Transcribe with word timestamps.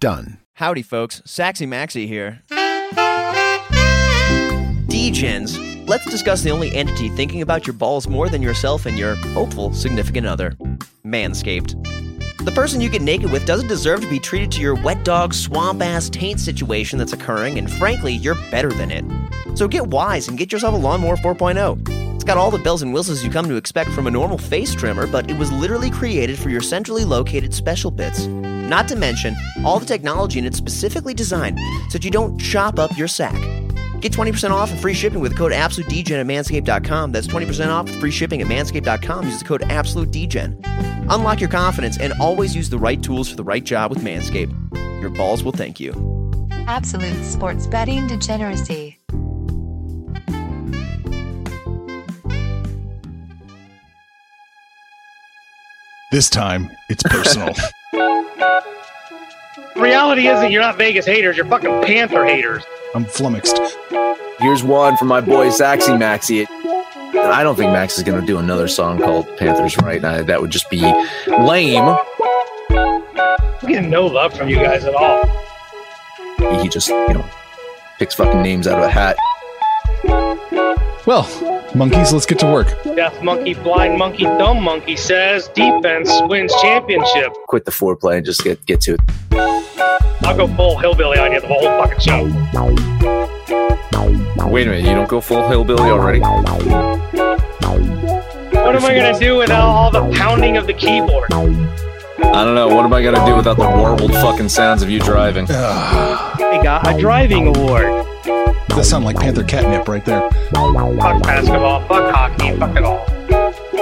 done. 0.00 0.38
Howdy, 0.54 0.82
folks. 0.82 1.20
Saxy 1.22 1.66
Maxi 1.66 2.06
here. 2.06 2.42
DGens. 4.88 5.86
let's 5.88 6.08
discuss 6.10 6.42
the 6.42 6.50
only 6.50 6.74
entity 6.74 7.08
thinking 7.10 7.42
about 7.42 7.66
your 7.66 7.74
balls 7.74 8.08
more 8.08 8.28
than 8.28 8.40
yourself 8.42 8.86
and 8.86 8.96
your 8.98 9.16
hopeful 9.16 9.72
significant 9.72 10.26
other 10.26 10.52
Manscaped. 11.04 11.74
The 12.44 12.52
person 12.52 12.80
you 12.80 12.90
get 12.90 13.02
naked 13.02 13.32
with 13.32 13.46
doesn't 13.46 13.68
deserve 13.68 14.02
to 14.02 14.08
be 14.10 14.18
treated 14.18 14.52
to 14.52 14.60
your 14.60 14.74
wet 14.74 15.02
dog, 15.04 15.32
swamp 15.32 15.82
ass 15.82 16.10
taint 16.10 16.40
situation 16.40 16.98
that's 16.98 17.14
occurring, 17.14 17.58
and 17.58 17.70
frankly, 17.72 18.12
you're 18.12 18.34
better 18.50 18.70
than 18.70 18.90
it. 18.90 19.04
So 19.56 19.66
get 19.66 19.86
wise 19.86 20.28
and 20.28 20.36
get 20.36 20.52
yourself 20.52 20.74
a 20.74 20.76
Lawnmower 20.76 21.16
4.0. 21.16 22.14
It's 22.14 22.24
got 22.24 22.36
all 22.36 22.50
the 22.50 22.58
bells 22.58 22.82
and 22.82 22.92
whistles 22.92 23.24
you 23.24 23.30
come 23.30 23.48
to 23.48 23.56
expect 23.56 23.90
from 23.90 24.06
a 24.06 24.10
normal 24.10 24.38
face 24.38 24.74
trimmer, 24.74 25.06
but 25.06 25.30
it 25.30 25.38
was 25.38 25.50
literally 25.52 25.90
created 25.90 26.38
for 26.38 26.50
your 26.50 26.60
centrally 26.60 27.04
located 27.04 27.54
special 27.54 27.90
bits. 27.90 28.26
Not 28.68 28.88
to 28.88 28.96
mention, 28.96 29.36
all 29.64 29.78
the 29.78 29.86
technology 29.86 30.38
in 30.38 30.46
it 30.46 30.54
specifically 30.54 31.12
designed 31.12 31.58
so 31.90 31.98
that 31.98 32.04
you 32.04 32.10
don't 32.10 32.38
chop 32.38 32.78
up 32.78 32.96
your 32.96 33.08
sack. 33.08 33.34
Get 34.00 34.12
20% 34.12 34.50
off 34.50 34.70
and 34.70 34.80
free 34.80 34.94
shipping 34.94 35.20
with 35.20 35.32
the 35.32 35.38
code 35.38 35.52
AbsoluteDegen 35.52 36.20
at 36.20 36.26
manscaped.com. 36.26 37.12
That's 37.12 37.26
20% 37.26 37.68
off 37.68 37.86
with 37.86 38.00
free 38.00 38.10
shipping 38.10 38.40
at 38.40 38.46
manscaped.com. 38.46 39.24
Use 39.26 39.38
the 39.38 39.44
code 39.44 39.62
AbsoluteDegen. 39.62 40.60
Unlock 41.10 41.40
your 41.40 41.50
confidence 41.50 41.98
and 41.98 42.14
always 42.20 42.56
use 42.56 42.70
the 42.70 42.78
right 42.78 43.02
tools 43.02 43.28
for 43.28 43.36
the 43.36 43.44
right 43.44 43.64
job 43.64 43.90
with 43.90 44.00
Manscaped. 44.00 44.52
Your 45.00 45.10
balls 45.10 45.42
will 45.42 45.52
thank 45.52 45.78
you. 45.78 45.92
Absolute 46.66 47.22
sports 47.24 47.66
betting 47.66 48.06
degeneracy. 48.06 48.98
This 56.10 56.30
time, 56.30 56.70
it's 56.88 57.02
personal. 57.02 57.54
The 57.94 59.80
reality 59.80 60.26
isn't 60.28 60.50
you're 60.50 60.62
not 60.62 60.76
Vegas 60.76 61.06
haters, 61.06 61.36
you're 61.36 61.46
fucking 61.46 61.82
Panther 61.82 62.24
haters. 62.24 62.64
I'm 62.94 63.04
flummoxed. 63.04 63.60
Here's 64.38 64.62
one 64.62 64.96
from 64.96 65.08
my 65.08 65.20
boy 65.20 65.48
Saxy 65.48 65.96
Maxi. 65.98 66.46
I 67.16 67.42
don't 67.42 67.56
think 67.56 67.72
Max 67.72 67.96
is 67.96 68.04
going 68.04 68.20
to 68.20 68.26
do 68.26 68.38
another 68.38 68.68
song 68.68 68.98
called 68.98 69.26
Panthers 69.36 69.76
Right. 69.78 70.02
Now, 70.02 70.22
that 70.22 70.40
would 70.40 70.50
just 70.50 70.68
be 70.70 70.80
lame. 71.28 71.96
I'm 72.70 73.68
getting 73.68 73.90
no 73.90 74.06
love 74.06 74.36
from 74.36 74.48
you 74.48 74.56
guys 74.56 74.84
at 74.84 74.94
all. 74.94 75.24
He 76.60 76.68
just, 76.68 76.88
you 76.88 77.14
know, 77.14 77.24
picks 77.98 78.14
fucking 78.14 78.42
names 78.42 78.66
out 78.66 78.78
of 78.78 78.84
a 78.84 78.90
hat. 78.90 79.16
Well, 81.06 81.24
monkeys, 81.74 82.12
let's 82.12 82.26
get 82.26 82.38
to 82.40 82.46
work. 82.46 82.68
Deaf 82.96 83.22
monkey, 83.22 83.54
blind 83.54 83.98
monkey, 83.98 84.24
dumb 84.24 84.62
monkey 84.62 84.96
says 84.96 85.48
defense 85.48 86.10
wins 86.22 86.52
championship. 86.62 87.32
Quit 87.48 87.64
the 87.64 87.70
foreplay 87.70 88.16
and 88.16 88.26
just 88.26 88.42
get 88.44 88.64
get 88.66 88.80
to 88.82 88.94
it. 88.94 89.00
I'll 90.22 90.36
go 90.36 90.46
full 90.54 90.78
hillbilly 90.78 91.18
on 91.18 91.32
you 91.32 91.40
the 91.40 91.46
whole 91.46 91.62
fucking 91.62 92.00
show. 92.00 92.24
Wait 94.48 94.66
a 94.66 94.70
minute, 94.70 94.88
you 94.88 94.94
don't 94.94 95.08
go 95.08 95.20
full 95.20 95.46
hillbilly 95.48 95.90
already? 95.90 96.20
What 96.20 96.44
am 98.76 98.84
I 98.84 98.94
gonna 98.94 99.18
do 99.18 99.36
without 99.36 99.68
all 99.68 99.90
the 99.90 100.02
pounding 100.16 100.56
of 100.56 100.66
the 100.66 100.72
keyboard? 100.72 101.32
I 101.32 102.44
don't 102.44 102.54
know. 102.54 102.68
What 102.68 102.84
am 102.84 102.92
I 102.92 103.02
gonna 103.02 103.24
do 103.26 103.36
without 103.36 103.56
the 103.56 103.68
warbled 103.68 104.12
fucking 104.12 104.48
sounds 104.48 104.82
of 104.82 104.90
you 104.90 105.00
driving? 105.00 105.46
I 105.50 106.60
got 106.62 106.86
a 106.88 106.98
driving 106.98 107.48
award. 107.48 108.03
That 108.74 108.84
sound 108.84 109.04
like 109.04 109.16
Panther 109.16 109.44
catnip 109.44 109.86
right 109.86 110.04
there. 110.04 110.28
Fuck 110.50 111.22
basketball, 111.22 111.86
fuck 111.86 112.14
hockey, 112.14 112.56
fuck 112.58 112.76
it 112.76 112.82
all. 112.82 113.04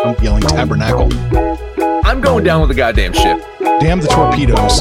I'm 0.05 0.23
yelling 0.23 0.43
tabernacle. 0.43 1.09
I'm 2.05 2.21
going 2.21 2.45
down 2.45 2.61
with 2.61 2.69
the 2.69 2.75
goddamn 2.75 3.13
ship. 3.13 3.41
Damn 3.59 4.01
the 4.01 4.09
torpedoes. 4.09 4.81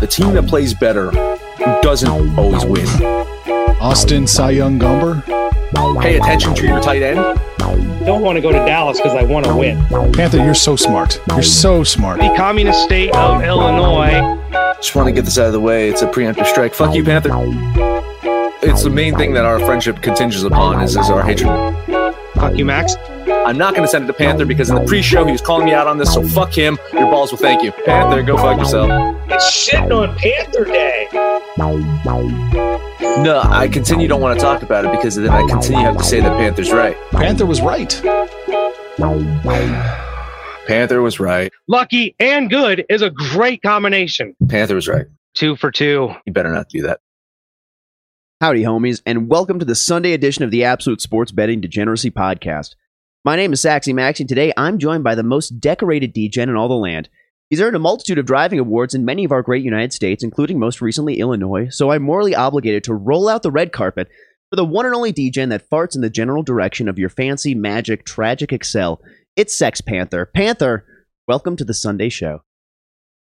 The 0.00 0.06
team 0.08 0.34
that 0.34 0.46
plays 0.46 0.72
better 0.72 1.10
doesn't 1.82 2.38
always 2.38 2.64
win. 2.64 2.86
Austin 3.80 4.26
Cy 4.26 4.50
Young 4.50 4.78
Gomber. 4.78 5.24
Pay 6.00 6.16
attention 6.16 6.54
to 6.54 6.66
your 6.66 6.80
tight 6.80 7.02
end. 7.02 7.18
Don't 8.06 8.22
want 8.22 8.36
to 8.36 8.40
go 8.40 8.52
to 8.52 8.58
Dallas 8.58 8.98
because 8.98 9.14
I 9.14 9.24
want 9.24 9.46
to 9.46 9.56
win. 9.56 9.84
Panther, 10.12 10.38
you're 10.38 10.54
so 10.54 10.76
smart. 10.76 11.20
You're 11.28 11.42
so 11.42 11.82
smart. 11.82 12.20
The 12.20 12.32
communist 12.36 12.84
state 12.84 13.14
of 13.14 13.42
Illinois. 13.42 14.38
Just 14.76 14.94
want 14.94 15.08
to 15.08 15.12
get 15.12 15.24
this 15.24 15.38
out 15.38 15.46
of 15.46 15.52
the 15.52 15.60
way. 15.60 15.88
It's 15.88 16.02
a 16.02 16.06
preemptive 16.06 16.46
strike. 16.46 16.72
Fuck 16.72 16.94
you, 16.94 17.02
Panther. 17.04 17.30
It's 18.60 18.82
the 18.82 18.90
main 18.90 19.16
thing 19.16 19.34
that 19.34 19.44
our 19.44 19.60
friendship 19.60 20.02
continges 20.02 20.42
upon 20.42 20.82
is, 20.82 20.96
is 20.96 21.10
our 21.10 21.22
hatred. 21.22 21.48
Fuck 22.34 22.56
you, 22.56 22.64
Max. 22.64 22.96
I'm 23.28 23.56
not 23.56 23.74
going 23.74 23.86
to 23.86 23.90
send 23.90 24.04
it 24.04 24.08
to 24.08 24.12
Panther 24.12 24.44
because 24.44 24.68
in 24.68 24.76
the 24.76 24.84
pre-show 24.84 25.24
he 25.24 25.32
was 25.32 25.40
calling 25.40 25.64
me 25.64 25.72
out 25.72 25.86
on 25.86 25.96
this, 25.98 26.12
so 26.12 26.22
fuck 26.26 26.52
him. 26.52 26.76
Your 26.92 27.10
balls 27.10 27.30
will 27.30 27.38
thank 27.38 27.62
you. 27.62 27.72
Panther, 27.72 28.22
go 28.22 28.36
fuck 28.36 28.58
yourself. 28.58 28.90
It's 29.28 29.68
shitting 29.68 29.96
on 29.96 30.16
Panther 30.16 30.64
Day. 30.64 31.08
No, 33.22 33.40
I 33.44 33.68
continue 33.68 34.08
don't 34.08 34.20
want 34.20 34.38
to 34.38 34.44
talk 34.44 34.62
about 34.62 34.84
it 34.84 34.92
because 34.92 35.16
then 35.16 35.28
I 35.30 35.46
continue 35.46 35.80
have 35.80 35.96
to 35.96 36.04
say 36.04 36.20
that 36.20 36.36
Panther's 36.36 36.72
right. 36.72 36.96
Panther 37.10 37.46
was 37.46 37.60
right. 37.60 38.00
Panther 40.66 41.00
was 41.00 41.20
right. 41.20 41.52
Lucky 41.68 42.14
and 42.18 42.50
good 42.50 42.84
is 42.88 43.02
a 43.02 43.10
great 43.10 43.62
combination. 43.62 44.34
Panther 44.48 44.74
was 44.74 44.88
right. 44.88 45.06
Two 45.34 45.56
for 45.56 45.70
two. 45.70 46.12
You 46.26 46.32
better 46.32 46.52
not 46.52 46.68
do 46.68 46.82
that. 46.82 47.00
Howdy, 48.40 48.62
homies, 48.62 49.02
and 49.04 49.28
welcome 49.28 49.58
to 49.58 49.64
the 49.64 49.74
Sunday 49.74 50.12
edition 50.12 50.44
of 50.44 50.52
the 50.52 50.62
Absolute 50.62 51.00
Sports 51.00 51.32
Betting 51.32 51.60
Degeneracy 51.60 52.12
Podcast. 52.12 52.76
My 53.24 53.34
name 53.34 53.52
is 53.52 53.60
Saxy 53.60 53.92
Max, 53.92 54.20
and 54.20 54.28
today 54.28 54.52
I'm 54.56 54.78
joined 54.78 55.02
by 55.02 55.16
the 55.16 55.24
most 55.24 55.58
decorated 55.58 56.12
degen 56.12 56.48
in 56.48 56.54
all 56.54 56.68
the 56.68 56.74
land. 56.74 57.08
He's 57.50 57.60
earned 57.60 57.74
a 57.74 57.80
multitude 57.80 58.16
of 58.16 58.26
driving 58.26 58.60
awards 58.60 58.94
in 58.94 59.04
many 59.04 59.24
of 59.24 59.32
our 59.32 59.42
great 59.42 59.64
United 59.64 59.92
States, 59.92 60.22
including 60.22 60.60
most 60.60 60.80
recently 60.80 61.18
Illinois, 61.18 61.66
so 61.70 61.90
I'm 61.90 62.04
morally 62.04 62.32
obligated 62.36 62.84
to 62.84 62.94
roll 62.94 63.28
out 63.28 63.42
the 63.42 63.50
red 63.50 63.72
carpet 63.72 64.06
for 64.50 64.54
the 64.54 64.64
one 64.64 64.86
and 64.86 64.94
only 64.94 65.10
degen 65.10 65.48
that 65.48 65.68
farts 65.68 65.96
in 65.96 66.00
the 66.00 66.08
general 66.08 66.44
direction 66.44 66.88
of 66.88 66.96
your 66.96 67.08
fancy, 67.08 67.56
magic, 67.56 68.06
tragic 68.06 68.52
Excel. 68.52 69.00
It's 69.34 69.58
Sex 69.58 69.80
Panther. 69.80 70.26
Panther, 70.32 70.86
welcome 71.26 71.56
to 71.56 71.64
the 71.64 71.74
Sunday 71.74 72.08
show. 72.08 72.42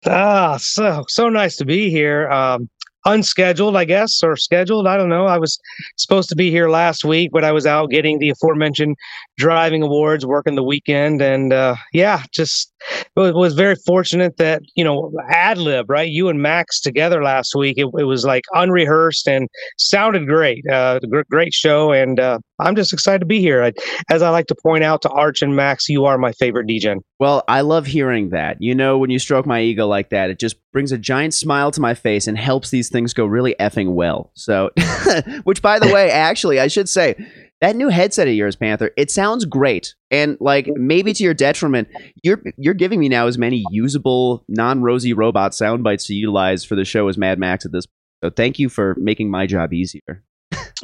Ah, 0.08 0.58
so 0.60 1.06
so 1.08 1.30
nice 1.30 1.58
to 1.58 1.66
be 1.66 1.92
here. 1.92 2.28
Um, 2.32 2.68
unscheduled, 3.06 3.76
I 3.76 3.86
guess, 3.86 4.22
or 4.24 4.36
scheduled. 4.36 4.88
I 4.88 4.98
don't 4.98 5.10
know. 5.10 5.26
I 5.26 5.38
was 5.38 5.60
supposed 5.98 6.30
to 6.30 6.36
be 6.36 6.50
here 6.50 6.70
last 6.70 7.04
week, 7.04 7.32
but 7.32 7.44
I 7.44 7.52
was 7.52 7.66
out 7.66 7.90
getting 7.90 8.20
the 8.20 8.30
aforementioned 8.30 8.96
driving 9.38 9.84
awards, 9.84 10.26
working 10.26 10.56
the 10.56 10.64
weekend, 10.64 11.22
and 11.22 11.54
uh, 11.54 11.76
yeah, 11.94 12.24
just 12.32 12.72
was, 13.16 13.34
was 13.34 13.54
very 13.54 13.76
fortunate 13.86 14.38
that 14.38 14.62
you 14.76 14.84
know 14.84 15.12
ad 15.30 15.58
lib 15.58 15.90
right. 15.90 16.10
You 16.10 16.30
and 16.30 16.42
Max 16.42 16.80
together 16.80 17.24
last 17.24 17.56
week. 17.56 17.78
It, 17.78 17.88
it 17.98 18.06
was 18.06 18.26
like 18.26 18.44
unrehearsed 18.54 19.28
and 19.28 19.48
sounded 19.78 20.28
great. 20.28 20.64
Uh, 20.72 21.00
great 21.30 21.54
show, 21.54 21.92
and 21.92 22.20
uh, 22.20 22.40
I'm 22.60 22.76
just 22.76 22.94
excited 22.94 23.20
to 23.20 23.26
be 23.26 23.40
here. 23.40 23.64
I, 23.64 23.74
as 24.10 24.22
I 24.22 24.30
like 24.30 24.48
to 24.48 24.56
point 24.56 24.84
out 24.84 25.02
to 25.04 25.10
Arch 25.10 25.42
and 25.42 25.56
Max, 25.56 25.90
you 25.90 26.06
are 26.06 26.18
my 26.18 26.32
favorite 26.34 26.68
DJ. 26.68 26.96
Well, 27.20 27.44
I 27.48 27.62
love 27.62 27.86
hearing 27.86 28.30
that. 28.30 28.58
You 28.62 28.76
know, 28.76 28.98
when 28.98 29.10
you 29.10 29.20
stroke 29.20 29.46
my 29.46 29.62
ego 29.62 29.88
like 29.88 30.10
that, 30.10 30.30
it 30.30 30.40
just 30.40 30.58
brings 30.72 30.92
a 30.92 30.98
giant 30.98 31.34
smile 31.34 31.72
to 31.72 31.82
my 31.82 31.94
face 31.94 32.28
and 32.28 32.38
helps 32.38 32.70
these 32.70 32.90
things 32.90 33.14
go 33.14 33.26
really 33.26 33.56
effing 33.60 33.94
well. 33.94 34.32
So, 34.36 34.70
which 35.44 35.62
by 35.62 35.80
the 35.80 35.92
way, 35.92 36.12
actually, 36.12 36.60
I 36.60 36.68
should 36.68 36.90
say, 36.90 37.16
that 37.62 37.78
new 37.78 37.88
headset 37.88 38.28
of 38.28 38.34
yours, 38.34 38.58
Panther, 38.58 38.92
it 38.98 39.10
sounds 39.10 39.46
great. 39.46 39.96
And 40.12 40.38
like 40.42 40.68
maybe 40.76 41.14
to 41.14 41.24
your 41.24 41.34
detriment, 41.34 41.88
you're 42.22 42.42
you're 42.58 42.74
giving 42.74 43.00
me 43.00 43.08
now 43.08 43.28
as 43.28 43.38
many 43.38 43.64
usable 43.72 44.44
non-rosy 44.50 45.14
robot 45.14 45.56
sound 45.56 45.82
bites 45.82 46.06
to 46.08 46.14
utilize 46.14 46.66
for 46.66 46.76
the 46.76 46.84
show 46.84 47.08
as 47.08 47.18
Mad 47.18 47.40
Max 47.40 47.66
at 47.66 47.72
this. 47.72 47.86
So 48.22 48.30
thank 48.30 48.60
you 48.60 48.68
for 48.68 48.96
making 49.00 49.32
my 49.32 49.48
job 49.48 49.72
easier. 49.74 50.24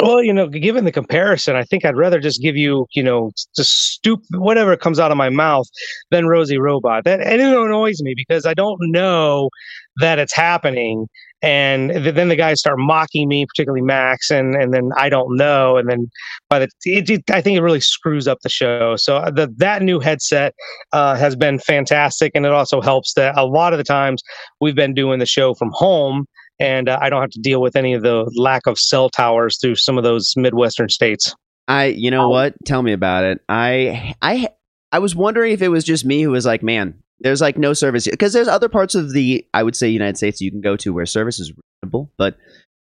Well, 0.01 0.23
you 0.23 0.31
know, 0.31 0.47
given 0.47 0.85
the 0.85 0.93
comparison, 0.93 1.57
I 1.57 1.63
think 1.63 1.83
I'd 1.83 1.97
rather 1.97 2.19
just 2.19 2.41
give 2.41 2.55
you, 2.55 2.85
you 2.93 3.03
know, 3.03 3.31
just 3.55 3.91
stupid 3.91 4.27
whatever 4.37 4.77
comes 4.77 4.97
out 4.97 5.11
of 5.11 5.17
my 5.17 5.29
mouth 5.29 5.67
than 6.09 6.27
Rosie 6.27 6.57
Robot. 6.57 7.03
That 7.03 7.19
and 7.19 7.41
it 7.41 7.47
annoys 7.47 8.01
me 8.01 8.13
because 8.15 8.45
I 8.45 8.53
don't 8.53 8.79
know 8.79 9.49
that 9.97 10.17
it's 10.17 10.33
happening, 10.33 11.07
and 11.41 11.91
th- 11.91 12.15
then 12.15 12.29
the 12.29 12.37
guys 12.37 12.61
start 12.61 12.79
mocking 12.79 13.27
me, 13.27 13.45
particularly 13.45 13.81
Max, 13.81 14.31
and 14.31 14.55
and 14.55 14.73
then 14.73 14.91
I 14.95 15.09
don't 15.09 15.35
know, 15.35 15.75
and 15.75 15.89
then 15.89 16.09
by 16.49 16.59
the 16.59 16.69
it, 16.85 17.09
it, 17.09 17.29
I 17.29 17.41
think 17.41 17.57
it 17.57 17.61
really 17.61 17.81
screws 17.81 18.25
up 18.25 18.37
the 18.41 18.49
show. 18.49 18.95
So 18.95 19.17
uh, 19.17 19.31
the 19.31 19.53
that 19.57 19.81
new 19.81 19.99
headset 19.99 20.53
uh, 20.93 21.15
has 21.15 21.35
been 21.35 21.59
fantastic, 21.59 22.31
and 22.35 22.45
it 22.45 22.53
also 22.53 22.79
helps 22.79 23.15
that 23.15 23.37
a 23.37 23.45
lot 23.45 23.73
of 23.73 23.77
the 23.77 23.83
times 23.83 24.21
we've 24.61 24.75
been 24.75 24.93
doing 24.93 25.19
the 25.19 25.25
show 25.25 25.55
from 25.55 25.71
home 25.73 26.25
and 26.59 26.89
uh, 26.89 26.99
I 27.01 27.09
don't 27.09 27.21
have 27.21 27.29
to 27.31 27.39
deal 27.39 27.61
with 27.61 27.75
any 27.75 27.93
of 27.93 28.03
the 28.03 28.29
lack 28.35 28.67
of 28.67 28.77
cell 28.77 29.09
towers 29.09 29.57
through 29.59 29.75
some 29.75 29.97
of 29.97 30.03
those 30.03 30.33
midwestern 30.35 30.89
states. 30.89 31.33
I, 31.67 31.85
you 31.85 32.11
know 32.11 32.29
what? 32.29 32.55
Tell 32.65 32.81
me 32.81 32.93
about 32.93 33.23
it. 33.23 33.41
I, 33.47 34.15
I, 34.21 34.49
I 34.91 34.99
was 34.99 35.15
wondering 35.15 35.53
if 35.53 35.61
it 35.61 35.69
was 35.69 35.83
just 35.83 36.03
me 36.03 36.23
who 36.23 36.31
was 36.31 36.45
like, 36.45 36.63
man, 36.63 36.95
there's 37.19 37.41
like 37.41 37.57
no 37.57 37.73
service 37.73 38.07
because 38.07 38.33
there's 38.33 38.47
other 38.47 38.69
parts 38.69 38.95
of 38.95 39.13
the, 39.13 39.45
I 39.53 39.63
would 39.63 39.75
say, 39.75 39.87
United 39.89 40.17
States 40.17 40.41
you 40.41 40.51
can 40.51 40.61
go 40.61 40.75
to 40.77 40.93
where 40.93 41.05
service 41.05 41.39
is 41.39 41.53
reasonable, 41.83 42.11
but 42.17 42.37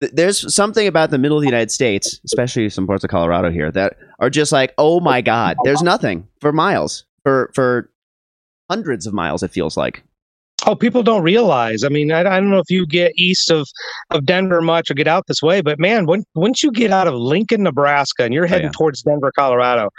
th- 0.01 0.13
there's 0.15 0.55
something 0.55 0.87
about 0.87 1.11
the 1.11 1.19
middle 1.19 1.37
of 1.37 1.43
the 1.43 1.49
United 1.49 1.71
States, 1.71 2.21
especially 2.25 2.69
some 2.71 2.87
parts 2.87 3.05
of 3.05 3.11
Colorado 3.11 3.51
here, 3.51 3.71
that 3.73 3.97
are 4.21 4.31
just 4.31 4.53
like, 4.53 4.73
oh 4.79 5.01
my 5.01 5.21
god, 5.21 5.57
there's 5.65 5.83
nothing 5.83 6.29
for 6.41 6.53
miles, 6.53 7.05
for 7.25 7.51
for 7.55 7.91
hundreds 8.71 9.07
of 9.07 9.13
miles. 9.13 9.43
It 9.43 9.51
feels 9.51 9.77
like. 9.77 10.03
Oh, 10.65 10.77
people 10.77 11.03
don't 11.03 11.23
realize. 11.23 11.83
I 11.83 11.89
mean, 11.89 12.13
I, 12.13 12.21
I, 12.21 12.39
don't 12.39 12.51
know 12.51 12.61
if 12.61 12.71
you 12.71 12.87
get 12.87 13.13
east 13.17 13.51
of, 13.51 13.69
of 14.11 14.25
Denver 14.25 14.61
much 14.61 14.91
or 14.91 14.95
get 14.95 15.09
out 15.09 15.27
this 15.27 15.43
way, 15.43 15.61
but 15.61 15.81
man, 15.81 16.07
when, 16.07 16.25
once 16.35 16.63
you 16.63 16.71
get 16.71 16.93
out 16.93 17.09
of 17.09 17.15
Lincoln, 17.15 17.65
Nebraska, 17.65 18.23
and 18.23 18.33
you're 18.33 18.45
oh, 18.45 18.49
heading 18.49 18.67
oh, 18.67 18.69
yeah. 18.69 18.79
towards 18.79 19.03
Denver, 19.03 19.33
Colorado, 19.33 19.91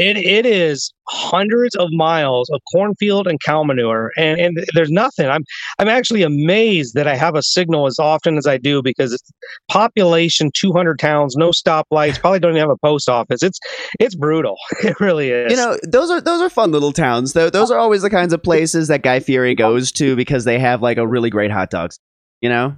it 0.00 0.16
it 0.16 0.46
is 0.46 0.92
hundreds 1.08 1.74
of 1.76 1.88
miles 1.92 2.48
of 2.50 2.60
cornfield 2.72 3.26
and 3.26 3.38
cow 3.40 3.62
manure, 3.62 4.12
and 4.16 4.40
and 4.40 4.64
there's 4.74 4.90
nothing. 4.90 5.28
I'm 5.28 5.44
I'm 5.78 5.88
actually 5.88 6.22
amazed 6.22 6.94
that 6.94 7.06
I 7.06 7.16
have 7.16 7.34
a 7.34 7.42
signal 7.42 7.86
as 7.86 7.98
often 7.98 8.38
as 8.38 8.46
I 8.46 8.56
do 8.56 8.82
because 8.82 9.12
it's 9.12 9.30
population 9.68 10.50
200 10.54 10.98
towns, 10.98 11.36
no 11.36 11.50
stoplights, 11.50 12.18
probably 12.18 12.40
don't 12.40 12.52
even 12.52 12.60
have 12.60 12.70
a 12.70 12.78
post 12.78 13.08
office. 13.08 13.42
It's 13.42 13.58
it's 13.98 14.14
brutal. 14.14 14.56
It 14.82 14.98
really 14.98 15.28
is. 15.30 15.52
You 15.52 15.56
know, 15.58 15.78
those 15.82 16.10
are 16.10 16.20
those 16.20 16.40
are 16.40 16.48
fun 16.48 16.72
little 16.72 16.92
towns. 16.92 17.34
Though 17.34 17.50
those 17.50 17.70
are 17.70 17.78
always 17.78 18.02
the 18.02 18.10
kinds 18.10 18.32
of 18.32 18.42
places 18.42 18.88
that 18.88 19.02
Guy 19.02 19.20
Fieri 19.20 19.54
goes 19.54 19.92
to 19.92 20.16
because 20.16 20.44
they 20.44 20.58
have 20.58 20.80
like 20.80 20.96
a 20.96 21.06
really 21.06 21.28
great 21.28 21.50
hot 21.50 21.70
dogs. 21.70 21.98
You 22.40 22.48
know. 22.48 22.76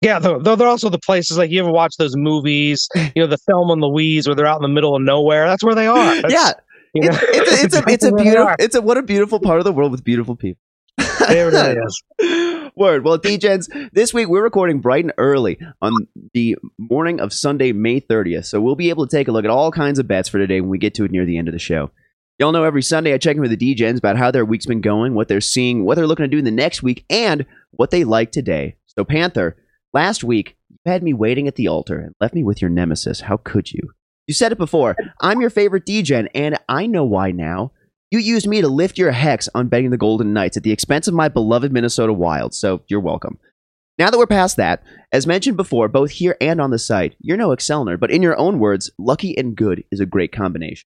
Yeah, 0.00 0.18
though 0.18 0.56
they're 0.56 0.68
also 0.68 0.88
the 0.88 0.98
places 0.98 1.36
like 1.36 1.50
you 1.50 1.60
ever 1.60 1.70
watch 1.70 1.96
those 1.98 2.16
movies, 2.16 2.88
you 2.94 3.22
know, 3.22 3.26
the 3.26 3.36
Thelma 3.36 3.74
and 3.74 3.82
Louise 3.82 4.26
where 4.26 4.34
they're 4.34 4.46
out 4.46 4.56
in 4.56 4.62
the 4.62 4.68
middle 4.68 4.96
of 4.96 5.02
nowhere. 5.02 5.46
That's 5.46 5.62
where 5.62 5.74
they 5.74 5.86
are. 5.86 6.22
That's, 6.22 6.32
yeah, 6.32 6.52
you 6.94 7.02
know, 7.02 7.18
it's, 7.20 7.64
it's, 7.64 7.76
a, 7.76 7.78
it's 7.78 7.86
a 7.86 7.88
it's 7.92 8.04
a 8.04 8.12
beautiful 8.12 8.54
it's 8.58 8.74
a 8.74 8.82
what 8.82 8.96
a 8.96 9.02
beautiful 9.02 9.40
part 9.40 9.58
of 9.58 9.64
the 9.64 9.72
world 9.72 9.92
with 9.92 10.02
beautiful 10.02 10.36
people. 10.36 10.62
There 11.28 11.50
it 11.52 11.78
is. 11.78 12.70
Word. 12.76 13.04
Well, 13.04 13.18
DJs, 13.18 13.90
this 13.92 14.14
week 14.14 14.28
we're 14.28 14.42
recording 14.42 14.80
bright 14.80 15.04
and 15.04 15.12
early 15.18 15.58
on 15.82 15.92
the 16.32 16.56
morning 16.78 17.20
of 17.20 17.32
Sunday, 17.32 17.72
May 17.72 18.00
30th. 18.00 18.46
So 18.46 18.60
we'll 18.60 18.74
be 18.74 18.90
able 18.90 19.06
to 19.06 19.16
take 19.16 19.28
a 19.28 19.32
look 19.32 19.44
at 19.44 19.50
all 19.50 19.70
kinds 19.70 19.98
of 19.98 20.08
bets 20.08 20.28
for 20.28 20.38
today 20.38 20.60
when 20.60 20.70
we 20.70 20.78
get 20.78 20.94
to 20.94 21.04
it 21.04 21.10
near 21.10 21.26
the 21.26 21.36
end 21.36 21.48
of 21.48 21.52
the 21.52 21.58
show. 21.58 21.90
Y'all 22.38 22.52
know 22.52 22.64
every 22.64 22.82
Sunday 22.82 23.12
I 23.12 23.18
check 23.18 23.36
in 23.36 23.42
with 23.42 23.56
the 23.56 23.74
DJs 23.74 23.98
about 23.98 24.16
how 24.16 24.30
their 24.30 24.46
week's 24.46 24.64
been 24.64 24.80
going, 24.80 25.14
what 25.14 25.28
they're 25.28 25.42
seeing, 25.42 25.84
what 25.84 25.96
they're 25.96 26.06
looking 26.06 26.24
to 26.24 26.28
do 26.28 26.38
in 26.38 26.44
the 26.44 26.50
next 26.50 26.82
week, 26.82 27.04
and 27.10 27.44
what 27.72 27.90
they 27.90 28.04
like 28.04 28.32
today. 28.32 28.76
So, 28.86 29.04
Panther, 29.04 29.56
Last 29.92 30.22
week, 30.22 30.56
you 30.68 30.76
had 30.86 31.02
me 31.02 31.12
waiting 31.12 31.48
at 31.48 31.56
the 31.56 31.66
altar 31.66 31.98
and 31.98 32.14
left 32.20 32.32
me 32.32 32.44
with 32.44 32.62
your 32.62 32.70
nemesis. 32.70 33.22
How 33.22 33.38
could 33.38 33.72
you? 33.72 33.80
You 34.28 34.34
said 34.34 34.52
it 34.52 34.58
before. 34.58 34.94
I'm 35.20 35.40
your 35.40 35.50
favorite 35.50 35.84
DJ, 35.84 36.28
and 36.32 36.58
I 36.68 36.86
know 36.86 37.04
why 37.04 37.32
now. 37.32 37.72
You 38.12 38.20
used 38.20 38.46
me 38.46 38.60
to 38.60 38.68
lift 38.68 38.98
your 38.98 39.10
hex 39.10 39.48
on 39.52 39.66
betting 39.66 39.90
the 39.90 39.96
Golden 39.96 40.32
Knights 40.32 40.56
at 40.56 40.62
the 40.62 40.70
expense 40.70 41.08
of 41.08 41.14
my 41.14 41.28
beloved 41.28 41.72
Minnesota 41.72 42.12
Wild, 42.12 42.54
so 42.54 42.82
you're 42.86 43.00
welcome. 43.00 43.38
Now 43.98 44.10
that 44.10 44.18
we're 44.18 44.28
past 44.28 44.56
that, 44.58 44.84
as 45.10 45.26
mentioned 45.26 45.56
before, 45.56 45.88
both 45.88 46.12
here 46.12 46.36
and 46.40 46.60
on 46.60 46.70
the 46.70 46.78
site, 46.78 47.16
you're 47.20 47.36
no 47.36 47.50
Excelner, 47.50 47.98
but 47.98 48.12
in 48.12 48.22
your 48.22 48.38
own 48.38 48.60
words, 48.60 48.92
lucky 48.96 49.36
and 49.36 49.56
good 49.56 49.82
is 49.90 49.98
a 49.98 50.06
great 50.06 50.30
combination. 50.30 50.86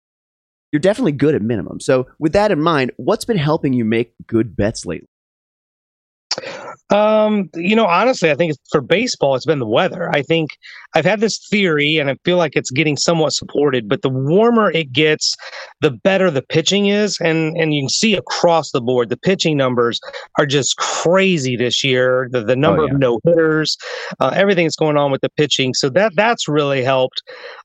You're 0.73 0.81
definitely 0.81 1.13
good 1.13 1.35
at 1.35 1.41
minimum. 1.41 1.79
So, 1.79 2.07
with 2.19 2.33
that 2.33 2.51
in 2.51 2.61
mind, 2.61 2.91
what's 2.97 3.25
been 3.25 3.37
helping 3.37 3.71
you 3.71 3.85
make 3.85 4.13
good 4.27 4.57
bets 4.57 4.85
lately? 4.85 5.07
Um, 6.91 7.49
you 7.53 7.75
know, 7.75 7.85
honestly, 7.85 8.31
I 8.31 8.35
think 8.35 8.55
for 8.71 8.81
baseball, 8.81 9.35
it's 9.35 9.45
been 9.45 9.59
the 9.59 9.67
weather. 9.67 10.09
I 10.13 10.23
think 10.23 10.49
I've 10.95 11.05
had 11.05 11.19
this 11.19 11.39
theory, 11.49 11.97
and 11.97 12.09
I 12.09 12.15
feel 12.25 12.37
like 12.37 12.55
it's 12.55 12.71
getting 12.71 12.97
somewhat 12.97 13.33
supported. 13.33 13.87
But 13.87 14.01
the 14.01 14.09
warmer 14.09 14.71
it 14.71 14.91
gets, 14.91 15.35
the 15.81 15.91
better 15.91 16.31
the 16.31 16.41
pitching 16.41 16.87
is, 16.87 17.17
and 17.19 17.55
and 17.57 17.73
you 17.73 17.83
can 17.83 17.89
see 17.89 18.15
across 18.15 18.71
the 18.71 18.81
board, 18.81 19.09
the 19.09 19.17
pitching 19.17 19.55
numbers 19.55 19.99
are 20.37 20.45
just 20.45 20.77
crazy 20.77 21.55
this 21.55 21.83
year. 21.83 22.27
The 22.31 22.43
the 22.43 22.55
number 22.55 22.83
oh, 22.83 22.87
yeah. 22.87 22.93
of 22.93 22.99
no 22.99 23.19
hitters, 23.23 23.77
uh, 24.19 24.31
everything 24.35 24.65
that's 24.65 24.75
going 24.75 24.97
on 24.97 25.11
with 25.11 25.21
the 25.21 25.29
pitching, 25.29 25.73
so 25.73 25.89
that 25.89 26.13
that's 26.15 26.47
really 26.47 26.83
helped. 26.83 27.21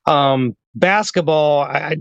Um, 0.07 0.55
basketball, 0.75 1.63
I, 1.63 1.97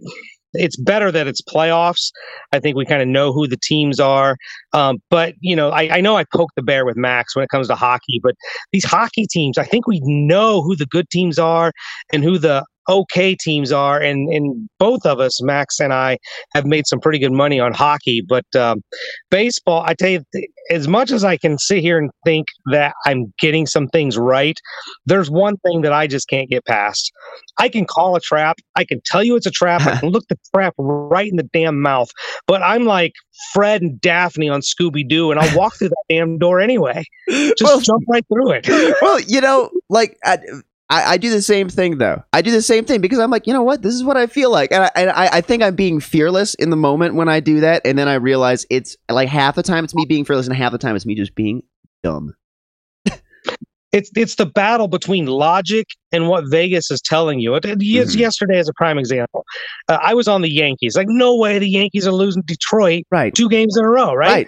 it's 0.53 0.77
better 0.77 1.11
that 1.11 1.27
it's 1.27 1.41
playoffs. 1.41 2.11
I 2.51 2.59
think 2.59 2.75
we 2.75 2.85
kind 2.85 3.01
of 3.01 3.07
know 3.07 3.31
who 3.31 3.47
the 3.47 3.57
teams 3.57 3.99
are. 3.99 4.37
Um, 4.73 4.97
but 5.09 5.33
you 5.39 5.55
know, 5.55 5.69
I, 5.69 5.97
I, 5.97 6.01
know 6.01 6.15
I 6.17 6.25
poke 6.33 6.51
the 6.55 6.61
bear 6.61 6.85
with 6.85 6.97
Max 6.97 7.35
when 7.35 7.43
it 7.43 7.49
comes 7.49 7.67
to 7.67 7.75
hockey, 7.75 8.19
but 8.21 8.35
these 8.71 8.85
hockey 8.85 9.25
teams, 9.29 9.57
I 9.57 9.63
think 9.63 9.87
we 9.87 9.99
know 10.03 10.61
who 10.61 10.75
the 10.75 10.85
good 10.85 11.09
teams 11.09 11.37
are 11.37 11.71
and 12.11 12.23
who 12.23 12.37
the 12.37 12.65
okay 12.89 13.35
teams 13.35 13.71
are, 13.71 13.99
and 13.99 14.29
and 14.29 14.69
both 14.79 15.05
of 15.05 15.19
us, 15.19 15.41
Max 15.41 15.79
and 15.79 15.93
I, 15.93 16.17
have 16.53 16.65
made 16.65 16.87
some 16.87 16.99
pretty 16.99 17.19
good 17.19 17.31
money 17.31 17.59
on 17.59 17.73
hockey. 17.73 18.21
But 18.27 18.45
um, 18.55 18.81
baseball, 19.29 19.83
I 19.85 19.93
tell 19.93 20.09
you, 20.09 20.23
as 20.69 20.87
much 20.87 21.11
as 21.11 21.23
I 21.23 21.37
can 21.37 21.57
sit 21.57 21.79
here 21.79 21.97
and 21.97 22.09
think 22.25 22.47
that 22.71 22.93
I'm 23.05 23.33
getting 23.39 23.65
some 23.65 23.87
things 23.87 24.17
right, 24.17 24.57
there's 25.05 25.29
one 25.29 25.57
thing 25.57 25.81
that 25.81 25.93
I 25.93 26.07
just 26.07 26.27
can't 26.27 26.49
get 26.49 26.65
past. 26.65 27.11
I 27.57 27.69
can 27.69 27.85
call 27.85 28.15
a 28.15 28.19
trap. 28.19 28.57
I 28.75 28.83
can 28.83 29.01
tell 29.05 29.23
you 29.23 29.35
it's 29.35 29.45
a 29.45 29.51
trap. 29.51 29.81
I 29.81 29.95
can 29.99 30.09
look 30.09 30.25
the 30.29 30.37
trap 30.53 30.73
right 30.77 31.29
in 31.29 31.37
the 31.37 31.49
damn 31.53 31.81
mouth. 31.81 32.09
But 32.47 32.61
I'm 32.63 32.85
like 32.85 33.13
Fred 33.51 33.81
and 33.81 33.99
Daphne 33.99 34.49
on 34.49 34.61
Scooby 34.61 35.07
Doo, 35.07 35.31
and 35.31 35.39
I'll 35.39 35.57
walk 35.57 35.75
through 35.75 35.89
that 35.89 36.03
damn 36.09 36.37
door 36.37 36.59
anyway. 36.59 37.03
Just 37.29 37.63
well, 37.63 37.79
jump 37.79 38.03
right 38.09 38.25
through 38.27 38.51
it. 38.51 38.67
well, 39.01 39.19
you 39.21 39.41
know, 39.41 39.69
like 39.89 40.17
I, 40.23 40.39
I, 40.89 41.17
do 41.17 41.29
the 41.29 41.41
same 41.41 41.69
thing 41.69 41.97
though. 41.97 42.23
I 42.33 42.41
do 42.41 42.51
the 42.51 42.61
same 42.61 42.85
thing 42.85 43.01
because 43.01 43.19
I'm 43.19 43.31
like, 43.31 43.47
you 43.47 43.53
know 43.53 43.63
what? 43.63 43.81
This 43.81 43.93
is 43.93 44.03
what 44.03 44.17
I 44.17 44.27
feel 44.27 44.51
like, 44.51 44.71
and 44.71 44.83
I, 44.83 44.91
and 44.95 45.09
I, 45.09 45.37
I 45.37 45.41
think 45.41 45.63
I'm 45.63 45.75
being 45.75 45.99
fearless 45.99 46.53
in 46.55 46.69
the 46.69 46.75
moment 46.75 47.15
when 47.15 47.29
I 47.29 47.39
do 47.39 47.61
that, 47.61 47.81
and 47.85 47.97
then 47.97 48.07
I 48.07 48.15
realize 48.15 48.65
it's 48.69 48.95
like 49.09 49.29
half 49.29 49.55
the 49.55 49.63
time 49.63 49.83
it's 49.83 49.95
me 49.95 50.05
being 50.05 50.25
fearless, 50.25 50.47
and 50.47 50.55
half 50.55 50.71
the 50.71 50.77
time 50.77 50.95
it's 50.95 51.05
me 51.05 51.15
just 51.15 51.35
being 51.35 51.63
dumb. 52.03 52.35
it's 53.91 54.11
it's 54.15 54.35
the 54.35 54.45
battle 54.45 54.87
between 54.87 55.25
logic 55.25 55.87
and 56.11 56.27
what 56.27 56.43
Vegas 56.49 56.91
is 56.91 57.01
telling 57.01 57.39
you. 57.39 57.55
It, 57.55 57.65
it, 57.65 57.79
mm-hmm. 57.79 58.19
Yesterday, 58.19 58.59
as 58.59 58.67
a 58.67 58.73
prime 58.73 58.97
example, 58.97 59.45
uh, 59.87 59.99
I 60.01 60.13
was 60.13 60.27
on 60.27 60.41
the 60.41 60.51
Yankees. 60.51 60.95
Like, 60.95 61.07
no 61.09 61.37
way, 61.37 61.59
the 61.59 61.69
Yankees 61.69 62.05
are 62.05 62.11
losing 62.11 62.43
Detroit 62.45 63.03
right 63.09 63.33
two 63.33 63.49
games 63.49 63.77
in 63.77 63.85
a 63.85 63.89
row, 63.89 64.13
right? 64.13 64.47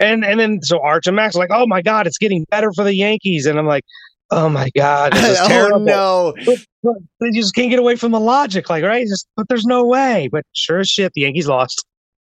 And 0.00 0.24
and 0.24 0.38
then 0.40 0.60
so 0.62 0.80
Arch 0.80 1.06
and 1.06 1.16
Max 1.16 1.36
are 1.36 1.38
like, 1.38 1.50
oh 1.52 1.66
my 1.66 1.80
god, 1.80 2.06
it's 2.06 2.18
getting 2.18 2.44
better 2.50 2.70
for 2.74 2.84
the 2.84 2.94
Yankees, 2.94 3.46
and 3.46 3.58
I'm 3.58 3.66
like, 3.66 3.84
oh 4.30 4.48
my 4.48 4.68
god, 4.76 5.12
this 5.12 5.24
is 5.24 5.38
oh, 5.42 5.48
terrible. 5.48 5.80
no, 5.80 6.34
but, 6.44 6.58
but 6.82 6.94
they 7.20 7.30
just 7.30 7.54
can't 7.54 7.70
get 7.70 7.78
away 7.78 7.96
from 7.96 8.12
the 8.12 8.20
logic, 8.20 8.68
like 8.70 8.84
right? 8.84 9.06
Just 9.06 9.28
but 9.36 9.48
there's 9.48 9.64
no 9.64 9.84
way. 9.84 10.28
But 10.30 10.44
sure 10.52 10.80
as 10.80 10.88
shit, 10.88 11.12
the 11.14 11.22
Yankees 11.22 11.48
lost. 11.48 11.84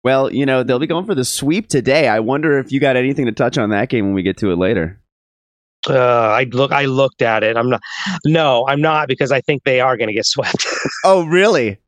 Well, 0.05 0.33
you 0.33 0.47
know 0.47 0.63
they'll 0.63 0.79
be 0.79 0.87
going 0.87 1.07
for 1.07 1.15
the 1.15 1.25
sweep 1.25 1.69
today. 1.69 2.09
I 2.09 2.21
wonder 2.21 2.59
if 2.59 2.73
you 2.73 2.81
got 2.81 2.97
anything 2.97 3.27
to 3.27 3.33
touch 3.33 3.59
on 3.59 3.71
that 3.71 3.89
game 3.89 4.07
when 4.07 4.15
we 4.15 4.23
get 4.23 4.37
to 4.39 4.51
it 4.53 4.57
later. 4.57 5.01
Uh, 5.89 5.99
I 5.99 6.45
look. 6.45 6.73
I 6.73 6.87
looked 6.87 7.23
at 7.23 7.43
it. 7.43 7.57
I'm 7.57 7.71
not. 7.71 7.81
No, 8.25 8.67
I'm 8.69 8.81
not 8.81 9.09
because 9.09 9.33
I 9.33 9.41
think 9.41 9.65
they 9.65 9.81
are 9.81 9.97
going 9.97 10.09
to 10.09 10.15
get 10.15 10.27
swept. 10.27 10.67
oh, 11.05 11.25
really? 11.27 11.79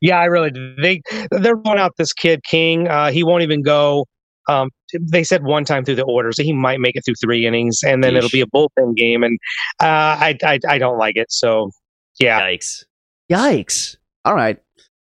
yeah, 0.00 0.18
I 0.18 0.24
really. 0.26 0.50
They 0.80 1.02
they're 1.30 1.56
going 1.56 1.78
out 1.78 1.92
this 1.98 2.12
kid 2.12 2.40
King. 2.44 2.88
Uh, 2.88 3.10
he 3.10 3.24
won't 3.24 3.42
even 3.42 3.62
go 3.62 4.06
um, 4.48 4.70
they 4.98 5.22
said 5.22 5.44
one 5.44 5.64
time 5.64 5.84
through 5.84 5.96
the 5.96 6.04
order, 6.04 6.32
so 6.32 6.42
he 6.42 6.52
might 6.52 6.80
make 6.80 6.96
it 6.96 7.04
through 7.04 7.14
three 7.14 7.46
innings, 7.46 7.80
and 7.84 8.02
then 8.02 8.14
Yeesh. 8.14 8.18
it'll 8.18 8.30
be 8.30 8.40
a 8.40 8.46
bullpen 8.46 8.96
game, 8.96 9.22
and 9.22 9.38
uh, 9.80 9.84
I, 9.86 10.38
I 10.42 10.58
I 10.68 10.78
don't 10.78 10.98
like 10.98 11.16
it. 11.16 11.30
So 11.30 11.70
yeah, 12.18 12.40
yikes, 12.40 12.84
yikes. 13.30 13.96
All 14.24 14.34
right, 14.34 14.58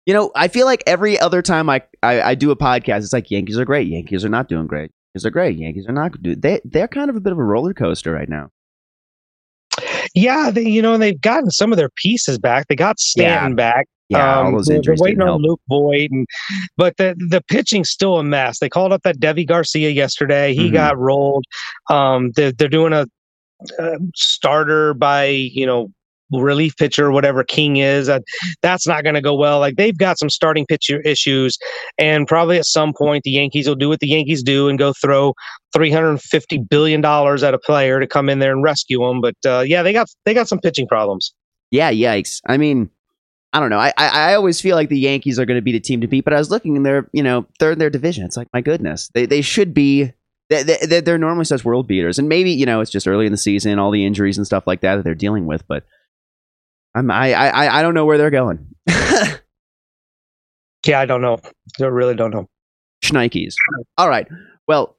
you 0.05 0.13
know 0.13 0.31
I 0.35 0.47
feel 0.47 0.65
like 0.65 0.83
every 0.85 1.19
other 1.19 1.41
time 1.41 1.69
I, 1.69 1.81
I, 2.03 2.21
I 2.21 2.35
do 2.35 2.51
a 2.51 2.55
podcast, 2.55 2.99
it's 2.99 3.13
like 3.13 3.31
Yankees 3.31 3.57
are 3.57 3.65
great, 3.65 3.87
Yankees 3.87 4.25
are 4.25 4.29
not 4.29 4.49
doing 4.49 4.67
great, 4.67 4.91
Yankees 5.13 5.25
are 5.25 5.31
great, 5.31 5.57
Yankees 5.57 5.85
are 5.87 5.93
not. 5.93 6.11
They 6.21 6.59
they're 6.65 6.87
kind 6.87 7.09
of 7.09 7.15
a 7.15 7.21
bit 7.21 7.31
of 7.31 7.39
a 7.39 7.43
roller 7.43 7.73
coaster 7.73 8.11
right 8.11 8.29
now. 8.29 8.49
Yeah, 10.15 10.51
they, 10.51 10.63
you 10.63 10.81
know, 10.81 10.97
they've 10.97 11.19
gotten 11.19 11.51
some 11.51 11.71
of 11.71 11.77
their 11.77 11.89
pieces 11.95 12.39
back. 12.39 12.67
They 12.67 12.75
got 12.75 12.99
Stanton 12.99 13.55
back. 13.55 13.87
Yeah, 14.09 14.37
all 14.39 14.47
Um, 14.47 14.53
those 14.55 14.65
they're- 14.65 14.77
injuries 14.77 14.99
They're 14.99 15.03
waiting 15.05 15.21
on 15.21 15.27
help. 15.27 15.41
Luke 15.43 15.61
Voit, 15.69 16.09
and 16.11 16.27
but 16.77 16.97
the 16.97 17.15
the 17.29 17.41
pitching's 17.47 17.89
still 17.89 18.17
a 18.17 18.23
mess. 18.23 18.59
They 18.59 18.69
called 18.69 18.91
up 18.91 19.03
that 19.03 19.19
Deivi 19.19 19.47
Garcia 19.47 19.89
yesterday. 19.89 20.53
He 20.53 20.69
Mhm. 20.69 20.73
got 20.73 20.97
rolled. 20.97 21.45
Um, 21.89 22.31
they're, 22.35 22.51
they're 22.51 22.67
doing 22.67 22.93
a, 22.93 23.05
uh 23.77 23.97
starter 24.15 24.93
by 24.93 25.25
you 25.25 25.65
know 25.65 25.89
relief 26.31 26.75
pitcher, 26.77 27.11
whatever 27.11 27.43
King 27.43 27.77
is. 27.77 28.07
Uh, 28.07 28.19
that's 28.61 28.87
not 28.87 29.03
going 29.03 29.15
to 29.15 29.21
go 29.21 29.33
well. 29.33 29.59
Like 29.59 29.75
they've 29.77 29.97
got 29.97 30.17
some 30.19 30.29
starting 30.29 30.65
pitcher 30.65 31.01
issues, 31.01 31.57
and 31.97 32.25
probably 32.27 32.57
at 32.57 32.65
some 32.65 32.93
point 32.97 33.23
the 33.23 33.31
Yankees 33.31 33.67
will 33.67 33.75
do 33.75 33.89
what 33.89 33.99
the 33.99 34.07
Yankees 34.07 34.41
do 34.43 34.69
and 34.69 34.79
go 34.79 34.93
throw 34.93 35.33
three 35.73 35.91
hundred 35.91 36.09
and 36.11 36.21
fifty 36.21 36.57
billion 36.57 37.01
dollars 37.01 37.43
at 37.43 37.53
a 37.53 37.59
player 37.59 37.99
to 37.99 38.07
come 38.07 38.29
in 38.29 38.39
there 38.39 38.53
and 38.53 38.63
rescue 38.63 38.99
them. 39.05 39.21
But 39.21 39.35
uh, 39.45 39.63
yeah, 39.67 39.83
they 39.83 39.93
got 39.93 40.07
they 40.25 40.33
got 40.33 40.47
some 40.47 40.59
pitching 40.59 40.87
problems. 40.87 41.33
Yeah, 41.71 41.91
yikes. 41.91 42.39
I 42.47 42.57
mean, 42.57 42.89
I 43.51 43.59
don't 43.59 43.69
know. 43.69 43.79
I, 43.79 43.91
I, 43.97 44.31
I 44.31 44.35
always 44.35 44.61
feel 44.61 44.75
like 44.75 44.89
the 44.89 44.99
Yankees 44.99 45.39
are 45.39 45.45
going 45.45 45.57
to 45.57 45.61
be 45.61 45.71
the 45.71 45.79
team 45.79 46.01
to 46.01 46.07
beat, 46.07 46.23
but 46.23 46.33
I 46.33 46.37
was 46.37 46.51
looking 46.51 46.77
and 46.77 46.85
they're, 46.85 47.09
you 47.13 47.23
know, 47.23 47.47
third 47.59 47.73
in 47.73 47.79
their 47.79 47.89
division. 47.89 48.23
It's 48.23 48.37
like, 48.37 48.47
my 48.53 48.61
goodness. 48.61 49.09
They, 49.13 49.25
they 49.25 49.41
should 49.41 49.73
be, 49.73 50.13
they, 50.49 50.63
they, 50.63 51.01
they're 51.01 51.17
normally 51.17 51.45
such 51.45 51.65
world 51.65 51.87
beaters. 51.87 52.19
And 52.19 52.29
maybe, 52.29 52.51
you 52.51 52.65
know, 52.65 52.79
it's 52.81 52.91
just 52.91 53.07
early 53.07 53.25
in 53.25 53.31
the 53.31 53.37
season, 53.37 53.79
all 53.79 53.91
the 53.91 54.05
injuries 54.05 54.37
and 54.37 54.45
stuff 54.45 54.67
like 54.67 54.81
that 54.81 54.97
that 54.97 55.03
they're 55.03 55.15
dealing 55.15 55.47
with, 55.47 55.67
but 55.67 55.83
I'm, 56.93 57.09
I, 57.09 57.33
I, 57.33 57.79
I 57.79 57.81
don't 57.81 57.93
know 57.95 58.05
where 58.05 58.17
they're 58.17 58.29
going. 58.29 58.67
Yeah, 60.87 60.99
I 61.01 61.05
don't 61.05 61.21
know. 61.21 61.37
I 61.79 61.83
really 61.85 62.15
don't 62.15 62.31
know. 62.31 62.47
Schnikes. 63.03 63.55
All 63.97 64.09
right. 64.09 64.27
Well, 64.67 64.95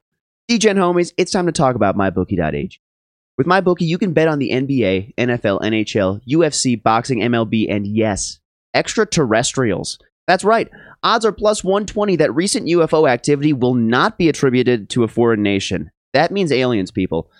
DGen 0.49 0.75
homies, 0.75 1.13
it's 1.17 1.31
time 1.31 1.45
to 1.47 1.51
talk 1.51 1.75
about 1.75 1.95
mybookie.ag. 1.95 2.79
With 3.41 3.47
MyBookie, 3.47 3.87
you 3.87 3.97
can 3.97 4.13
bet 4.13 4.27
on 4.27 4.37
the 4.37 4.51
NBA, 4.51 5.15
NFL, 5.15 5.61
NHL, 5.61 6.21
UFC, 6.29 6.79
boxing, 6.79 7.21
MLB, 7.21 7.65
and 7.71 7.87
yes, 7.87 8.37
extraterrestrials. 8.75 9.97
That's 10.27 10.43
right. 10.43 10.69
Odds 11.01 11.25
are 11.25 11.31
plus 11.31 11.63
120 11.63 12.17
that 12.17 12.35
recent 12.35 12.67
UFO 12.67 13.09
activity 13.09 13.51
will 13.51 13.73
not 13.73 14.19
be 14.19 14.29
attributed 14.29 14.91
to 14.91 15.03
a 15.03 15.07
foreign 15.07 15.41
nation. 15.41 15.89
That 16.13 16.29
means 16.29 16.51
aliens, 16.51 16.91
people. 16.91 17.31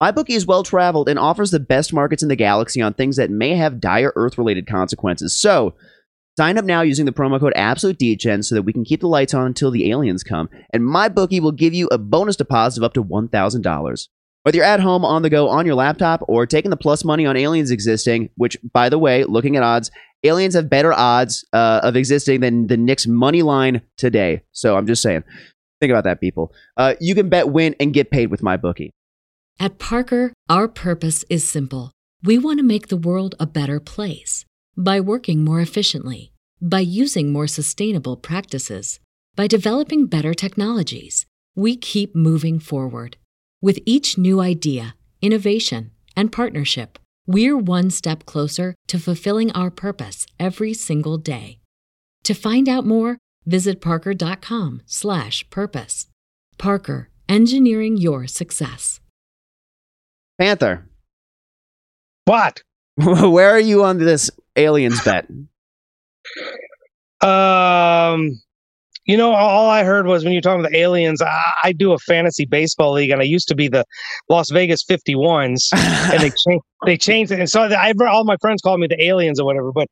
MyBookie 0.00 0.36
is 0.36 0.46
well 0.46 0.62
traveled 0.62 1.08
and 1.08 1.18
offers 1.18 1.50
the 1.50 1.58
best 1.58 1.92
markets 1.92 2.22
in 2.22 2.28
the 2.28 2.36
galaxy 2.36 2.80
on 2.80 2.94
things 2.94 3.16
that 3.16 3.28
may 3.28 3.56
have 3.56 3.80
dire 3.80 4.12
Earth 4.14 4.38
related 4.38 4.68
consequences. 4.68 5.36
So, 5.36 5.74
Sign 6.38 6.56
up 6.56 6.64
now 6.64 6.82
using 6.82 7.04
the 7.04 7.10
promo 7.10 7.40
code 7.40 7.52
AbsoluteDegen 7.56 8.44
so 8.44 8.54
that 8.54 8.62
we 8.62 8.72
can 8.72 8.84
keep 8.84 9.00
the 9.00 9.08
lights 9.08 9.34
on 9.34 9.44
until 9.44 9.72
the 9.72 9.90
aliens 9.90 10.22
come. 10.22 10.48
And 10.72 10.84
MyBookie 10.84 11.40
will 11.40 11.50
give 11.50 11.74
you 11.74 11.88
a 11.90 11.98
bonus 11.98 12.36
deposit 12.36 12.78
of 12.78 12.84
up 12.84 12.94
to 12.94 13.02
$1,000. 13.02 14.08
Whether 14.48 14.56
you're 14.56 14.64
at 14.64 14.80
home, 14.80 15.04
on 15.04 15.20
the 15.20 15.28
go, 15.28 15.46
on 15.50 15.66
your 15.66 15.74
laptop, 15.74 16.22
or 16.26 16.46
taking 16.46 16.70
the 16.70 16.76
plus 16.78 17.04
money 17.04 17.26
on 17.26 17.36
aliens 17.36 17.70
existing, 17.70 18.30
which, 18.36 18.56
by 18.72 18.88
the 18.88 18.98
way, 18.98 19.24
looking 19.24 19.56
at 19.56 19.62
odds, 19.62 19.90
aliens 20.24 20.54
have 20.54 20.70
better 20.70 20.90
odds 20.90 21.44
uh, 21.52 21.80
of 21.82 21.96
existing 21.96 22.40
than 22.40 22.66
the 22.66 22.78
Knicks 22.78 23.06
money 23.06 23.42
line 23.42 23.82
today. 23.98 24.40
So 24.52 24.74
I'm 24.78 24.86
just 24.86 25.02
saying. 25.02 25.22
Think 25.82 25.90
about 25.90 26.04
that, 26.04 26.18
people. 26.22 26.54
Uh, 26.78 26.94
you 26.98 27.14
can 27.14 27.28
bet, 27.28 27.50
win, 27.50 27.76
and 27.78 27.92
get 27.92 28.10
paid 28.10 28.30
with 28.30 28.42
my 28.42 28.56
bookie. 28.56 28.90
At 29.60 29.78
Parker, 29.78 30.32
our 30.48 30.66
purpose 30.66 31.26
is 31.28 31.46
simple. 31.46 31.92
We 32.24 32.38
want 32.38 32.58
to 32.58 32.64
make 32.64 32.88
the 32.88 32.96
world 32.96 33.34
a 33.38 33.44
better 33.44 33.78
place 33.78 34.46
by 34.78 34.98
working 34.98 35.44
more 35.44 35.60
efficiently, 35.60 36.32
by 36.58 36.80
using 36.80 37.34
more 37.34 37.48
sustainable 37.48 38.16
practices, 38.16 38.98
by 39.36 39.46
developing 39.46 40.06
better 40.06 40.32
technologies. 40.32 41.26
We 41.54 41.76
keep 41.76 42.16
moving 42.16 42.58
forward. 42.58 43.18
With 43.60 43.80
each 43.84 44.16
new 44.16 44.40
idea, 44.40 44.94
innovation, 45.20 45.90
and 46.16 46.30
partnership, 46.30 46.96
we're 47.26 47.58
one 47.58 47.90
step 47.90 48.24
closer 48.24 48.76
to 48.86 49.00
fulfilling 49.00 49.50
our 49.52 49.68
purpose 49.70 50.26
every 50.38 50.72
single 50.74 51.18
day. 51.18 51.58
To 52.22 52.34
find 52.34 52.68
out 52.68 52.86
more, 52.86 53.18
visit 53.46 53.80
parker.com/purpose. 53.80 56.06
Parker, 56.58 57.10
engineering 57.28 57.96
your 57.96 58.28
success. 58.28 59.00
Panther, 60.40 60.88
What? 62.26 62.62
where 62.96 63.50
are 63.50 63.58
you 63.60 63.82
on 63.84 63.98
this 63.98 64.30
aliens 64.54 65.02
bet? 65.02 65.26
Um, 67.20 68.40
you 69.08 69.16
know, 69.16 69.32
all 69.32 69.70
I 69.70 69.84
heard 69.84 70.06
was 70.06 70.22
when 70.22 70.34
you 70.34 70.36
were 70.36 70.42
talking 70.42 70.60
about 70.60 70.72
the 70.72 70.78
aliens, 70.78 71.22
I, 71.22 71.52
I 71.64 71.72
do 71.72 71.92
a 71.92 71.98
fantasy 71.98 72.44
baseball 72.44 72.92
league, 72.92 73.10
and 73.10 73.22
I 73.22 73.24
used 73.24 73.48
to 73.48 73.54
be 73.54 73.66
the 73.66 73.84
Las 74.28 74.50
Vegas 74.50 74.84
51s, 74.84 75.68
and 76.12 76.20
they 76.20 76.30
changed 76.30 76.64
they 76.84 76.96
changed 76.96 77.32
it, 77.32 77.40
and 77.40 77.50
so 77.50 77.62
I 77.62 77.92
all 78.06 78.24
my 78.24 78.36
friends 78.42 78.60
called 78.60 78.80
me 78.80 78.86
the 78.86 79.02
aliens 79.02 79.40
or 79.40 79.46
whatever, 79.46 79.72
but 79.72 79.88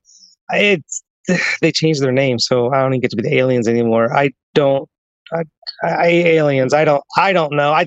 it's 0.50 1.02
they 1.62 1.72
changed 1.72 2.02
their 2.02 2.12
name, 2.12 2.38
so 2.38 2.70
I 2.72 2.82
don't 2.82 2.92
even 2.92 3.00
get 3.00 3.10
to 3.10 3.16
be 3.16 3.22
the 3.22 3.36
aliens 3.36 3.66
anymore. 3.66 4.14
I 4.14 4.30
don't. 4.54 4.88
I, 5.32 5.42
I 5.82 6.06
aliens. 6.08 6.74
I 6.74 6.84
don't. 6.84 7.02
I 7.16 7.32
don't 7.32 7.54
know. 7.54 7.72
I 7.72 7.86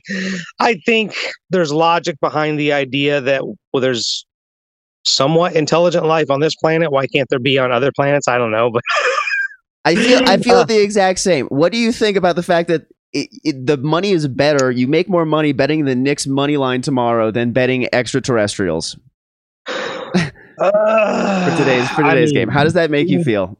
I 0.59 0.79
think 0.85 1.13
there's 1.51 1.71
logic 1.71 2.19
behind 2.21 2.59
the 2.59 2.73
idea 2.73 3.21
that 3.21 3.43
well, 3.71 3.81
there's 3.81 4.25
somewhat 5.05 5.55
intelligent 5.55 6.05
life 6.05 6.31
on 6.31 6.39
this 6.39 6.55
planet. 6.55 6.91
Why 6.91 7.05
can't 7.05 7.29
there 7.29 7.39
be 7.39 7.59
on 7.59 7.71
other 7.71 7.91
planets? 7.95 8.27
I 8.27 8.39
don't 8.39 8.51
know, 8.51 8.71
but 8.71 8.81
I 9.85 9.95
feel 9.95 10.21
I 10.25 10.37
feel 10.43 10.57
Uh, 10.57 10.63
the 10.65 10.81
exact 10.81 11.19
same. 11.19 11.47
What 11.47 11.71
do 11.71 11.77
you 11.77 11.91
think 11.91 12.17
about 12.17 12.35
the 12.35 12.43
fact 12.43 12.67
that 12.69 12.87
it, 13.13 13.29
it, 13.43 13.65
the 13.65 13.77
money 13.77 14.11
is 14.11 14.27
better? 14.27 14.71
You 14.71 14.87
make 14.87 15.09
more 15.09 15.25
money 15.25 15.51
betting 15.51 15.85
the 15.85 15.95
Knicks 15.95 16.27
money 16.27 16.57
line 16.57 16.81
tomorrow 16.81 17.31
than 17.31 17.51
betting 17.51 17.87
extraterrestrials 17.93 18.97
for 19.65 20.71
today's 21.57 21.89
for 21.91 22.03
I 22.03 22.13
today's 22.13 22.33
mean, 22.33 22.41
game. 22.41 22.49
How 22.49 22.63
does 22.63 22.73
that 22.73 22.91
make 22.91 23.09
you 23.09 23.23
feel? 23.23 23.57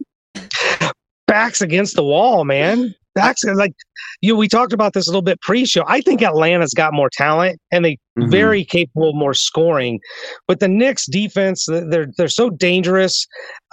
backs 1.27 1.61
against 1.61 1.95
the 1.95 2.03
wall, 2.03 2.43
man. 2.43 2.95
Backs 3.19 3.43
like 3.43 3.73
you. 4.21 4.33
Know, 4.33 4.39
We 4.39 4.47
talked 4.47 4.73
about 4.73 4.93
this 4.93 5.07
a 5.07 5.11
little 5.11 5.21
bit 5.21 5.41
pre-show. 5.41 5.83
I 5.87 6.01
think 6.01 6.21
Atlanta's 6.21 6.73
got 6.73 6.93
more 6.93 7.09
talent 7.11 7.59
and 7.71 7.83
they 7.83 7.97
Mhm. 8.17 8.31
very 8.31 8.65
capable 8.65 9.09
of 9.09 9.15
more 9.15 9.33
scoring. 9.33 9.99
But 10.47 10.59
the 10.59 10.67
Knicks 10.67 11.05
defense, 11.05 11.65
they're 11.67 12.07
they're 12.17 12.27
so 12.27 12.49
dangerous, 12.49 13.25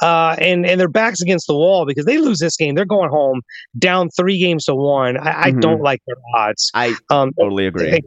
uh, 0.03 0.37
and 0.39 0.67
and 0.67 0.81
their 0.81 0.89
backs 0.89 1.21
against 1.21 1.47
the 1.47 1.55
wall 1.55 1.85
because 1.87 2.05
they 2.05 2.19
lose 2.19 2.39
this 2.39 2.57
game. 2.57 2.75
They're 2.75 2.85
going 2.85 3.11
home 3.11 3.41
down 3.79 4.09
three 4.11 4.39
games 4.39 4.65
to 4.67 4.75
one. 4.75 5.17
I, 5.17 5.43
I 5.47 5.53
Mhm. 5.53 5.61
don't 5.61 5.81
like 5.83 6.01
their 6.07 6.17
odds. 6.35 6.71
I 6.75 6.95
Um, 7.11 7.33
totally 7.39 7.67
agree. 7.67 7.91
and- 7.91 8.05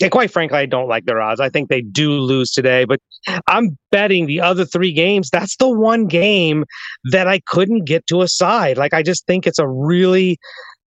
and 0.00 0.12
quite 0.12 0.30
frankly, 0.30 0.56
I 0.58 0.66
don't 0.66 0.86
like 0.88 1.06
their 1.06 1.20
odds. 1.20 1.40
I 1.40 1.48
think 1.48 1.68
they 1.70 1.80
do 1.80 2.12
lose 2.20 2.52
today, 2.52 2.84
but 2.84 3.00
I'm 3.48 3.76
betting 3.90 4.26
the 4.26 4.40
other 4.40 4.64
three 4.64 4.92
games. 4.92 5.28
That's 5.28 5.56
the 5.56 5.68
one 5.68 6.06
game 6.06 6.64
that 7.10 7.26
I 7.26 7.40
couldn't 7.48 7.84
get 7.84 8.06
to 8.06 8.22
a 8.22 8.28
side. 8.28 8.78
Like 8.78 8.94
I 8.94 9.02
just 9.02 9.26
think 9.26 9.44
it's 9.44 9.58
a 9.58 9.66
really 9.66 10.38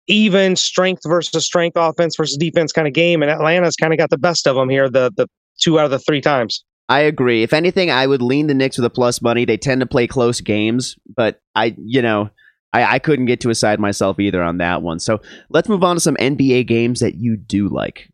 even 0.10 0.56
strength 0.58 1.04
versus 1.06 1.46
strength, 1.46 1.76
offense 1.78 2.16
versus 2.18 2.36
defense 2.36 2.74
kind 2.74 2.88
of 2.88 2.94
game, 2.94 3.22
and 3.22 3.32
Atlanta's 3.32 3.76
kind 3.78 3.94
of 3.94 4.00
got 4.00 4.10
the 4.10 4.18
best 4.18 4.46
of 4.48 4.56
them 4.58 4.68
here. 4.70 4.90
The 4.90 5.12
the 5.16 5.28
two 5.62 5.80
out 5.80 5.86
of 5.86 5.92
the 5.92 6.00
three 6.00 6.20
times. 6.22 6.66
I 6.90 7.02
agree. 7.02 7.44
If 7.44 7.54
anything, 7.54 7.92
I 7.92 8.08
would 8.08 8.22
lean 8.22 8.48
the 8.48 8.54
Knicks 8.56 8.78
with 8.78 8.86
a 8.86 8.90
plus 8.90 9.22
money. 9.22 9.46
They 9.46 9.58
tend 9.58 9.80
to 9.82 9.86
play 9.86 10.08
close 10.08 10.42
games, 10.42 10.96
but 11.16 11.40
I, 11.54 11.76
you 11.78 12.02
know, 12.02 12.32
I, 12.74 12.96
I 12.96 13.00
couldn't 13.00 13.28
get 13.28 13.42
to 13.42 13.52
a 13.52 13.56
side 13.56 13.80
myself 13.80 14.20
either 14.20 14.42
on 14.42 14.58
that 14.58 14.82
one. 14.82 15.00
So 15.00 15.22
let's 15.52 15.70
move 15.70 15.84
on 15.84 15.96
to 15.98 16.00
some 16.00 16.16
NBA 16.16 16.66
games 16.66 17.00
that 17.02 17.14
you 17.16 17.38
do 17.38 17.70
like. 17.70 18.10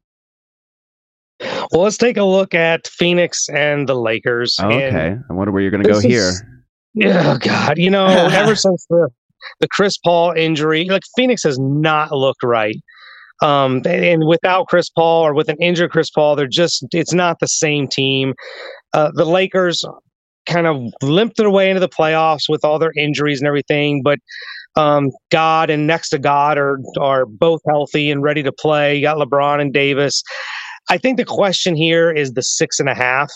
Well, 1.40 1.84
let's 1.84 1.98
take 1.98 2.18
a 2.18 2.24
look 2.24 2.54
at 2.54 2.88
Phoenix 2.88 3.48
and 3.50 3.88
the 3.88 3.96
Lakers. 3.96 4.58
And 4.60 4.72
Okay, 4.74 5.16
I 5.30 5.34
wonder 5.34 5.52
where 5.54 5.62
you're 5.62 5.72
going 5.72 5.84
to 5.84 5.90
go 5.90 5.96
This 5.96 6.04
here. 6.04 6.28
is- 6.30 6.44
Oh 7.06 7.38
God, 7.38 7.78
you 7.78 7.90
know, 7.90 8.06
ever 8.32 8.56
since 8.56 8.86
the 8.90 9.10
the 9.60 9.68
Chris 9.68 9.98
Paul 9.98 10.32
injury, 10.32 10.86
like 10.86 11.04
Phoenix 11.16 11.44
has 11.44 11.60
not 11.60 12.12
looked 12.12 12.44
right. 12.44 12.78
Um, 13.42 13.82
and 13.86 14.26
without 14.28 14.68
Chris 14.68 14.90
Paul 14.90 15.24
or 15.24 15.34
with 15.34 15.50
an 15.50 15.58
injured 15.60 15.92
Chris 15.92 16.10
Paul, 16.10 16.36
they're 16.36 16.48
just 16.48 16.86
it's 16.92 17.14
not 17.14 17.40
the 17.40 17.48
same 17.48 17.88
team. 17.88 18.34
Uh, 18.94 19.12
the 19.14 19.26
Lakers 19.26 19.84
kind 20.46 20.68
of 20.68 20.82
limped 21.02 21.38
their 21.38 21.50
way 21.50 21.70
into 21.70 21.80
the 21.80 21.90
playoffs 21.90 22.48
with 22.48 22.64
all 22.64 22.80
their 22.80 22.94
injuries 22.96 23.42
and 23.42 23.48
everything, 23.48 24.02
but 24.04 24.20
um, 24.78 25.10
God 25.32 25.70
and 25.70 25.88
next 25.88 26.10
to 26.10 26.20
God 26.20 26.58
are 26.58 26.78
are 27.00 27.26
both 27.26 27.62
healthy 27.68 28.12
and 28.12 28.22
ready 28.24 28.44
to 28.44 28.52
play. 28.52 28.96
You 28.96 29.02
got 29.02 29.18
LeBron 29.18 29.62
and 29.62 29.74
Davis. 29.74 30.22
I 30.90 30.98
think 30.98 31.18
the 31.18 31.26
question 31.26 31.76
here 31.76 32.12
is 32.12 32.34
the 32.34 32.44
six 32.44 32.80
and 32.80 32.90
a 32.90 32.96
half. 32.96 33.32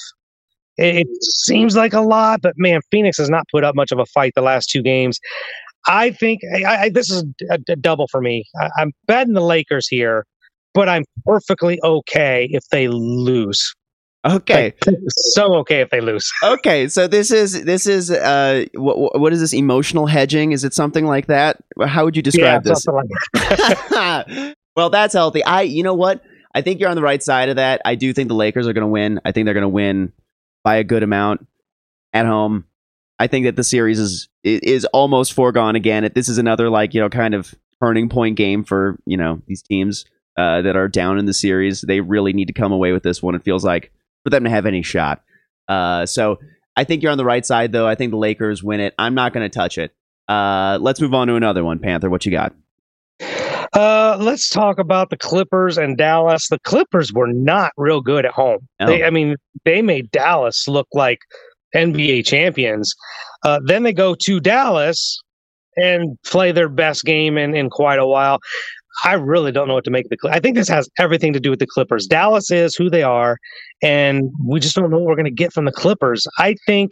It, 0.78 1.08
it 1.08 1.24
seems 1.24 1.76
like 1.76 1.94
a 1.94 2.02
lot, 2.02 2.42
but 2.42 2.54
man, 2.58 2.82
Phoenix 2.92 3.18
has 3.18 3.30
not 3.30 3.46
put 3.52 3.64
up 3.64 3.76
much 3.76 3.92
of 3.92 4.00
a 4.00 4.06
fight 4.06 4.34
the 4.36 4.42
last 4.42 4.70
two 4.70 4.82
games. 4.82 5.20
I 5.88 6.12
think 6.12 6.42
I, 6.56 6.66
I, 6.66 6.90
this 6.90 7.10
is 7.10 7.24
a, 7.50 7.60
a 7.70 7.76
double 7.76 8.08
for 8.08 8.22
me. 8.22 8.46
I, 8.60 8.70
I'm 8.78 8.92
betting 9.08 9.34
the 9.34 9.42
Lakers 9.42 9.88
here, 9.88 10.26
but 10.74 10.90
I'm 10.90 11.04
perfectly 11.26 11.80
okay 11.84 12.48
if 12.52 12.64
they 12.72 12.88
lose. 12.88 13.74
Okay, 14.26 14.74
Like, 14.86 14.98
so 15.10 15.54
okay 15.60 15.80
if 15.80 15.92
they 15.92 16.02
lose. 16.02 16.30
okay. 16.44 16.90
So 16.90 17.08
this 17.08 17.32
is 17.32 17.64
this 17.64 17.88
is 17.88 18.12
uh, 18.12 18.66
what 18.74 19.18
what 19.18 19.32
is 19.32 19.40
this 19.40 19.54
emotional 19.54 20.08
hedging? 20.08 20.52
Is 20.52 20.66
it 20.66 20.74
something 20.74 21.06
like 21.06 21.28
that? 21.28 21.64
How 21.88 22.04
would 22.04 22.18
you 22.18 22.22
describe 22.22 22.66
yeah, 22.66 22.74
this? 22.74 22.86
like 22.86 23.08
that. 23.90 24.56
well, 24.76 24.90
that's 24.90 25.14
healthy. 25.14 25.42
I, 25.46 25.62
you 25.62 25.84
know 25.84 25.94
what? 25.94 26.22
I 26.54 26.62
think 26.62 26.82
you're 26.82 26.90
on 26.90 26.98
the 26.98 27.02
right 27.02 27.24
side 27.24 27.48
of 27.48 27.56
that. 27.56 27.82
I 27.86 27.96
do 27.96 28.12
think 28.12 28.28
the 28.28 28.36
Lakers 28.36 28.68
are 28.68 28.74
going 28.74 28.82
to 28.82 28.88
win. 28.88 29.22
I 29.24 29.32
think 29.32 29.46
they're 29.46 29.54
going 29.54 29.62
to 29.62 29.70
win 29.70 30.12
by 30.66 30.76
a 30.76 30.84
good 30.84 31.04
amount 31.04 31.48
at 32.12 32.26
home. 32.26 32.66
I 33.20 33.28
think 33.28 33.46
that 33.46 33.56
the 33.56 33.64
series 33.64 34.00
is 34.00 34.30
is 34.44 34.86
almost 34.86 35.34
foregone 35.34 35.76
again. 35.76 36.10
This 36.16 36.30
is 36.30 36.38
another 36.38 36.70
like 36.70 36.94
you 36.94 37.02
know 37.02 37.10
kind 37.10 37.34
of 37.34 37.54
turning 37.82 38.10
point 38.10 38.38
game 38.38 38.64
for 38.64 38.98
you 39.06 39.18
know 39.18 39.42
these 39.46 39.62
teams 39.62 40.06
uh, 40.38 40.62
that 40.62 40.76
are 40.76 40.88
down 40.88 41.20
in 41.20 41.26
the 41.26 41.34
series. 41.34 41.82
They 41.82 42.00
really 42.00 42.34
need 42.34 42.48
to 42.48 42.54
come 42.54 42.72
away 42.72 42.94
with 42.94 43.04
this 43.04 43.22
one. 43.22 43.36
It 43.36 43.44
feels 43.44 43.66
like 43.66 43.92
for 44.24 44.30
them 44.30 44.46
to 44.46 44.50
have 44.50 44.66
any 44.66 44.82
shot. 44.82 45.22
Uh, 45.68 46.06
so 46.06 46.40
I 46.76 46.86
think 46.86 47.04
you're 47.04 47.12
on 47.12 47.18
the 47.18 47.26
right 47.26 47.46
side 47.46 47.74
though. 47.74 47.88
I 47.88 47.96
think 47.96 48.12
the 48.12 48.18
Lakers 48.18 48.64
win 48.64 48.80
it. 48.80 48.94
I'm 48.98 49.16
not 49.16 49.34
going 49.34 49.50
to 49.50 49.54
touch 49.54 49.78
it. 49.78 49.94
Uh, 50.30 50.78
let's 50.80 51.02
move 51.02 51.14
on 51.14 51.28
to 51.28 51.36
another 51.36 51.64
one. 51.64 51.80
Panther, 51.80 52.10
what 52.10 52.26
you 52.26 52.32
got? 52.32 52.56
Uh, 53.74 54.18
let's 54.20 54.50
talk 54.50 54.80
about 54.80 55.10
the 55.10 55.18
Clippers 55.18 55.78
and 55.78 55.98
Dallas. 55.98 56.48
The 56.48 56.60
Clippers 56.60 57.12
were 57.14 57.28
not 57.28 57.72
real 57.78 58.02
good 58.02 58.26
at 58.26 58.32
home. 58.32 58.68
They, 58.80 59.04
I 59.04 59.10
mean, 59.10 59.36
they 59.66 59.82
made 59.82 60.10
Dallas 60.12 60.68
look 60.68 60.88
like 60.94 61.20
NBA 61.76 62.26
champions. 62.26 62.94
Uh, 63.44 63.60
then 63.66 63.84
they 63.84 63.94
go 63.94 64.16
to 64.24 64.40
Dallas 64.40 65.22
and 65.78 66.18
play 66.26 66.52
their 66.52 66.70
best 66.70 67.06
game 67.06 67.38
in, 67.38 67.56
in 67.56 67.70
quite 67.70 68.00
a 68.00 68.06
while. 68.06 68.40
I 69.06 69.14
really 69.14 69.52
don't 69.52 69.68
know 69.68 69.76
what 69.76 69.86
to 69.86 69.92
make 69.92 70.06
of 70.06 70.10
the. 70.10 70.30
I 70.30 70.40
think 70.40 70.56
this 70.56 70.68
has 70.68 70.90
everything 70.98 71.32
to 71.34 71.40
do 71.40 71.50
with 71.50 71.60
the 71.60 71.68
Clippers. 71.68 72.06
Dallas 72.06 72.52
is 72.52 72.76
who 72.76 72.90
they 72.90 73.04
are, 73.04 73.38
and 73.82 74.30
we 74.46 74.60
just 74.60 74.76
don't 74.76 74.90
know 74.90 74.98
what 74.98 75.06
we're 75.06 75.16
going 75.16 75.26
to 75.26 75.32
get 75.32 75.54
from 75.54 75.66
the 75.66 75.72
Clippers. 75.72 76.28
I 76.38 76.56
think 76.66 76.92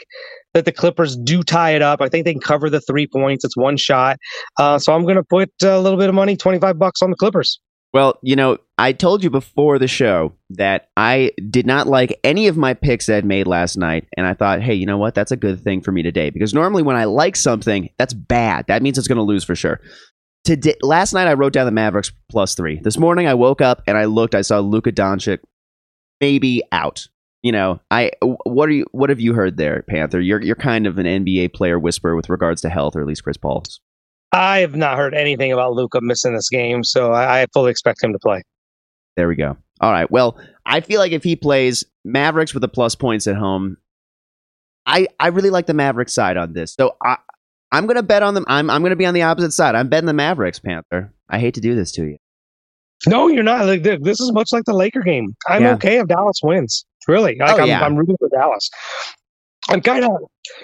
that 0.54 0.66
the 0.66 0.72
Clippers 0.72 1.18
do 1.18 1.44
tie 1.44 1.72
it 1.72 1.82
up. 1.82 2.02
I 2.02 2.08
think 2.08 2.26
they 2.26 2.32
can 2.32 2.42
cover 2.42 2.70
the 2.70 2.80
three 2.82 3.08
points. 3.08 3.44
It's 3.44 3.58
one 3.58 3.76
shot, 3.76 4.18
uh, 4.58 4.80
so 4.80 4.94
I'm 4.94 5.04
going 5.04 5.16
to 5.16 5.24
put 5.24 5.52
a 5.62 5.80
little 5.80 6.00
bit 6.00 6.08
of 6.08 6.16
money, 6.16 6.38
twenty 6.38 6.60
five 6.60 6.80
bucks, 6.80 7.02
on 7.02 7.10
the 7.10 7.18
Clippers. 7.18 7.60
Well, 7.98 8.20
you 8.22 8.36
know, 8.36 8.60
I 8.78 8.94
told 8.94 9.24
you 9.24 9.32
before 9.32 9.80
the 9.80 9.88
show 9.88 10.34
that 10.52 10.90
I 10.96 11.32
did 11.50 11.66
not 11.66 11.88
like 11.88 12.20
any 12.24 12.46
of 12.46 12.56
my 12.56 12.76
picks 12.76 13.08
that 13.08 13.18
I'd 13.18 13.26
made 13.26 13.48
last 13.48 13.76
night, 13.76 14.08
and 14.16 14.28
I 14.28 14.36
thought, 14.36 14.62
hey, 14.62 14.76
you 14.76 14.86
know 14.86 15.00
what? 15.00 15.16
That's 15.16 15.32
a 15.32 15.36
good 15.36 15.64
thing 15.64 15.82
for 15.82 15.92
me 15.92 16.04
today 16.04 16.30
because 16.30 16.54
normally 16.54 16.84
when 16.84 16.96
I 16.96 17.06
like 17.06 17.36
something, 17.36 17.90
that's 17.98 18.14
bad. 18.14 18.68
That 18.68 18.84
means 18.84 19.00
it's 19.00 19.08
going 19.08 19.16
to 19.16 19.24
lose 19.24 19.44
for 19.44 19.56
sure. 19.56 19.82
Today, 20.44 20.76
last 20.84 21.12
night 21.12 21.28
I 21.28 21.34
wrote 21.34 21.54
down 21.54 21.66
the 21.66 21.72
Mavericks 21.72 22.12
plus 22.30 22.54
three. 22.54 22.80
This 22.84 23.00
morning 23.00 23.26
I 23.26 23.34
woke 23.34 23.62
up 23.62 23.82
and 23.88 23.98
I 23.98 24.06
looked. 24.06 24.36
I 24.36 24.42
saw 24.42 24.60
Luka 24.60 24.92
Doncic 24.92 25.40
maybe 26.22 26.62
out. 26.72 27.08
You 27.42 27.52
know, 27.52 27.80
I 27.90 28.12
what 28.22 28.70
are 28.70 28.74
you? 28.74 28.86
What 28.92 29.10
have 29.10 29.20
you 29.20 29.34
heard 29.34 29.58
there, 29.58 29.82
Panther? 29.82 30.20
You're 30.20 30.44
you're 30.44 30.56
kind 30.56 30.86
of 30.86 31.00
an 31.00 31.08
NBA 31.08 31.56
player 31.56 31.80
whisperer 31.80 32.16
with 32.16 32.30
regards 32.30 32.62
to 32.62 32.70
health, 32.70 32.96
or 32.96 33.02
at 33.02 33.08
least 33.08 33.24
Chris 33.24 33.38
Paul's. 33.38 33.80
I 34.38 34.60
have 34.60 34.76
not 34.76 34.98
heard 34.98 35.14
anything 35.16 35.52
about 35.52 35.74
Luka 35.74 36.00
missing 36.02 36.34
this 36.36 36.50
game, 36.50 36.84
so 36.84 37.12
I, 37.12 37.42
I 37.42 37.46
fully 37.54 37.72
expect 37.72 38.04
him 38.04 38.14
to 38.14 38.20
play. 38.20 38.44
There 39.16 39.28
we 39.28 39.36
go. 39.36 39.58
All 39.82 39.92
right. 39.92 40.10
Well, 40.12 40.38
I 40.66 40.82
feel 40.82 41.00
like 41.00 41.12
if 41.12 41.24
he 41.24 41.36
plays 41.36 41.84
Mavericks 42.06 42.54
with 42.54 42.62
the 42.62 42.68
plus 42.68 42.94
points 42.96 43.26
at 43.28 43.36
home, 43.36 43.78
I 44.86 45.08
I 45.20 45.28
really 45.30 45.50
like 45.50 45.66
the 45.66 45.74
Mavericks 45.74 46.14
side 46.14 46.38
on 46.38 46.54
this. 46.54 46.74
So 46.74 46.96
I 47.04 47.18
I'm 47.72 47.88
gonna 47.88 48.04
bet 48.04 48.24
on 48.24 48.34
them. 48.36 48.46
I'm 48.48 48.70
I'm 48.70 48.84
gonna 48.84 48.96
be 48.96 49.06
on 49.06 49.14
the 49.14 49.24
opposite 49.24 49.52
side. 49.52 49.76
I'm 49.76 49.90
betting 49.90 50.06
the 50.08 50.14
Mavericks, 50.14 50.60
Panther. 50.60 51.12
I 51.30 51.40
hate 51.40 51.56
to 51.56 51.62
do 51.62 51.76
this 51.76 51.92
to 51.94 52.06
you. 52.06 52.18
No, 53.08 53.28
you're 53.28 53.44
not. 53.44 53.66
Like 53.66 53.84
this 53.84 54.20
is 54.20 54.32
much 54.34 54.52
like 54.54 54.64
the 54.66 54.74
Laker 54.74 55.02
game. 55.02 55.36
I'm 55.48 55.62
Yeah. 55.64 55.74
okay 55.74 55.98
if 56.00 56.08
Dallas 56.08 56.40
wins. 56.44 56.86
Really, 57.08 57.38
like 57.40 57.52
Oh, 57.58 57.62
I'm, 57.62 57.68
yeah. 57.68 57.82
I'm 57.82 57.96
rooting 57.96 58.18
for 58.20 58.30
Dallas. 58.30 58.70
I'm 59.70 59.82
kind 59.82 60.06
of. 60.06 60.12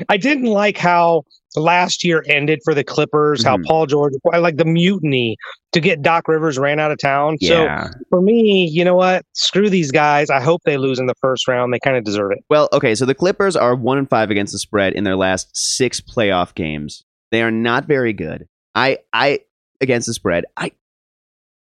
I 0.09 0.17
didn't 0.17 0.45
like 0.45 0.77
how 0.77 1.23
last 1.55 2.03
year 2.03 2.23
ended 2.27 2.59
for 2.63 2.73
the 2.73 2.83
Clippers. 2.83 3.43
How 3.43 3.57
Mhm. 3.57 3.65
Paul 3.65 3.85
George, 3.85 4.13
I 4.31 4.37
like 4.37 4.57
the 4.57 4.65
mutiny 4.65 5.37
to 5.73 5.79
get 5.79 6.01
Doc 6.01 6.27
Rivers 6.27 6.57
ran 6.57 6.79
out 6.79 6.91
of 6.91 6.97
town. 6.99 7.37
So 7.41 7.65
for 8.09 8.21
me, 8.21 8.67
you 8.71 8.83
know 8.85 8.95
what? 8.95 9.23
Screw 9.33 9.69
these 9.69 9.91
guys. 9.91 10.29
I 10.29 10.39
hope 10.41 10.61
they 10.65 10.77
lose 10.77 10.99
in 10.99 11.05
the 11.07 11.13
first 11.21 11.47
round. 11.47 11.73
They 11.73 11.79
kind 11.79 11.97
of 11.97 12.03
deserve 12.03 12.31
it. 12.31 12.39
Well, 12.49 12.69
okay, 12.73 12.95
so 12.95 13.05
the 13.05 13.13
Clippers 13.15 13.55
are 13.55 13.75
one 13.75 13.97
and 13.97 14.09
five 14.09 14.31
against 14.31 14.53
the 14.53 14.59
spread 14.59 14.93
in 14.93 15.03
their 15.03 15.15
last 15.17 15.49
six 15.55 15.99
playoff 16.01 16.55
games. 16.55 17.03
They 17.31 17.41
are 17.41 17.51
not 17.51 17.85
very 17.85 18.13
good. 18.13 18.47
I 18.75 18.99
I 19.11 19.39
against 19.81 20.07
the 20.07 20.13
spread. 20.13 20.45
I 20.57 20.71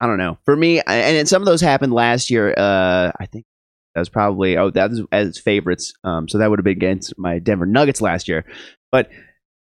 I 0.00 0.06
don't 0.06 0.18
know. 0.18 0.38
For 0.46 0.56
me, 0.56 0.80
I- 0.86 0.94
and 0.96 1.28
some 1.28 1.42
of 1.42 1.46
those 1.46 1.60
happened 1.60 1.92
last 1.92 2.30
year. 2.30 2.54
Uh, 2.56 3.12
I 3.20 3.26
think 3.26 3.44
that 4.00 4.02
was 4.02 4.08
probably 4.08 4.56
oh 4.56 4.70
that 4.70 4.90
was 4.90 5.02
as 5.12 5.38
favorites. 5.38 5.92
Um, 6.04 6.28
so 6.28 6.38
that 6.38 6.48
would 6.48 6.58
have 6.58 6.64
been 6.64 6.72
against 6.76 7.14
my 7.18 7.38
Denver 7.38 7.66
Nuggets 7.66 8.00
last 8.00 8.28
year. 8.28 8.44
But 8.90 9.10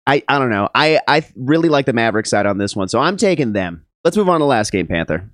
I 0.07 0.22
I 0.28 0.38
don't 0.38 0.50
know. 0.50 0.68
I 0.74 1.00
I 1.07 1.24
really 1.37 1.68
like 1.68 1.87
the 1.87 1.92
Mavericks 1.92 2.30
side 2.30 2.46
on 2.46 2.59
this 2.59 2.74
one, 2.74 2.88
so 2.88 2.98
I'm 2.98 3.16
taking 3.16 3.52
them. 3.52 3.85
Let's 4.04 4.16
move 4.16 4.28
on 4.28 4.40
to 4.40 4.46
last 4.46 4.72
game, 4.72 4.87
Panther. 4.87 5.30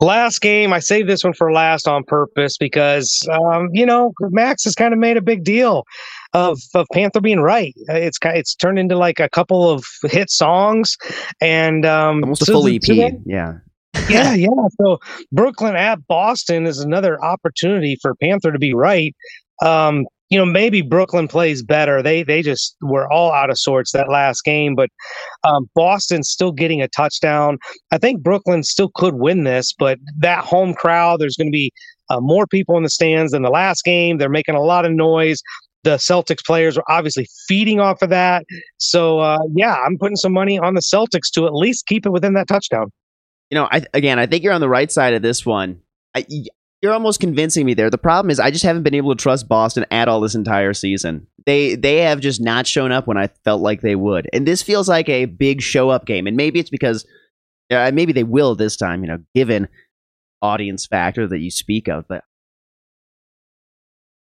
Last 0.00 0.40
game, 0.40 0.72
I 0.72 0.78
saved 0.78 1.08
this 1.08 1.24
one 1.24 1.32
for 1.32 1.52
last 1.52 1.88
on 1.88 2.04
purpose 2.04 2.56
because, 2.56 3.26
um, 3.32 3.68
you 3.72 3.84
know, 3.84 4.12
Max 4.30 4.62
has 4.64 4.76
kind 4.76 4.92
of 4.94 5.00
made 5.00 5.16
a 5.16 5.20
big 5.20 5.42
deal 5.42 5.82
of, 6.34 6.60
of 6.74 6.86
Panther 6.92 7.20
being 7.20 7.40
right. 7.40 7.72
It's 7.88 8.18
it's 8.22 8.54
turned 8.54 8.78
into 8.78 8.96
like 8.96 9.18
a 9.18 9.28
couple 9.28 9.68
of 9.68 9.84
hit 10.04 10.30
songs, 10.30 10.96
and 11.40 11.84
um, 11.84 12.22
Almost 12.22 12.42
a 12.42 12.52
full 12.52 12.68
EP. 12.68 12.80
that- 12.82 13.20
Yeah. 13.26 13.54
Yeah, 14.08 14.34
yeah. 14.34 14.48
So 14.80 14.98
Brooklyn 15.32 15.76
at 15.76 16.06
Boston 16.06 16.66
is 16.66 16.78
another 16.78 17.22
opportunity 17.24 17.96
for 18.00 18.14
Panther 18.16 18.52
to 18.52 18.58
be 18.58 18.74
right. 18.74 19.14
Um, 19.62 20.06
you 20.30 20.38
know, 20.38 20.44
maybe 20.44 20.82
Brooklyn 20.82 21.26
plays 21.26 21.62
better. 21.62 22.02
They 22.02 22.22
they 22.22 22.42
just 22.42 22.76
were 22.82 23.10
all 23.10 23.32
out 23.32 23.50
of 23.50 23.58
sorts 23.58 23.92
that 23.92 24.10
last 24.10 24.42
game, 24.44 24.74
but 24.74 24.90
um, 25.44 25.68
Boston's 25.74 26.28
still 26.28 26.52
getting 26.52 26.82
a 26.82 26.88
touchdown. 26.88 27.58
I 27.92 27.98
think 27.98 28.22
Brooklyn 28.22 28.62
still 28.62 28.90
could 28.94 29.14
win 29.14 29.44
this, 29.44 29.72
but 29.78 29.98
that 30.18 30.44
home 30.44 30.74
crowd, 30.74 31.20
there's 31.20 31.36
going 31.36 31.48
to 31.48 31.52
be 31.52 31.72
uh, 32.10 32.20
more 32.20 32.46
people 32.46 32.76
in 32.76 32.82
the 32.82 32.90
stands 32.90 33.32
than 33.32 33.42
the 33.42 33.50
last 33.50 33.84
game. 33.84 34.18
They're 34.18 34.28
making 34.28 34.54
a 34.54 34.62
lot 34.62 34.84
of 34.84 34.92
noise. 34.92 35.40
The 35.84 35.96
Celtics 35.96 36.44
players 36.44 36.76
are 36.76 36.84
obviously 36.88 37.26
feeding 37.46 37.80
off 37.80 38.02
of 38.02 38.10
that. 38.10 38.44
So 38.76 39.20
uh, 39.20 39.38
yeah, 39.54 39.76
I'm 39.76 39.96
putting 39.96 40.16
some 40.16 40.32
money 40.32 40.58
on 40.58 40.74
the 40.74 40.82
Celtics 40.82 41.30
to 41.34 41.46
at 41.46 41.54
least 41.54 41.86
keep 41.86 42.04
it 42.04 42.10
within 42.10 42.34
that 42.34 42.48
touchdown. 42.48 42.90
You 43.50 43.54
know, 43.56 43.68
I 43.70 43.84
again, 43.94 44.18
I 44.18 44.26
think 44.26 44.44
you're 44.44 44.52
on 44.52 44.60
the 44.60 44.68
right 44.68 44.90
side 44.90 45.14
of 45.14 45.22
this 45.22 45.44
one. 45.46 45.80
I, 46.14 46.26
you're 46.82 46.92
almost 46.92 47.20
convincing 47.20 47.66
me 47.66 47.74
there. 47.74 47.90
The 47.90 47.98
problem 47.98 48.30
is, 48.30 48.38
I 48.38 48.50
just 48.50 48.64
haven't 48.64 48.82
been 48.82 48.94
able 48.94 49.14
to 49.14 49.20
trust 49.20 49.48
Boston 49.48 49.84
at 49.90 50.08
all 50.08 50.20
this 50.20 50.34
entire 50.34 50.74
season. 50.74 51.26
They 51.46 51.74
they 51.74 51.98
have 51.98 52.20
just 52.20 52.40
not 52.40 52.66
shown 52.66 52.92
up 52.92 53.06
when 53.06 53.16
I 53.16 53.28
felt 53.44 53.62
like 53.62 53.80
they 53.80 53.96
would, 53.96 54.28
and 54.32 54.46
this 54.46 54.62
feels 54.62 54.88
like 54.88 55.08
a 55.08 55.24
big 55.24 55.62
show 55.62 55.88
up 55.90 56.06
game. 56.06 56.26
And 56.26 56.36
maybe 56.36 56.60
it's 56.60 56.70
because, 56.70 57.06
uh, 57.70 57.90
maybe 57.92 58.12
they 58.12 58.24
will 58.24 58.54
this 58.54 58.76
time. 58.76 59.02
You 59.02 59.08
know, 59.08 59.18
given 59.34 59.68
audience 60.42 60.86
factor 60.86 61.26
that 61.26 61.38
you 61.38 61.50
speak 61.50 61.88
of, 61.88 62.06
but. 62.08 62.24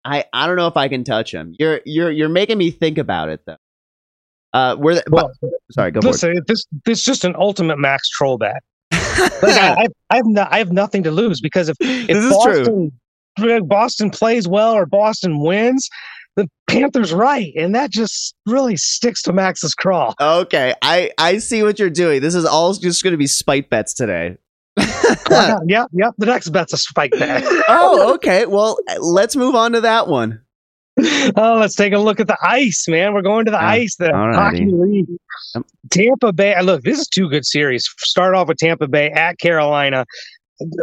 I, 0.05 0.23
I 0.31 0.47
don't 0.47 0.55
know 0.55 0.67
if 0.67 0.77
I 0.77 0.87
can 0.87 1.03
touch 1.03 1.33
them. 1.33 1.53
You're 1.59 1.81
you're 1.85 2.09
you're 2.09 2.29
making 2.29 2.57
me 2.57 2.71
think 2.71 2.97
about 2.97 3.27
it 3.27 3.41
though. 3.45 3.57
Uh, 4.53 4.75
where 4.77 4.95
the, 4.95 5.03
Well, 5.09 5.31
sorry, 5.71 5.91
go 5.91 5.99
for 6.01 6.07
it. 6.07 6.11
Listen, 6.11 6.41
this 6.47 6.65
this 6.85 6.99
is 6.99 7.05
just 7.05 7.25
an 7.25 7.35
ultimate 7.37 7.77
max 7.77 8.09
troll 8.09 8.37
bet. 8.37 8.63
Like, 9.41 9.57
I, 9.57 9.83
I, 9.83 9.87
I 10.09 10.15
have 10.17 10.25
no, 10.25 10.47
I 10.49 10.57
have 10.59 10.71
nothing 10.71 11.03
to 11.03 11.11
lose 11.11 11.39
because 11.41 11.69
if, 11.69 11.77
if 11.79 12.07
This 12.07 12.25
is 12.25 12.37
true. 12.43 12.91
Boston 13.37 13.67
Boston 13.67 14.09
plays 14.09 14.47
well 14.47 14.73
or 14.73 14.85
Boston 14.85 15.39
wins, 15.41 15.89
the 16.35 16.47
Panthers 16.67 17.13
right, 17.13 17.53
and 17.55 17.73
that 17.75 17.89
just 17.89 18.35
really 18.45 18.75
sticks 18.77 19.21
to 19.23 19.33
Max's 19.33 19.73
craw. 19.73 20.13
Okay, 20.19 20.73
I 20.81 21.11
I 21.17 21.37
see 21.37 21.63
what 21.63 21.79
you're 21.79 21.89
doing. 21.89 22.21
This 22.21 22.35
is 22.35 22.45
all 22.45 22.73
just 22.73 23.03
going 23.03 23.13
to 23.13 23.17
be 23.17 23.27
spite 23.27 23.69
bets 23.69 23.93
today. 23.93 24.37
yeah, 24.77 25.57
yeah. 25.91 26.11
The 26.17 26.25
next 26.25 26.49
bet's 26.49 26.73
a 26.73 26.77
spike 26.77 27.11
bet. 27.11 27.43
oh, 27.67 28.13
okay. 28.15 28.45
Well, 28.45 28.77
let's 28.99 29.35
move 29.35 29.55
on 29.55 29.73
to 29.73 29.81
that 29.81 30.07
one. 30.07 30.41
Oh, 31.37 31.57
let's 31.59 31.75
take 31.75 31.93
a 31.93 31.99
look 31.99 32.19
at 32.19 32.27
the 32.27 32.37
ice, 32.41 32.85
man. 32.87 33.13
We're 33.13 33.21
going 33.21 33.45
to 33.45 33.51
the 33.51 33.57
Yeah, 33.57 33.67
ice, 33.67 33.95
the 33.95 34.09
alrighty. 34.09 34.35
hockey 34.35 34.65
league. 34.71 35.07
Tampa 35.89 36.33
Bay. 36.33 36.53
uh, 36.55 36.63
Look, 36.63 36.83
this 36.83 36.99
is 36.99 37.07
two 37.07 37.29
good 37.29 37.45
series. 37.45 37.87
Start 37.99 38.35
off 38.35 38.47
with 38.47 38.57
Tampa 38.57 38.87
Bay 38.87 39.09
at 39.11 39.39
Carolina. 39.39 40.05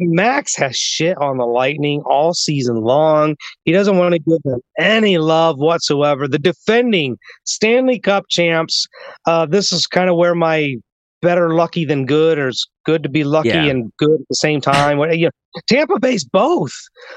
Max 0.01 0.57
has 0.57 0.75
shit 0.75 1.19
on 1.19 1.37
the 1.37 1.45
Lightning 1.45 2.01
all 2.07 2.33
season 2.33 2.77
long. 2.77 3.37
He 3.65 3.73
doesn't 3.73 3.99
want 3.99 4.15
to 4.15 4.19
give 4.19 4.41
them 4.43 4.61
any 4.79 5.19
love 5.19 5.59
whatsoever. 5.59 6.27
The 6.27 6.39
defending 6.39 7.19
Stanley 7.45 7.99
Cup 8.01 8.25
champs. 8.31 8.87
Uh, 9.27 9.45
this 9.45 9.73
is 9.73 9.87
kind 9.87 10.09
of 10.09 10.17
where 10.17 10.35
my 10.35 10.77
better 11.23 11.55
lucky 11.55 11.85
than 11.85 12.07
good, 12.07 12.39
or 12.39 12.49
it's 12.49 12.67
good 12.85 13.03
to 13.03 13.09
be 13.09 13.25
lucky 13.25 13.49
Yeah. 13.49 13.65
and 13.65 13.91
good 13.99 14.21
at 14.21 14.29
the 14.29 14.35
same 14.35 14.61
time. 14.61 14.99
What- 14.99 15.17
you 15.19 15.27
know, 15.27 15.61
Tampa 15.69 15.99
Bay's 15.99 16.25
both. 16.25 16.73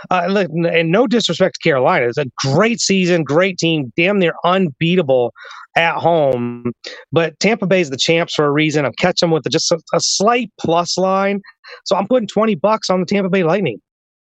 Uh, 0.09 0.27
look, 0.29 0.47
and 0.71 0.91
no 0.91 1.07
disrespect 1.07 1.55
to 1.61 1.69
Carolina, 1.69 2.07
it's 2.07 2.17
a 2.17 2.25
great 2.53 2.79
season, 2.79 3.23
great 3.23 3.57
team, 3.57 3.91
damn 3.97 4.17
near 4.19 4.33
unbeatable 4.45 5.33
at 5.75 5.95
home. 5.95 6.71
But 7.11 7.37
Tampa 7.39 7.67
Bay's 7.67 7.89
the 7.89 7.97
champs 7.97 8.33
for 8.33 8.45
a 8.45 8.51
reason. 8.51 8.85
I'm 8.85 8.93
catching 8.99 9.27
them 9.27 9.31
with 9.33 9.43
just 9.51 9.71
a, 9.71 9.79
a 9.93 9.99
slight 9.99 10.51
plus 10.59 10.97
line, 10.97 11.41
so 11.85 11.95
I'm 11.95 12.07
putting 12.07 12.27
twenty 12.27 12.55
bucks 12.55 12.89
on 12.89 13.01
the 13.01 13.05
Tampa 13.05 13.29
Bay 13.29 13.43
Lightning. 13.43 13.79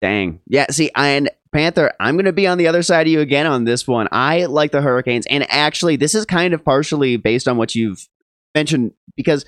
Dang. 0.00 0.40
Yeah. 0.48 0.66
See, 0.70 0.90
and 0.96 1.30
Panther, 1.52 1.92
I'm 2.00 2.16
going 2.16 2.24
to 2.24 2.32
be 2.32 2.46
on 2.48 2.58
the 2.58 2.66
other 2.66 2.82
side 2.82 3.06
of 3.06 3.12
you 3.12 3.20
again 3.20 3.46
on 3.46 3.64
this 3.64 3.86
one. 3.86 4.08
I 4.10 4.46
like 4.46 4.72
the 4.72 4.80
Hurricanes, 4.80 5.26
and 5.26 5.46
actually, 5.48 5.94
this 5.96 6.14
is 6.14 6.24
kind 6.24 6.54
of 6.54 6.64
partially 6.64 7.16
based 7.16 7.46
on 7.46 7.56
what 7.56 7.74
you've 7.76 8.08
mentioned 8.54 8.92
because 9.16 9.44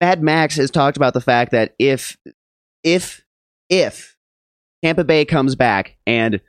Mad 0.00 0.22
Max 0.22 0.56
has 0.56 0.70
talked 0.70 0.96
about 0.96 1.14
the 1.14 1.20
fact 1.20 1.52
that 1.52 1.74
if 1.78 2.16
if 2.82 3.24
if 3.68 4.16
Tampa 4.82 5.04
Bay 5.04 5.24
comes 5.24 5.54
back 5.54 5.96
and 6.06 6.40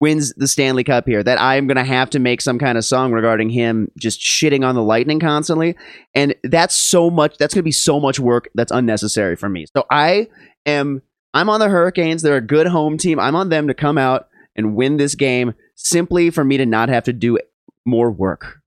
wins 0.00 0.32
the 0.34 0.48
Stanley 0.48 0.82
Cup 0.82 1.06
here, 1.06 1.22
that 1.22 1.40
I'm 1.40 1.66
going 1.66 1.76
to 1.76 1.84
have 1.84 2.10
to 2.10 2.18
make 2.18 2.40
some 2.40 2.58
kind 2.58 2.78
of 2.78 2.84
song 2.84 3.12
regarding 3.12 3.50
him 3.50 3.90
just 3.98 4.20
shitting 4.20 4.66
on 4.66 4.74
the 4.74 4.82
Lightning 4.82 5.20
constantly. 5.20 5.76
And 6.14 6.34
that's 6.42 6.74
so 6.74 7.10
much, 7.10 7.36
that's 7.38 7.54
going 7.54 7.62
to 7.62 7.64
be 7.64 7.72
so 7.72 8.00
much 8.00 8.18
work 8.18 8.48
that's 8.54 8.72
unnecessary 8.72 9.36
for 9.36 9.48
me. 9.48 9.66
So 9.76 9.84
I 9.90 10.28
am, 10.64 11.02
I'm 11.34 11.50
on 11.50 11.60
the 11.60 11.68
Hurricanes. 11.68 12.22
They're 12.22 12.36
a 12.36 12.40
good 12.40 12.66
home 12.66 12.96
team. 12.96 13.20
I'm 13.20 13.36
on 13.36 13.50
them 13.50 13.68
to 13.68 13.74
come 13.74 13.98
out 13.98 14.28
and 14.56 14.74
win 14.74 14.96
this 14.96 15.14
game 15.14 15.54
simply 15.76 16.30
for 16.30 16.44
me 16.44 16.56
to 16.56 16.66
not 16.66 16.88
have 16.88 17.04
to 17.04 17.12
do 17.12 17.38
more 17.84 18.10
work. 18.10 18.59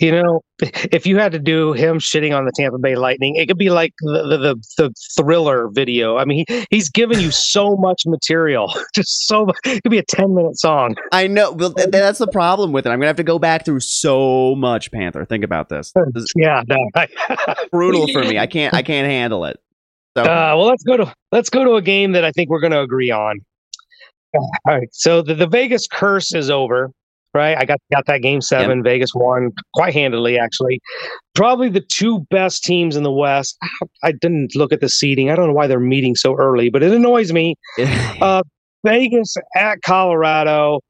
You 0.00 0.12
know, 0.12 0.40
if 0.60 1.06
you 1.06 1.18
had 1.18 1.32
to 1.32 1.38
do 1.38 1.72
him 1.72 1.98
shitting 1.98 2.36
on 2.36 2.44
the 2.44 2.52
Tampa 2.56 2.78
Bay 2.78 2.96
Lightning, 2.96 3.36
it 3.36 3.46
could 3.46 3.58
be 3.58 3.70
like 3.70 3.92
the 4.00 4.22
the, 4.22 4.38
the, 4.38 4.56
the 4.78 4.94
thriller 5.16 5.68
video. 5.72 6.16
I 6.16 6.24
mean, 6.24 6.44
he, 6.48 6.66
he's 6.70 6.88
given 6.90 7.20
you 7.20 7.30
so 7.30 7.76
much 7.76 8.02
material, 8.06 8.72
just 8.94 9.26
so 9.26 9.46
much. 9.46 9.56
It 9.64 9.82
could 9.82 9.90
be 9.90 9.98
a 9.98 10.04
ten 10.04 10.34
minute 10.34 10.58
song. 10.58 10.96
I 11.12 11.26
know. 11.26 11.52
Well, 11.52 11.72
th- 11.72 11.90
that's 11.90 12.18
the 12.18 12.28
problem 12.28 12.72
with 12.72 12.86
it. 12.86 12.90
I'm 12.90 12.98
gonna 12.98 13.08
have 13.08 13.16
to 13.16 13.24
go 13.24 13.38
back 13.38 13.64
through 13.64 13.80
so 13.80 14.54
much 14.54 14.90
Panther. 14.90 15.24
Think 15.24 15.44
about 15.44 15.68
this. 15.68 15.92
this 16.12 16.32
yeah, 16.36 16.62
no, 16.66 16.76
brutal 17.70 18.08
for 18.08 18.20
me. 18.20 18.38
I 18.38 18.46
can't. 18.46 18.74
I 18.74 18.82
can't 18.82 19.06
handle 19.06 19.44
it. 19.44 19.60
So, 20.16 20.22
uh, 20.22 20.54
well, 20.56 20.66
let's 20.66 20.84
go 20.84 20.96
to 20.96 21.12
let's 21.32 21.50
go 21.50 21.64
to 21.64 21.74
a 21.74 21.82
game 21.82 22.12
that 22.12 22.24
I 22.24 22.30
think 22.30 22.48
we're 22.48 22.60
going 22.60 22.72
to 22.72 22.80
agree 22.80 23.10
on. 23.10 23.40
All 24.34 24.50
right. 24.66 24.88
So 24.92 25.22
the, 25.22 25.34
the 25.34 25.46
Vegas 25.46 25.86
curse 25.86 26.34
is 26.34 26.50
over 26.50 26.90
right? 27.34 27.56
I 27.58 27.64
got 27.64 27.78
got 27.92 28.06
that 28.06 28.22
game 28.22 28.40
seven. 28.40 28.78
Yep. 28.78 28.84
Vegas 28.84 29.10
won 29.14 29.50
quite 29.74 29.92
handily, 29.92 30.38
actually. 30.38 30.80
Probably 31.34 31.68
the 31.68 31.84
two 31.92 32.20
best 32.30 32.62
teams 32.64 32.96
in 32.96 33.02
the 33.02 33.12
West. 33.12 33.58
I 34.02 34.12
didn't 34.12 34.54
look 34.54 34.72
at 34.72 34.80
the 34.80 34.88
seeding. 34.88 35.30
I 35.30 35.36
don't 35.36 35.48
know 35.48 35.52
why 35.52 35.66
they're 35.66 35.80
meeting 35.80 36.14
so 36.14 36.36
early, 36.36 36.70
but 36.70 36.82
it 36.82 36.92
annoys 36.92 37.32
me. 37.32 37.56
uh, 38.20 38.42
Vegas 38.84 39.34
at 39.56 39.82
Colorado. 39.84 40.80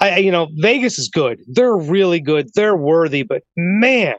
I, 0.00 0.18
you 0.18 0.32
know, 0.32 0.48
Vegas 0.56 0.98
is 0.98 1.08
good. 1.08 1.38
They're 1.46 1.76
really 1.76 2.20
good. 2.20 2.48
They're 2.54 2.76
worthy, 2.76 3.22
but 3.22 3.42
man, 3.56 4.14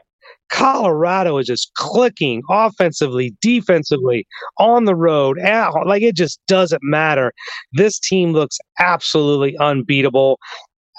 Colorado 0.50 1.38
is 1.38 1.46
just 1.46 1.72
clicking 1.76 2.42
offensively, 2.48 3.34
defensively, 3.40 4.26
on 4.58 4.84
the 4.84 4.94
road. 4.94 5.38
At, 5.40 5.70
like 5.86 6.02
it 6.02 6.14
just 6.14 6.40
doesn't 6.46 6.82
matter. 6.82 7.32
This 7.72 7.98
team 7.98 8.32
looks 8.32 8.58
absolutely 8.78 9.56
unbeatable. 9.58 10.38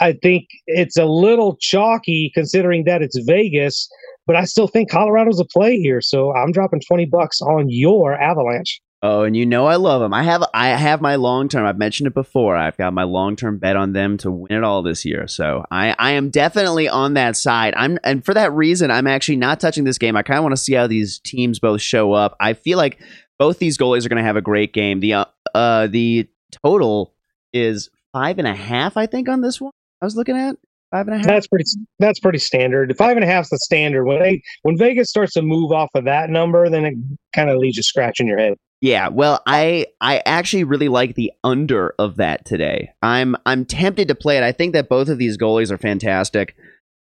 I 0.01 0.13
think 0.13 0.47
it's 0.67 0.97
a 0.97 1.05
little 1.05 1.57
chalky 1.59 2.31
considering 2.33 2.83
that 2.85 3.01
it's 3.01 3.17
Vegas, 3.25 3.89
but 4.27 4.35
I 4.35 4.45
still 4.45 4.67
think 4.67 4.89
Colorado's 4.89 5.39
a 5.39 5.45
play 5.45 5.77
here. 5.77 6.01
So 6.01 6.33
I'm 6.33 6.51
dropping 6.51 6.81
20 6.87 7.05
bucks 7.05 7.41
on 7.41 7.69
your 7.69 8.13
Avalanche. 8.13 8.81
Oh, 9.01 9.21
and 9.21 9.37
you 9.37 9.45
know 9.45 9.67
I 9.67 9.75
love 9.75 10.01
them. 10.01 10.15
I 10.15 10.23
have 10.23 10.43
I 10.53 10.69
have 10.69 10.99
my 10.99 11.15
long 11.15 11.47
term. 11.47 11.63
I've 11.63 11.77
mentioned 11.77 12.07
it 12.07 12.15
before. 12.15 12.55
I've 12.55 12.77
got 12.77 12.91
my 12.91 13.03
long 13.03 13.35
term 13.35 13.59
bet 13.59 13.75
on 13.75 13.93
them 13.93 14.17
to 14.19 14.31
win 14.31 14.51
it 14.51 14.63
all 14.63 14.81
this 14.81 15.05
year. 15.05 15.27
So 15.27 15.63
I 15.69 15.95
I 15.99 16.11
am 16.11 16.31
definitely 16.31 16.89
on 16.89 17.13
that 17.13 17.37
side. 17.37 17.75
I'm 17.77 17.99
and 18.03 18.25
for 18.25 18.33
that 18.33 18.51
reason, 18.53 18.89
I'm 18.89 19.05
actually 19.05 19.35
not 19.35 19.59
touching 19.59 19.83
this 19.83 19.99
game. 19.99 20.15
I 20.15 20.23
kind 20.23 20.39
of 20.39 20.43
want 20.43 20.53
to 20.53 20.61
see 20.61 20.73
how 20.73 20.87
these 20.87 21.19
teams 21.19 21.59
both 21.59 21.81
show 21.81 22.13
up. 22.13 22.35
I 22.39 22.53
feel 22.53 22.79
like 22.79 22.99
both 23.37 23.59
these 23.59 23.77
goalies 23.77 24.05
are 24.05 24.09
going 24.09 24.17
to 24.17 24.23
have 24.23 24.37
a 24.37 24.41
great 24.41 24.73
game. 24.73 25.01
The 25.01 25.13
uh, 25.13 25.25
uh 25.53 25.85
the 25.85 26.27
total 26.63 27.13
is 27.53 27.91
five 28.11 28.39
and 28.39 28.47
a 28.47 28.55
half, 28.55 28.97
I 28.97 29.05
think, 29.05 29.29
on 29.29 29.41
this 29.41 29.61
one. 29.61 29.71
I 30.01 30.05
was 30.05 30.15
looking 30.15 30.37
at 30.37 30.55
five 30.91 31.07
and 31.07 31.15
a 31.15 31.17
half. 31.17 31.27
That's 31.27 31.47
pretty. 31.47 31.65
That's 31.99 32.19
pretty 32.19 32.39
standard. 32.39 32.95
Five 32.97 33.17
and 33.17 33.23
a 33.23 33.27
half 33.27 33.45
is 33.45 33.49
the 33.49 33.57
standard. 33.59 34.05
When 34.05 34.19
they 34.19 34.41
when 34.63 34.77
Vegas 34.77 35.09
starts 35.09 35.33
to 35.33 35.41
move 35.41 35.71
off 35.71 35.89
of 35.95 36.05
that 36.05 36.29
number, 36.29 36.69
then 36.69 36.85
it 36.85 36.95
kind 37.35 37.49
of 37.49 37.57
leaves 37.57 37.77
you 37.77 37.83
scratching 37.83 38.27
your 38.27 38.37
head. 38.37 38.55
Yeah, 38.81 39.07
well, 39.07 39.41
I 39.47 39.87
I 40.01 40.21
actually 40.25 40.63
really 40.63 40.89
like 40.89 41.15
the 41.15 41.31
under 41.43 41.95
of 41.97 42.17
that 42.17 42.45
today. 42.45 42.91
I'm 43.01 43.35
I'm 43.45 43.65
tempted 43.65 44.07
to 44.09 44.15
play 44.15 44.37
it. 44.37 44.43
I 44.43 44.51
think 44.51 44.73
that 44.73 44.89
both 44.89 45.09
of 45.09 45.17
these 45.17 45.37
goalies 45.37 45.71
are 45.71 45.77
fantastic. 45.77 46.55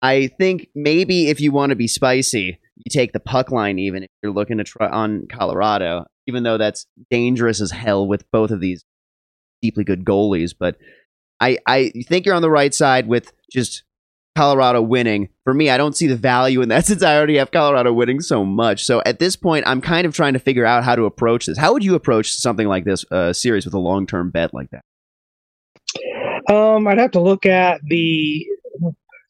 I 0.02 0.28
think 0.28 0.70
maybe 0.76 1.30
if 1.30 1.42
you 1.42 1.52
want 1.52 1.72
to 1.72 1.76
be 1.76 1.88
spicy, 1.88 2.60
you 2.76 2.90
take 2.90 3.14
the 3.14 3.20
puck 3.20 3.52
line 3.52 3.80
even 3.80 4.04
if 4.04 4.10
you're 4.22 4.32
looking 4.32 4.60
to 4.60 4.64
try 4.64 4.88
on 4.88 5.28
Colorado, 5.28 6.06
even 6.28 6.44
though 6.44 6.58
that's 6.58 6.86
dangerous 7.10 7.60
as 7.60 7.72
hell 7.72 8.08
with 8.08 8.30
both 8.32 8.52
of 8.52 8.60
these 8.60 8.86
deeply 9.62 9.84
good 9.84 10.06
goalies. 10.06 10.54
But 10.58 10.78
I, 11.40 11.58
I 11.66 11.92
think 12.08 12.26
you're 12.26 12.36
on 12.36 12.42
the 12.42 12.50
right 12.50 12.74
side 12.74 13.08
with 13.08 13.32
just 13.52 13.84
Colorado 14.38 14.82
winning. 14.82 15.30
For 15.44 15.54
me, 15.54 15.70
I 15.70 15.78
don't 15.78 15.98
see 15.98 16.08
the 16.08 16.16
value 16.16 16.62
in 16.62 16.70
that 16.70 16.86
since 16.88 17.02
I 17.02 17.18
already 17.18 17.38
have 17.38 17.52
Colorado 17.52 17.92
winning 17.92 18.22
so 18.22 18.46
much. 18.46 18.86
So 18.86 19.02
at 19.06 19.20
this 19.20 19.36
point, 19.36 19.68
I'm 19.68 19.82
kind 19.82 20.06
of 20.06 20.16
trying 20.16 20.34
to 20.34 20.40
figure 20.40 20.66
out 20.66 20.84
how 20.84 20.96
to 20.96 21.06
approach 21.06 21.48
this. 21.48 21.58
How 21.58 21.74
would 21.74 21.84
you 21.84 21.96
approach 21.96 22.32
something 22.32 22.68
like 22.68 22.86
this 22.86 23.04
uh, 23.12 23.34
series 23.34 23.66
with 23.66 23.74
a 23.74 23.80
long 23.80 24.06
term 24.06 24.30
bet 24.30 24.54
like 24.54 24.70
that? 24.72 24.84
Um, 26.54 26.88
I'd 26.88 27.00
have 27.00 27.12
to 27.12 27.20
look 27.20 27.46
at 27.46 27.82
the. 27.88 28.46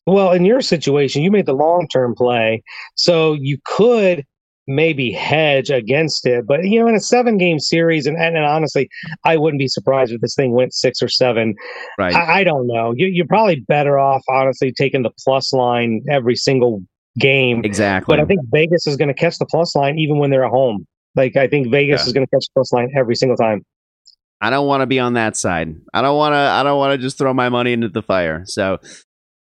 Well, 0.06 0.32
in 0.32 0.46
your 0.46 0.62
situation, 0.62 1.22
you 1.22 1.32
made 1.32 1.46
the 1.46 1.54
long 1.54 1.88
term 1.91 2.15
play, 2.15 2.63
so 2.96 3.34
you 3.34 3.58
could 3.65 4.26
maybe 4.67 5.12
hedge 5.12 5.69
against 5.69 6.25
it. 6.25 6.45
But 6.45 6.63
you 6.65 6.80
know, 6.80 6.88
in 6.88 6.95
a 6.95 6.99
seven 6.99 7.38
game 7.38 7.60
series, 7.60 8.06
and, 8.06 8.17
and, 8.17 8.36
and 8.36 8.45
honestly, 8.45 8.89
I 9.23 9.38
wouldn't 9.38 9.60
be 9.60 9.67
surprised 9.67 10.12
if 10.12 10.21
this 10.21 10.36
thing 10.36 10.51
went 10.51 10.73
six 10.73 11.01
or 11.01 11.08
seven. 11.08 11.56
Right. 11.97 12.13
I, 12.13 12.39
I 12.39 12.43
don't 12.43 12.67
know. 12.67 12.93
You, 12.95 13.08
you're 13.08 13.27
probably 13.27 13.62
better 13.62 13.97
off, 13.97 14.23
honestly, 14.30 14.71
taking 14.71 15.03
the 15.03 15.12
plus 15.23 15.53
line 15.53 16.03
every 16.10 16.36
single 16.36 16.82
game. 17.17 17.62
Exactly. 17.63 18.15
But 18.15 18.21
I 18.21 18.25
think 18.25 18.41
Vegas 18.51 18.86
is 18.88 18.97
going 18.97 19.10
to 19.10 19.13
catch 19.13 19.38
the 19.39 19.45
plus 19.45 19.75
line 19.75 19.97
even 19.97 20.19
when 20.19 20.30
they're 20.30 20.45
at 20.45 20.51
home. 20.51 20.86
Like 21.15 21.36
I 21.36 21.47
think 21.47 21.71
Vegas 21.71 22.01
yeah. 22.01 22.08
is 22.08 22.13
going 22.13 22.27
to 22.27 22.30
catch 22.30 22.45
the 22.45 22.51
plus 22.53 22.71
line 22.73 22.91
every 22.95 23.15
single 23.15 23.38
time. 23.38 23.63
I 24.39 24.51
don't 24.51 24.67
want 24.67 24.82
to 24.82 24.86
be 24.86 24.99
on 24.99 25.13
that 25.13 25.36
side. 25.36 25.75
I 25.93 26.03
don't 26.03 26.15
want 26.15 26.34
to. 26.34 26.38
I 26.38 26.62
don't 26.62 26.77
want 26.77 26.93
to 26.93 26.97
just 26.99 27.17
throw 27.17 27.34
my 27.34 27.49
money 27.49 27.73
into 27.73 27.89
the 27.89 28.03
fire. 28.03 28.43
So 28.45 28.77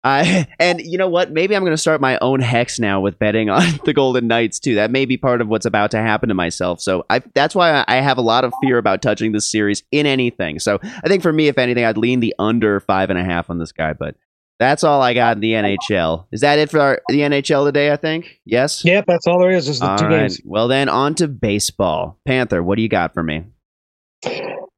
I 0.04 0.46
and 0.58 0.80
you 0.80 0.98
know 0.98 1.08
what? 1.08 1.32
Maybe 1.32 1.54
I'm 1.54 1.62
going 1.62 1.72
to 1.72 1.78
start 1.78 2.00
my 2.00 2.18
own 2.20 2.40
hex 2.40 2.78
now 2.78 3.00
with 3.00 3.18
betting 3.18 3.50
on 3.50 3.62
the 3.84 3.92
Golden 3.92 4.26
Knights 4.28 4.58
too. 4.58 4.74
That 4.76 4.90
may 4.90 5.04
be 5.04 5.16
part 5.16 5.40
of 5.40 5.48
what's 5.48 5.66
about 5.66 5.90
to 5.92 5.98
happen 5.98 6.28
to 6.28 6.34
myself. 6.34 6.80
So 6.80 7.04
I, 7.10 7.20
that's 7.34 7.54
why 7.54 7.84
I 7.86 7.96
have 7.96 8.18
a 8.18 8.22
lot 8.22 8.44
of 8.44 8.52
fear 8.62 8.78
about 8.78 9.02
touching 9.02 9.32
this 9.32 9.50
series 9.50 9.82
in 9.90 10.06
anything. 10.06 10.58
So 10.58 10.78
I 10.82 11.08
think 11.08 11.22
for 11.22 11.32
me, 11.32 11.48
if 11.48 11.58
anything, 11.58 11.84
I'd 11.84 11.98
lean 11.98 12.20
the 12.20 12.34
under 12.38 12.80
five 12.80 13.10
and 13.10 13.18
a 13.18 13.24
half 13.24 13.50
on 13.50 13.58
this 13.58 13.72
guy. 13.72 13.92
But 13.92 14.16
that's 14.58 14.82
all 14.82 15.00
I 15.02 15.14
got 15.14 15.36
in 15.36 15.40
the 15.40 15.52
NHL. 15.52 16.26
Is 16.32 16.40
that 16.40 16.58
it 16.58 16.70
for 16.70 16.80
our, 16.80 17.00
the 17.08 17.20
NHL 17.20 17.66
today? 17.66 17.92
I 17.92 17.96
think 17.96 18.40
yes. 18.44 18.84
Yep, 18.84 19.04
that's 19.06 19.26
all 19.26 19.40
there 19.40 19.50
is. 19.50 19.66
Just 19.66 19.80
the 19.80 19.90
all 19.90 19.98
two 19.98 20.06
right. 20.06 20.20
games. 20.20 20.40
Well, 20.44 20.68
then 20.68 20.88
on 20.88 21.14
to 21.16 21.28
baseball. 21.28 22.18
Panther, 22.26 22.62
what 22.62 22.76
do 22.76 22.82
you 22.82 22.88
got 22.88 23.14
for 23.14 23.22
me? 23.22 23.44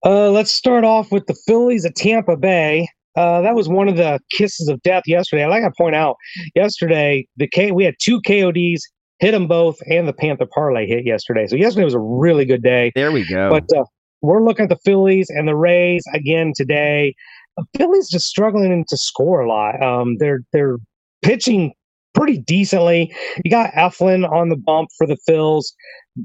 Uh, 0.04 0.30
let's 0.30 0.50
start 0.50 0.84
off 0.84 1.12
with 1.12 1.26
the 1.26 1.34
Phillies 1.46 1.84
at 1.84 1.94
Tampa 1.94 2.36
Bay. 2.36 2.88
Uh, 3.16 3.40
that 3.42 3.54
was 3.54 3.68
one 3.68 3.88
of 3.88 3.96
the 3.96 4.20
kisses 4.30 4.68
of 4.68 4.80
death 4.82 5.02
yesterday. 5.06 5.44
I 5.44 5.48
like 5.48 5.62
to 5.62 5.72
point 5.76 5.94
out 5.94 6.16
yesterday 6.54 7.26
the 7.36 7.48
K 7.48 7.72
we 7.72 7.84
had 7.84 7.94
two 8.00 8.20
KODs, 8.22 8.80
hit 9.18 9.32
them 9.32 9.46
both, 9.46 9.76
and 9.86 10.06
the 10.06 10.12
Panther 10.12 10.46
parlay 10.46 10.86
hit 10.86 11.04
yesterday. 11.04 11.46
So 11.46 11.56
yesterday 11.56 11.84
was 11.84 11.94
a 11.94 12.00
really 12.00 12.44
good 12.44 12.62
day. 12.62 12.92
There 12.94 13.12
we 13.12 13.26
go. 13.26 13.50
But 13.50 13.76
uh, 13.76 13.84
we're 14.22 14.44
looking 14.44 14.64
at 14.64 14.68
the 14.68 14.78
Phillies 14.84 15.28
and 15.30 15.48
the 15.48 15.56
Rays 15.56 16.02
again 16.14 16.52
today. 16.54 17.14
The 17.56 17.64
Phillies 17.76 18.08
just 18.08 18.26
struggling 18.26 18.84
to 18.88 18.96
score 18.96 19.40
a 19.40 19.48
lot. 19.48 19.82
Um, 19.82 20.16
they're 20.18 20.40
they're 20.52 20.76
pitching 21.22 21.72
pretty 22.14 22.38
decently. 22.38 23.14
You 23.44 23.50
got 23.50 23.72
Eflin 23.72 24.30
on 24.30 24.48
the 24.48 24.56
bump 24.56 24.90
for 24.96 25.06
the 25.06 25.16
Phils 25.28 25.64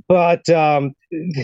but 0.07 0.47
um, 0.49 0.93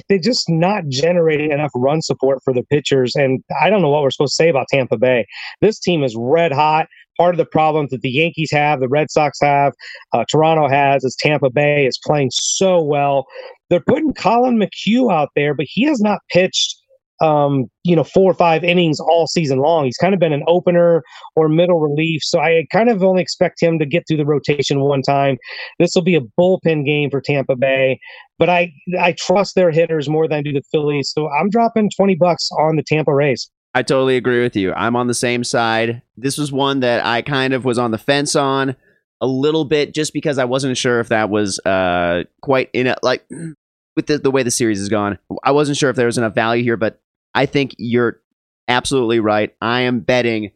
they're 0.10 0.20
just 0.20 0.50
not 0.50 0.88
generating 0.88 1.52
enough 1.52 1.72
run 1.76 2.02
support 2.02 2.40
for 2.44 2.54
the 2.54 2.64
pitchers. 2.64 3.16
And 3.16 3.44
I 3.62 3.70
don't 3.70 3.82
know 3.82 3.90
what 3.90 4.02
we're 4.02 4.12
supposed 4.12 4.34
to 4.38 4.44
say 4.44 4.50
about 4.50 4.68
Tampa 4.70 4.98
Bay. 4.98 5.26
This 5.62 5.80
team 5.80 6.04
is 6.04 6.16
red 6.18 6.52
hot. 6.52 6.88
Part 7.18 7.36
of 7.36 7.38
the 7.38 7.46
problem 7.46 7.88
that 7.92 8.02
the 8.02 8.10
Yankees 8.10 8.52
have, 8.52 8.80
the 8.80 8.88
Red 8.88 9.12
Sox 9.12 9.38
have, 9.42 9.74
uh, 10.14 10.26
Toronto 10.32 10.68
has, 10.68 11.04
is 11.04 11.16
Tampa 11.20 11.50
Bay 11.50 11.86
is 11.86 12.00
playing 12.04 12.30
so 12.32 12.82
well. 12.82 13.26
They're 13.70 13.84
putting 13.86 14.14
Collin 14.14 14.58
McHugh 14.58 15.14
out 15.14 15.30
there, 15.36 15.54
but 15.54 15.68
he 15.70 15.84
has 15.84 16.00
not 16.00 16.20
pitched 16.32 16.81
um, 17.22 17.66
you 17.84 17.96
know, 17.96 18.04
four 18.04 18.32
or 18.32 18.34
five 18.34 18.64
innings 18.64 19.00
all 19.00 19.28
season 19.28 19.60
long. 19.60 19.86
He's 19.86 19.98
kind 19.98 20.14
of 20.14 20.20
been 20.20 20.34
an 20.34 20.44
opener 20.48 21.04
or 21.36 21.48
middle 21.48 21.80
relief. 21.80 22.22
So 22.24 22.40
I 22.40 22.66
kind 22.72 22.90
of 22.90 23.04
only 23.04 23.22
expect 23.22 23.62
him 23.62 23.80
to 23.80 23.86
get 23.86 24.04
through 24.08 24.18
the 24.18 24.26
rotation 24.26 24.82
one 24.82 25.02
time. 25.02 25.38
This 25.80 25.92
will 25.96 26.02
be 26.02 26.16
a 26.16 26.22
bullpen 26.40 26.86
game 26.86 27.10
for 27.10 27.22
Tampa 27.22 27.56
Bay, 27.56 28.00
but 28.40 28.50
I 28.50 28.72
I 29.00 29.14
trust 29.14 29.56
their 29.56 29.72
hitters 29.72 30.10
more 30.10 30.28
than 30.28 30.40
I 30.40 30.42
do 30.42 30.52
the 30.52 30.64
Phillies. 30.72 31.12
So 31.14 31.30
I'm 31.30 31.50
dropping 31.50 31.92
20 31.96 32.16
bucks 32.16 32.50
on 32.58 32.76
the 32.76 32.84
Tampa 32.84 33.14
Rays. 33.14 33.50
I 33.74 33.84
totally 33.84 34.18
agree 34.18 34.42
with 34.42 34.56
you. 34.56 34.74
I'm 34.74 34.96
on 34.96 35.08
the 35.08 35.14
same 35.14 35.44
side. 35.44 36.02
This 36.18 36.38
was 36.38 36.52
one 36.52 36.82
that 36.82 37.06
I 37.06 37.22
kind 37.22 37.54
of 37.54 37.64
was 37.64 37.78
on 37.78 37.92
the 37.92 37.98
fence 37.98 38.36
on 38.36 38.76
a 39.22 39.28
little 39.28 39.64
bit 39.64 39.94
just 39.94 40.14
because 40.14 40.38
I 40.38 40.46
wasn't 40.46 40.76
sure 40.78 41.00
if 41.00 41.10
that 41.10 41.30
was 41.30 41.60
uh 41.60 42.24
quite 42.42 42.70
in 42.74 42.88
a 42.88 42.96
like 43.04 43.26
with 43.96 44.08
the, 44.08 44.18
the 44.18 44.32
way 44.32 44.44
the 44.44 44.52
series 44.52 44.80
has 44.80 44.90
gone. 44.90 45.18
I 45.44 45.52
wasn't 45.52 45.78
sure 45.78 45.90
if 45.90 45.96
there 45.96 46.06
was 46.06 46.18
enough 46.18 46.34
value 46.34 46.64
here, 46.64 46.78
but 46.78 47.00
I 47.34 47.46
think 47.46 47.76
you're 47.78 48.22
absolutely 48.68 49.20
right. 49.20 49.54
I 49.62 49.82
am 49.82 50.00
betting 50.00 50.52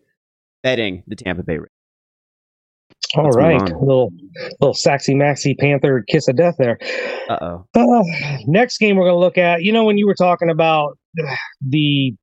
betting 0.64 1.04
the 1.08 1.16
Tampa 1.16 1.44
Bay 1.44 1.58
Rays. 1.58 1.70
All 3.16 3.30
right, 3.32 3.62
little 3.62 4.12
little 4.60 4.74
Saxy 4.74 5.16
Maxy 5.16 5.56
Panther 5.56 6.04
kiss 6.08 6.28
of 6.28 6.38
death 6.38 6.56
there. 6.58 6.78
Uh-oh. 7.30 7.66
Uh 7.76 8.04
Next 8.46 8.78
game 8.78 8.96
we're 8.98 9.06
going 9.06 9.16
to 9.16 9.20
look 9.20 9.38
at. 9.38 9.64
You 9.64 9.72
know, 9.72 9.84
when 9.84 9.98
you 9.98 10.06
were 10.06 10.16
talking 10.16 10.50
about 10.50 10.98
the 11.62 12.14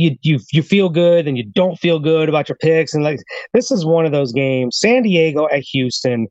you 0.00 0.16
you 0.22 0.38
you 0.50 0.62
feel 0.62 0.88
good 0.88 1.28
and 1.28 1.36
you 1.36 1.44
don't 1.44 1.76
feel 1.76 1.98
good 1.98 2.28
about 2.28 2.48
your 2.48 2.56
picks 2.56 2.94
and 2.94 3.04
like 3.04 3.20
this 3.52 3.70
is 3.70 3.84
one 3.84 4.06
of 4.06 4.12
those 4.12 4.32
games 4.32 4.78
san 4.78 5.02
diego 5.02 5.46
at 5.52 5.60
houston 5.60 6.26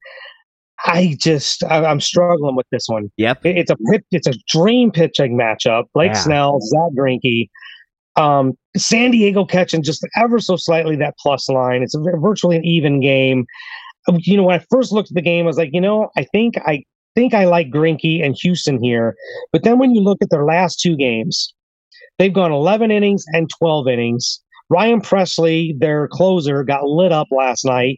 i 0.85 1.15
just 1.19 1.63
I, 1.63 1.83
i'm 1.85 1.99
struggling 1.99 2.55
with 2.55 2.65
this 2.71 2.85
one 2.87 3.11
Yep. 3.17 3.45
It- 3.45 3.57
it's 3.57 3.71
a 3.71 3.75
pit, 3.91 4.05
it's 4.11 4.27
a 4.27 4.33
dream 4.47 4.91
pitching 4.91 5.37
matchup 5.37 5.85
blake 5.93 6.11
Yeah. 6.13 6.19
snell 6.19 6.59
zach 6.61 6.91
Greinke. 6.97 7.47
um 8.15 8.53
san 8.77 9.11
diego 9.11 9.45
catching 9.45 9.83
just 9.83 10.05
ever 10.17 10.39
so 10.39 10.55
slightly 10.55 10.95
that 10.97 11.15
plus 11.19 11.49
line 11.49 11.83
it's 11.83 11.95
a, 11.95 11.99
virtually 12.19 12.55
an 12.55 12.65
even 12.65 12.99
game 13.01 13.45
Um, 14.07 14.17
you 14.21 14.37
know 14.37 14.43
when 14.43 14.59
i 14.59 14.63
first 14.71 14.91
looked 14.91 15.11
at 15.11 15.15
the 15.15 15.21
game 15.21 15.45
i 15.45 15.47
was 15.47 15.57
like 15.57 15.69
you 15.73 15.81
know 15.81 16.09
i 16.17 16.23
think 16.31 16.55
i 16.65 16.83
think 17.15 17.33
i 17.33 17.45
like 17.45 17.69
Greinke 17.69 18.23
and 18.23 18.35
houston 18.41 18.81
here 18.83 19.15
but 19.51 19.63
then 19.63 19.79
when 19.79 19.91
you 19.91 20.01
look 20.01 20.19
at 20.21 20.29
their 20.29 20.45
last 20.45 20.79
two 20.79 20.95
games 20.95 21.53
They've 22.17 22.33
gone 22.33 22.51
11 22.51 22.91
innings 22.91 23.23
and 23.31 23.49
12 23.59 23.87
innings. 23.87 24.41
Ryan 24.69 24.99
Pressly, 24.99 25.79
their 25.79 26.09
closer, 26.09 26.63
got 26.65 26.83
lit 26.83 27.13
up 27.13 27.27
last 27.31 27.63
night, 27.63 27.97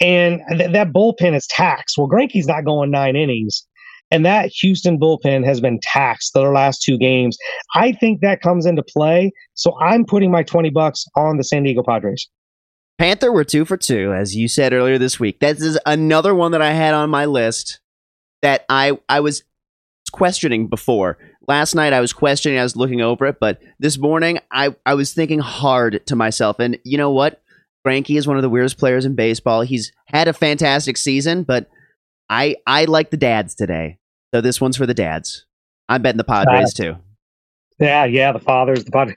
and 0.00 0.40
th- 0.50 0.72
that 0.72 0.92
bullpen 0.92 1.34
is 1.34 1.46
taxed. 1.46 1.96
Well, 1.98 2.08
Greinke's 2.08 2.46
not 2.46 2.64
going 2.64 2.90
nine 2.90 3.16
innings, 3.16 3.66
and 4.10 4.24
that 4.24 4.50
Houston 4.60 4.98
bullpen 4.98 5.44
has 5.44 5.60
been 5.60 5.78
taxed 5.82 6.34
their 6.34 6.52
last 6.52 6.82
two 6.82 6.98
games. 6.98 7.36
I 7.74 7.92
think 7.92 8.20
that 8.20 8.40
comes 8.40 8.66
into 8.66 8.82
play, 8.82 9.32
so 9.54 9.78
I'm 9.80 10.04
putting 10.04 10.30
my 10.30 10.42
20 10.42 10.70
bucks 10.70 11.04
on 11.16 11.36
the 11.36 11.44
San 11.44 11.62
Diego 11.62 11.82
Padres. 11.82 12.28
Panther, 12.98 13.32
we're 13.32 13.44
two 13.44 13.64
for 13.64 13.76
two, 13.76 14.12
as 14.12 14.34
you 14.34 14.48
said 14.48 14.72
earlier 14.72 14.98
this 14.98 15.20
week. 15.20 15.38
This 15.38 15.62
is 15.62 15.78
another 15.86 16.34
one 16.34 16.52
that 16.52 16.62
I 16.62 16.72
had 16.72 16.94
on 16.94 17.10
my 17.10 17.26
list 17.26 17.80
that 18.42 18.64
I 18.68 18.98
I 19.08 19.20
was 19.20 19.44
questioning 20.10 20.66
before. 20.66 21.18
Last 21.46 21.74
night 21.74 21.92
I 21.92 22.00
was 22.00 22.12
questioning, 22.12 22.58
I 22.58 22.62
was 22.62 22.76
looking 22.76 23.00
over 23.00 23.26
it, 23.26 23.36
but 23.40 23.60
this 23.78 23.98
morning 23.98 24.38
I, 24.50 24.74
I 24.84 24.94
was 24.94 25.12
thinking 25.12 25.38
hard 25.38 26.04
to 26.06 26.16
myself. 26.16 26.58
And 26.58 26.78
you 26.84 26.98
know 26.98 27.10
what? 27.10 27.40
Frankie 27.88 28.18
is 28.18 28.28
one 28.28 28.36
of 28.36 28.42
the 28.42 28.50
weirdest 28.50 28.76
players 28.76 29.06
in 29.06 29.14
baseball. 29.14 29.62
He's 29.62 29.92
had 30.08 30.28
a 30.28 30.34
fantastic 30.34 30.98
season, 30.98 31.42
but 31.42 31.70
I 32.28 32.56
I 32.66 32.84
like 32.84 33.08
the 33.08 33.16
dads 33.16 33.54
today. 33.54 33.96
So 34.34 34.42
this 34.42 34.60
one's 34.60 34.76
for 34.76 34.84
the 34.84 34.92
dads. 34.92 35.46
I'm 35.88 36.02
betting 36.02 36.18
the 36.18 36.24
Padres 36.24 36.74
too. 36.74 36.96
Yeah, 37.80 38.04
yeah, 38.04 38.32
the 38.32 38.40
fathers, 38.40 38.84
the 38.84 38.90
Padres. 38.90 39.16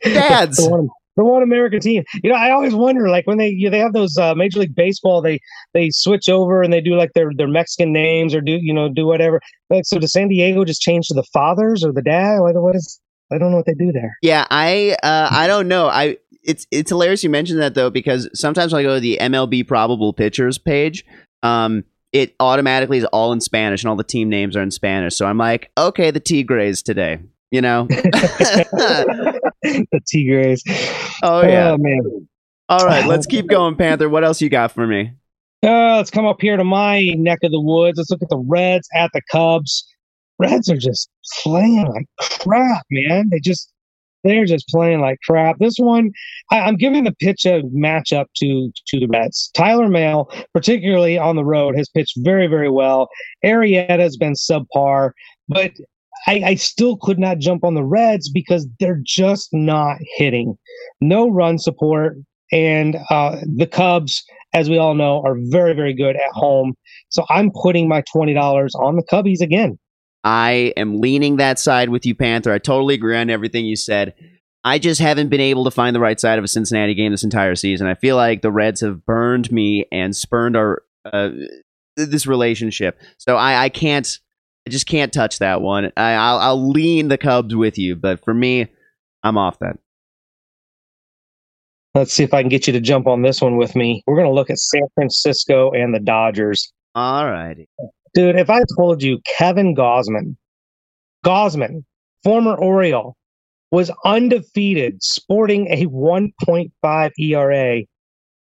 Dads. 0.02 0.56
the, 0.56 0.68
one, 0.68 0.88
the 1.16 1.22
one 1.22 1.44
American 1.44 1.78
team. 1.78 2.02
You 2.24 2.30
know, 2.30 2.36
I 2.36 2.50
always 2.50 2.74
wonder, 2.74 3.08
like 3.08 3.24
when 3.28 3.38
they 3.38 3.50
you 3.50 3.66
know, 3.66 3.70
they 3.70 3.78
have 3.78 3.92
those 3.92 4.18
uh, 4.18 4.34
Major 4.34 4.58
League 4.58 4.74
Baseball, 4.74 5.22
they 5.22 5.38
they 5.72 5.90
switch 5.90 6.28
over 6.28 6.60
and 6.60 6.72
they 6.72 6.80
do 6.80 6.96
like 6.96 7.12
their 7.14 7.30
their 7.36 7.46
Mexican 7.46 7.92
names 7.92 8.34
or 8.34 8.40
do 8.40 8.58
you 8.60 8.74
know 8.74 8.88
do 8.88 9.06
whatever. 9.06 9.40
Like, 9.70 9.84
so 9.86 10.00
does 10.00 10.10
San 10.10 10.26
Diego 10.26 10.64
just 10.64 10.80
change 10.80 11.06
to 11.06 11.14
the 11.14 11.22
fathers 11.32 11.84
or 11.84 11.92
the 11.92 12.02
dad? 12.02 12.40
What, 12.40 12.60
what 12.60 12.74
is? 12.74 12.98
I 13.30 13.38
don't 13.38 13.52
know 13.52 13.58
what 13.58 13.66
they 13.66 13.74
do 13.74 13.92
there. 13.92 14.18
Yeah, 14.22 14.44
I 14.50 14.96
uh, 15.04 15.28
I 15.30 15.46
don't 15.46 15.68
know. 15.68 15.86
I 15.86 16.16
it's 16.42 16.66
it's 16.70 16.90
hilarious 16.90 17.22
you 17.22 17.30
mentioned 17.30 17.60
that 17.60 17.74
though 17.74 17.90
because 17.90 18.28
sometimes 18.34 18.72
when 18.72 18.80
I 18.80 18.82
go 18.82 18.94
to 18.94 19.00
the 19.00 19.18
MLB 19.20 19.66
probable 19.66 20.12
pitchers 20.12 20.58
page, 20.58 21.04
um, 21.42 21.84
it 22.12 22.34
automatically 22.40 22.98
is 22.98 23.04
all 23.06 23.32
in 23.32 23.40
Spanish 23.40 23.82
and 23.82 23.90
all 23.90 23.96
the 23.96 24.04
team 24.04 24.28
names 24.28 24.56
are 24.56 24.62
in 24.62 24.70
Spanish. 24.70 25.16
So 25.16 25.26
I'm 25.26 25.38
like, 25.38 25.70
okay, 25.78 26.10
the 26.10 26.20
Tigres 26.20 26.82
today. 26.82 27.18
You 27.50 27.60
know. 27.60 27.86
the 27.88 29.38
Tigres. 30.10 30.62
oh 31.22 31.42
yeah. 31.42 31.72
Oh 31.72 31.78
man. 31.78 32.28
All 32.68 32.86
right, 32.86 33.06
let's 33.06 33.26
keep 33.26 33.46
going, 33.48 33.76
Panther. 33.76 34.08
What 34.08 34.24
else 34.24 34.40
you 34.40 34.48
got 34.48 34.72
for 34.72 34.86
me? 34.86 35.12
Uh, 35.64 35.96
let's 35.96 36.10
come 36.10 36.26
up 36.26 36.40
here 36.40 36.56
to 36.56 36.64
my 36.64 37.10
neck 37.16 37.38
of 37.42 37.52
the 37.52 37.60
woods. 37.60 37.98
Let's 37.98 38.10
look 38.10 38.22
at 38.22 38.30
the 38.30 38.38
Reds 38.38 38.88
at 38.94 39.10
the 39.12 39.20
Cubs. 39.30 39.84
Reds 40.38 40.68
are 40.68 40.76
just 40.76 41.08
playing 41.42 41.86
like 41.86 42.06
crap, 42.40 42.84
man. 42.90 43.28
They 43.30 43.38
just 43.38 43.71
they're 44.24 44.44
just 44.44 44.68
playing 44.68 45.00
like 45.00 45.18
crap. 45.24 45.58
This 45.58 45.76
one, 45.78 46.10
I, 46.50 46.60
I'm 46.60 46.76
giving 46.76 47.04
the 47.04 47.14
pitch 47.14 47.44
a 47.44 47.62
matchup 47.74 48.26
to 48.36 48.70
to 48.86 49.00
the 49.00 49.06
Reds. 49.06 49.50
Tyler 49.54 49.88
Mahle, 49.88 50.26
particularly 50.52 51.18
on 51.18 51.36
the 51.36 51.44
road, 51.44 51.76
has 51.76 51.88
pitched 51.88 52.18
very 52.18 52.46
very 52.46 52.70
well. 52.70 53.08
Arrieta 53.44 53.98
has 53.98 54.16
been 54.16 54.34
subpar, 54.34 55.10
but 55.48 55.72
I, 56.26 56.42
I 56.44 56.54
still 56.54 56.96
could 56.98 57.18
not 57.18 57.38
jump 57.38 57.64
on 57.64 57.74
the 57.74 57.84
Reds 57.84 58.30
because 58.30 58.68
they're 58.78 59.00
just 59.04 59.48
not 59.52 59.96
hitting. 60.16 60.56
No 61.00 61.28
run 61.28 61.58
support, 61.58 62.16
and 62.52 62.96
uh, 63.10 63.38
the 63.56 63.66
Cubs 63.66 64.24
as 64.54 64.68
we 64.68 64.78
all 64.78 64.94
know, 64.94 65.22
are 65.24 65.36
very, 65.38 65.74
very 65.74 65.94
good 65.94 66.16
at 66.16 66.30
home. 66.32 66.74
So 67.08 67.24
I'm 67.30 67.50
putting 67.62 67.88
my 67.88 68.02
$20 68.14 68.68
on 68.74 68.96
the 68.96 69.02
Cubbies 69.04 69.40
again. 69.40 69.78
I 70.24 70.72
am 70.76 71.00
leaning 71.00 71.36
that 71.36 71.58
side 71.58 71.88
with 71.88 72.06
you, 72.06 72.14
Panther. 72.14 72.52
I 72.52 72.58
totally 72.58 72.94
agree 72.94 73.16
on 73.16 73.30
everything 73.30 73.64
you 73.66 73.76
said. 73.76 74.14
I 74.64 74.78
just 74.78 75.00
haven't 75.00 75.28
been 75.28 75.40
able 75.40 75.64
to 75.64 75.72
find 75.72 75.96
the 75.96 76.00
right 76.00 76.20
side 76.20 76.38
of 76.38 76.44
a 76.44 76.48
Cincinnati 76.48 76.94
game 76.94 77.10
this 77.10 77.24
entire 77.24 77.56
season. 77.56 77.88
I 77.88 77.94
feel 77.94 78.14
like 78.14 78.42
the 78.42 78.52
Reds 78.52 78.80
have 78.82 79.04
burned 79.04 79.50
me 79.50 79.86
and 79.90 80.14
spurned 80.14 80.56
our 80.56 80.82
uh, 81.04 81.30
this 81.96 82.26
relationship. 82.26 82.98
So 83.18 83.36
I, 83.36 83.64
I 83.64 83.68
can't, 83.68 84.18
I 84.66 84.70
just 84.70 84.86
can't 84.86 85.12
touch 85.12 85.40
that 85.40 85.60
one. 85.60 85.92
I, 85.96 86.12
I'll, 86.12 86.38
I'll 86.38 86.70
lean 86.70 87.08
the 87.08 87.18
Cubs 87.18 87.56
with 87.56 87.76
you, 87.76 87.96
but 87.96 88.24
for 88.24 88.32
me, 88.32 88.68
I'm 89.24 89.36
off 89.36 89.58
that. 89.58 89.78
Let's 91.94 92.12
see 92.12 92.22
if 92.22 92.32
I 92.32 92.42
can 92.42 92.48
get 92.48 92.66
you 92.66 92.72
to 92.72 92.80
jump 92.80 93.06
on 93.06 93.22
this 93.22 93.42
one 93.42 93.56
with 93.58 93.76
me. 93.76 94.02
We're 94.06 94.16
going 94.16 94.28
to 94.28 94.32
look 94.32 94.48
at 94.48 94.58
San 94.58 94.82
Francisco 94.94 95.72
and 95.72 95.92
the 95.92 96.00
Dodgers. 96.00 96.72
All 96.94 97.28
righty. 97.28 97.68
Dude, 98.14 98.36
if 98.36 98.50
I 98.50 98.62
told 98.76 99.02
you 99.02 99.20
Kevin 99.26 99.74
Gausman, 99.74 100.36
Gausman, 101.24 101.84
former 102.22 102.54
Oriole, 102.54 103.16
was 103.70 103.90
undefeated, 104.04 105.02
sporting 105.02 105.66
a 105.70 105.86
1.5 105.86 107.10
ERA, 107.18 107.82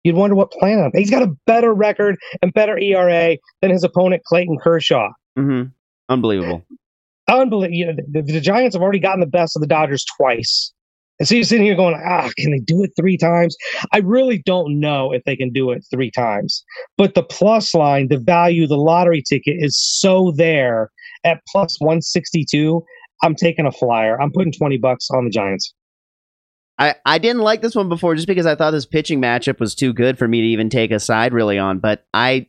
you'd 0.04 0.14
wonder 0.14 0.36
what 0.36 0.52
planet. 0.52 0.92
He's 0.94 1.10
got 1.10 1.22
a 1.22 1.34
better 1.46 1.74
record 1.74 2.16
and 2.42 2.54
better 2.54 2.78
ERA 2.78 3.36
than 3.60 3.70
his 3.72 3.82
opponent 3.82 4.22
Clayton 4.24 4.58
Kershaw. 4.62 5.08
Mm-hmm. 5.36 5.70
Unbelievable. 6.08 6.64
Unbelievable. 7.28 7.76
You 7.76 7.86
know, 7.86 7.96
the, 8.12 8.22
the 8.22 8.40
Giants 8.40 8.76
have 8.76 8.82
already 8.82 9.00
gotten 9.00 9.20
the 9.20 9.26
best 9.26 9.56
of 9.56 9.60
the 9.60 9.66
Dodgers 9.66 10.04
twice. 10.16 10.72
And 11.18 11.26
so 11.26 11.34
you're 11.34 11.44
sitting 11.44 11.64
here 11.64 11.74
going, 11.74 12.00
ah, 12.04 12.30
can 12.36 12.50
they 12.50 12.58
do 12.58 12.82
it 12.82 12.92
three 12.96 13.16
times? 13.16 13.56
I 13.92 13.98
really 13.98 14.42
don't 14.44 14.78
know 14.78 15.12
if 15.12 15.24
they 15.24 15.36
can 15.36 15.50
do 15.50 15.70
it 15.70 15.84
three 15.90 16.10
times. 16.10 16.62
But 16.98 17.14
the 17.14 17.22
plus 17.22 17.74
line, 17.74 18.08
the 18.08 18.18
value, 18.18 18.66
the 18.66 18.76
lottery 18.76 19.22
ticket 19.26 19.56
is 19.58 19.78
so 19.78 20.32
there 20.36 20.90
at 21.24 21.40
plus 21.50 21.80
162. 21.80 22.84
I'm 23.22 23.34
taking 23.34 23.66
a 23.66 23.72
flyer. 23.72 24.20
I'm 24.20 24.30
putting 24.30 24.52
20 24.52 24.76
bucks 24.76 25.08
on 25.10 25.24
the 25.24 25.30
Giants. 25.30 25.72
I, 26.78 26.94
I 27.06 27.16
didn't 27.16 27.40
like 27.40 27.62
this 27.62 27.74
one 27.74 27.88
before 27.88 28.14
just 28.14 28.26
because 28.26 28.44
I 28.44 28.54
thought 28.54 28.72
this 28.72 28.84
pitching 28.84 29.20
matchup 29.20 29.58
was 29.58 29.74
too 29.74 29.94
good 29.94 30.18
for 30.18 30.28
me 30.28 30.42
to 30.42 30.46
even 30.48 30.68
take 30.68 30.90
a 30.90 31.00
side 31.00 31.32
really 31.32 31.58
on. 31.58 31.78
But 31.78 32.04
I, 32.12 32.46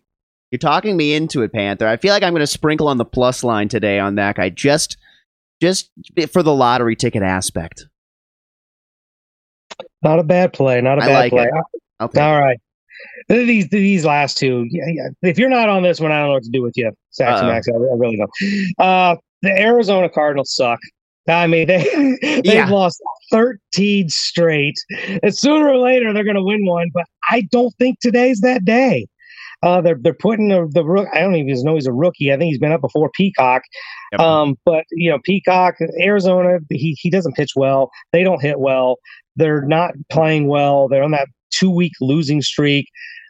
you're 0.52 0.60
talking 0.60 0.98
me 0.98 1.14
into 1.14 1.44
it, 1.44 1.54
Panther. 1.54 1.88
I 1.88 1.96
feel 1.96 2.12
like 2.12 2.24
I'm 2.24 2.34
going 2.34 2.42
to 2.42 2.48
sprinkle 2.48 2.90
on 2.90 2.98
the 2.98 3.06
plus 3.06 3.46
line 3.46 3.70
today 3.70 4.00
on 4.00 4.16
that 4.16 4.36
guy 4.36 4.50
just, 4.50 4.98
just 5.62 5.90
for 6.34 6.44
the 6.44 6.54
lottery 6.54 6.98
ticket 6.98 7.24
aspect. 7.24 7.86
Not 10.04 10.20
a 10.20 10.24
bad 10.24 10.54
play. 10.54 10.80
Not 10.82 11.00
a 11.00 11.04
I 11.04 11.06
bad 11.08 11.14
like 11.20 11.32
play. 11.32 11.44
it. 11.52 12.12
Take 12.14 12.22
All 12.22 12.40
right. 12.40 12.58
These 13.30 13.70
these 13.70 14.06
last 14.06 14.38
two. 14.38 14.66
Yeah, 14.70 14.86
yeah. 14.88 15.10
If 15.30 15.38
you're 15.38 15.50
not 15.50 15.70
on 15.70 15.84
this 15.84 16.00
one, 16.00 16.12
I 16.12 16.20
don't 16.20 16.28
know 16.28 16.34
what 16.34 16.44
to 16.44 16.50
do 16.50 16.62
with 16.62 16.74
you, 16.78 16.92
Saxon. 17.12 17.48
Max. 17.48 17.68
I, 17.68 17.74
I 17.74 17.96
really 17.96 18.18
don't. 18.18 18.32
Uh, 18.80 19.16
the 19.42 19.52
Arizona 19.60 20.10
Cardinals 20.10 20.56
suck. 20.56 20.80
I 21.28 21.46
mean, 21.46 21.68
they 21.68 21.84
they've 22.22 22.46
Yeah. 22.46 22.70
lost 22.70 23.02
13 23.32 24.10
straight. 24.10 24.76
And 25.22 25.36
sooner 25.36 25.68
or 25.68 25.78
later, 25.78 26.14
they're 26.14 26.24
going 26.24 26.38
to 26.38 26.44
win 26.44 26.66
one. 26.66 26.90
But 26.94 27.06
I 27.30 27.42
don't 27.52 27.74
think 27.78 28.00
today's 28.00 28.40
that 28.42 28.64
day. 28.66 29.08
Uh, 29.64 29.82
they're 29.82 29.98
they're 30.00 30.14
putting 30.14 30.50
the, 30.50 30.70
the 30.72 30.86
rook. 30.86 31.08
I 31.14 31.20
don't 31.20 31.36
even 31.36 31.64
know 31.64 31.76
he's 31.76 31.88
a 31.88 31.92
rookie. 31.92 32.32
I 32.32 32.38
think 32.38 32.50
he's 32.50 32.60
been 32.60 32.72
up 32.72 32.82
before 32.82 33.10
Peacock. 33.16 33.64
Yep. 34.14 34.22
Um, 34.22 34.56
but 34.66 34.86
you 34.92 35.10
know, 35.10 35.18
Peacock, 35.24 35.76
Arizona, 36.00 36.60
he 36.70 36.96
he 37.00 37.10
doesn't 37.10 37.36
pitch 37.36 37.52
well. 37.56 37.90
They 38.14 38.24
don't 38.24 38.42
hit 38.42 38.60
well. 38.60 38.98
They're 39.38 39.62
not 39.62 39.94
playing 40.12 40.48
well. 40.48 40.88
They're 40.88 41.04
on 41.04 41.12
that 41.12 41.28
two 41.52 41.70
week 41.70 41.94
losing 42.02 42.42
streak. 42.42 42.88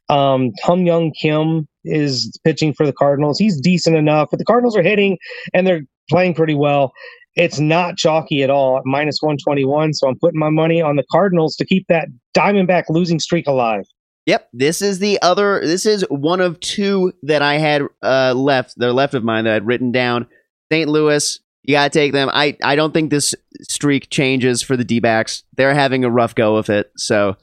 Um, 0.09 0.51
Kwang 0.63 0.85
Hyun 0.85 1.11
Kim 1.19 1.67
is 1.83 2.31
pitching 2.43 2.73
for 2.73 2.85
the 2.85 2.93
Cardinals. 2.93 3.37
He's 3.37 3.59
decent 3.59 3.95
enough, 3.95 4.29
but 4.31 4.39
the 4.39 4.45
Cardinals 4.45 4.75
are 4.77 4.83
hitting 4.83 5.17
and 5.53 5.67
they're 5.67 5.81
playing 6.09 6.33
pretty 6.33 6.55
well. 6.55 6.93
It's 7.35 7.59
not 7.59 7.97
chalky 7.97 8.41
at 8.41 8.49
all 8.49 8.77
at 8.77 8.83
minus 8.85 9.21
121. 9.21 9.93
So 9.93 10.07
I'm 10.07 10.17
putting 10.19 10.39
my 10.39 10.49
money 10.49 10.81
on 10.81 10.95
the 10.95 11.03
Cardinals 11.11 11.55
to 11.57 11.65
keep 11.65 11.85
that 11.87 12.07
Diamondback 12.35 12.85
losing 12.89 13.19
streak 13.19 13.47
alive. 13.47 13.83
Yep, 14.25 14.49
this 14.51 14.81
is 14.81 14.99
the 14.99 15.21
other. 15.21 15.61
This 15.61 15.85
is 15.85 16.03
one 16.09 16.41
of 16.41 16.59
two 16.59 17.13
that 17.23 17.41
I 17.41 17.59
had 17.59 17.83
uh, 18.01 18.33
left. 18.33 18.73
They're 18.75 18.91
left 18.91 19.13
of 19.13 19.23
mine 19.23 19.45
that 19.45 19.53
I'd 19.53 19.67
written 19.67 19.91
down. 19.91 20.27
St. 20.69 20.89
Louis, 20.89 21.39
you 21.67 21.73
gotta 21.73 21.91
take 21.91 22.13
them. 22.13 22.29
I 22.33 22.57
I 22.63 22.75
don't 22.75 22.93
think 22.93 23.11
this 23.11 23.35
streak 23.61 24.09
changes 24.09 24.61
for 24.63 24.75
the 24.75 24.85
D-backs. 24.85 25.43
They're 25.55 25.73
having 25.73 26.03
a 26.03 26.09
rough 26.09 26.33
go 26.33 26.55
of 26.55 26.69
it. 26.69 26.91
So 26.95 27.35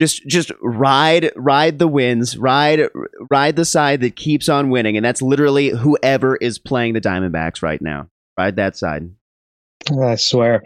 just 0.00 0.26
just 0.26 0.52
ride 0.62 1.32
ride 1.34 1.80
the 1.80 1.88
wins, 1.88 2.38
ride 2.38 2.88
ride 3.28 3.56
the 3.56 3.64
side 3.64 4.00
that 4.00 4.14
keeps 4.14 4.48
on 4.48 4.70
winning, 4.70 4.96
and 4.96 5.04
that's 5.04 5.20
literally 5.20 5.70
whoever 5.70 6.36
is 6.36 6.58
playing 6.58 6.94
the 6.94 7.00
Diamondbacks 7.00 7.60
right 7.60 7.82
now. 7.82 8.08
Ride 8.38 8.56
that 8.56 8.76
side. 8.76 9.10
I 10.00 10.14
swear. 10.14 10.62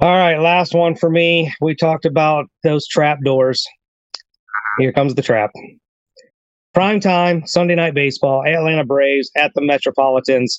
All 0.00 0.16
right, 0.16 0.38
last 0.38 0.74
one 0.74 0.94
for 0.94 1.10
me. 1.10 1.52
We 1.60 1.74
talked 1.74 2.06
about 2.06 2.46
those 2.64 2.86
trap 2.86 3.18
doors. 3.22 3.66
Here 4.78 4.92
comes 4.92 5.14
the 5.14 5.22
trap. 5.22 5.50
Prime 6.72 7.00
time, 7.00 7.46
Sunday 7.46 7.74
night 7.74 7.92
baseball, 7.92 8.46
Atlanta 8.46 8.84
Braves 8.84 9.30
at 9.36 9.52
the 9.54 9.60
Metropolitans. 9.60 10.58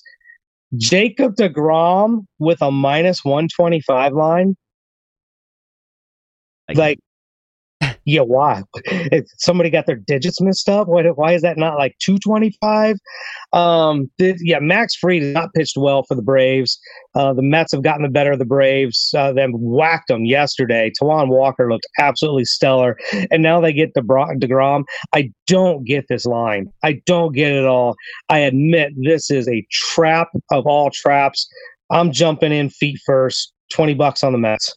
Mm-hmm. 0.73 0.79
Jacob 0.79 1.35
DeGrom 1.35 2.25
with 2.39 2.61
a 2.61 2.71
minus 2.71 3.23
125 3.23 4.13
line. 4.13 4.55
Like, 6.73 6.97
yeah, 8.05 8.21
why? 8.21 8.63
If 8.85 9.25
somebody 9.37 9.69
got 9.69 9.85
their 9.85 9.95
digits 9.95 10.41
messed 10.41 10.67
up, 10.67 10.87
why, 10.87 11.03
why 11.03 11.33
is 11.33 11.41
that 11.41 11.57
not 11.57 11.77
like 11.77 11.95
225? 11.99 12.97
Um, 13.53 14.09
did, 14.17 14.37
yeah, 14.41 14.59
Max 14.59 14.95
Fried 14.95 15.21
has 15.21 15.33
not 15.33 15.53
pitched 15.53 15.77
well 15.77 16.03
for 16.03 16.15
the 16.15 16.21
Braves. 16.21 16.79
Uh, 17.15 17.33
the 17.33 17.41
Mets 17.41 17.71
have 17.71 17.83
gotten 17.83 18.03
the 18.03 18.09
better 18.09 18.31
of 18.31 18.39
the 18.39 18.45
Braves. 18.45 19.13
Uh, 19.15 19.31
them 19.31 19.51
whacked 19.53 20.07
them 20.07 20.25
yesterday. 20.25 20.91
Taijuan 21.01 21.29
Walker 21.29 21.69
looked 21.69 21.87
absolutely 21.99 22.45
stellar, 22.45 22.97
and 23.31 23.41
now 23.43 23.61
they 23.61 23.71
get 23.71 23.93
DeBra- 23.93 24.39
DeGrom. 24.39 24.83
I 25.13 25.31
don't 25.47 25.85
get 25.85 26.05
this 26.09 26.25
line. 26.25 26.71
I 26.83 27.01
don't 27.05 27.33
get 27.33 27.51
it 27.51 27.65
all. 27.65 27.95
I 28.29 28.39
admit 28.39 28.93
this 29.01 29.29
is 29.31 29.47
a 29.47 29.65
trap 29.71 30.29
of 30.51 30.65
all 30.65 30.89
traps. 30.89 31.47
I'm 31.89 32.11
jumping 32.11 32.51
in 32.51 32.69
feet 32.69 32.99
first. 33.05 33.53
Twenty 33.71 33.93
bucks 33.93 34.23
on 34.23 34.33
the 34.33 34.37
Mets. 34.37 34.75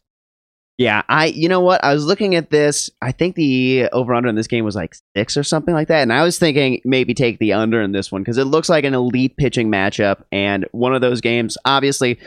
Yeah, 0.77 1.01
I 1.09 1.27
you 1.27 1.49
know 1.49 1.59
what? 1.61 1.83
I 1.83 1.93
was 1.93 2.05
looking 2.05 2.35
at 2.35 2.51
this. 2.51 2.89
I 3.01 3.11
think 3.11 3.35
the 3.35 3.89
over 3.93 4.13
under 4.13 4.29
in 4.29 4.35
this 4.35 4.47
game 4.47 4.63
was 4.63 4.75
like 4.75 4.95
six 5.15 5.35
or 5.35 5.43
something 5.43 5.73
like 5.73 5.87
that. 5.87 6.03
And 6.03 6.13
I 6.13 6.23
was 6.23 6.37
thinking 6.37 6.81
maybe 6.85 7.15
take 7.15 7.39
the 7.39 7.53
under 7.53 7.81
in 7.81 7.93
this 7.93 8.11
one 8.11 8.21
because 8.21 8.37
it 8.37 8.45
looks 8.45 8.69
like 8.69 8.83
an 8.83 8.93
elite 8.93 9.37
pitching 9.37 9.71
matchup 9.71 10.23
and 10.31 10.67
one 10.71 10.93
of 10.93 11.01
those 11.01 11.19
games. 11.19 11.57
Obviously, 11.65 12.19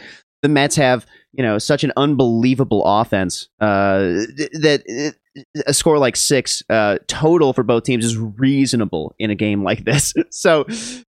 the 0.43 0.49
Mets 0.49 0.75
have, 0.77 1.07
you 1.33 1.45
know, 1.45 1.59
such 1.59 1.85
an 1.85 1.93
unbelievable 1.97 2.83
offense 2.85 3.49
uh, 3.61 4.01
that 4.55 5.15
a 5.67 5.73
score 5.73 5.99
like 5.99 6.17
six 6.17 6.63
uh, 6.69 6.99
total 7.07 7.53
for 7.53 7.63
both 7.63 7.85
teams 7.85 8.05
is 8.05 8.19
reasonable 8.19 9.15
in 9.21 9.31
a 9.31 9.37
game 9.37 9.63
like 9.63 9.85
this. 9.85 10.13
So 10.31 10.65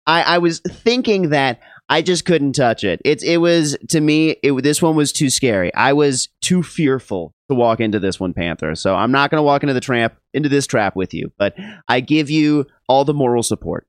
I, 0.05 0.21
I 0.23 0.37
was 0.39 0.59
thinking 0.59 1.29
that 1.29 1.61
I 1.93 2.01
just 2.01 2.25
couldn't 2.25 2.53
touch 2.53 2.83
it. 2.83 3.03
It 3.05 3.21
it 3.21 3.37
was 3.37 3.77
to 3.89 4.01
me. 4.01 4.31
It 4.41 4.63
this 4.63 4.81
one 4.81 4.95
was 4.95 5.13
too 5.13 5.29
scary. 5.29 5.71
I 5.75 5.93
was 5.93 6.27
too 6.41 6.63
fearful 6.63 7.35
to 7.49 7.55
walk 7.55 7.79
into 7.79 7.99
this 7.99 8.19
one, 8.19 8.33
Panther. 8.33 8.73
So 8.73 8.95
I'm 8.95 9.11
not 9.11 9.29
going 9.29 9.37
to 9.37 9.43
walk 9.43 9.61
into 9.61 9.75
the 9.75 9.79
trap 9.79 10.17
into 10.33 10.49
this 10.49 10.65
trap 10.65 10.95
with 10.95 11.13
you. 11.13 11.31
But 11.37 11.53
I 11.87 11.99
give 11.99 12.31
you 12.31 12.65
all 12.89 13.05
the 13.05 13.13
moral 13.13 13.43
support. 13.43 13.85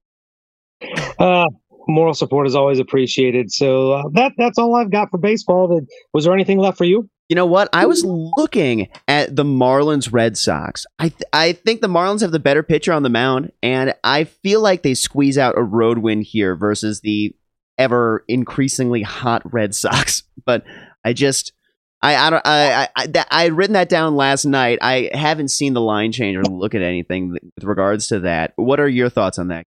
Uh, 1.19 1.47
moral 1.89 2.13
support 2.13 2.47
is 2.47 2.55
always 2.55 2.79
appreciated. 2.79 3.51
So 3.51 3.93
uh, 3.93 4.03
that 4.13 4.33
that's 4.37 4.59
all 4.59 4.75
I've 4.75 4.91
got 4.91 5.11
for 5.11 5.17
baseball. 5.17 5.81
Was 6.13 6.25
there 6.25 6.35
anything 6.35 6.59
left 6.59 6.77
for 6.77 6.85
you? 6.85 7.09
You 7.31 7.37
know 7.37 7.47
what? 7.47 7.71
I 7.73 7.87
was 7.87 8.05
looking 8.05 8.89
at 9.09 9.35
the 9.35 9.45
Marlins 9.45 10.13
Red 10.13 10.37
Sox. 10.37 10.85
I 10.99 11.09
th- 11.09 11.23
I 11.33 11.53
think 11.53 11.81
the 11.81 11.89
Marlins 11.89 12.21
have 12.21 12.33
the 12.33 12.39
better 12.39 12.63
pitcher 12.63 12.93
on 12.93 13.03
the 13.03 13.09
mound, 13.09 13.51
and 13.63 13.95
I 14.05 14.25
feel 14.25 14.61
like 14.61 14.83
they 14.83 14.93
squeeze 14.93 15.39
out 15.39 15.57
a 15.57 15.63
road 15.63 15.99
win 15.99 16.21
here 16.21 16.55
versus 16.55 17.01
the 17.01 17.35
ever 17.79 18.25
increasingly 18.29 19.03
hot 19.03 19.43
Red 19.53 19.75
Sox. 19.75 20.23
But 20.47 20.65
I 21.03 21.15
just 21.15 21.55
I 22.03 22.17
I 22.17 22.31
don't 22.31 22.43
I 22.45 22.89
I 22.97 23.25
I 23.31 23.43
had 23.45 23.53
written 23.55 23.73
that 23.73 23.89
down 23.89 24.15
last 24.15 24.45
night. 24.45 24.79
I 24.83 25.09
haven't 25.15 25.49
seen 25.49 25.73
the 25.73 25.81
line 25.81 26.13
change 26.13 26.37
or 26.37 26.43
look 26.43 26.75
at 26.75 26.83
anything 26.83 27.31
with 27.31 27.65
regards 27.65 28.09
to 28.09 28.21
that. 28.21 28.53
What 28.57 28.79
are 28.79 28.89
your 28.89 29.09
thoughts 29.09 29.39
on 29.39 29.49
that? 29.49 29.65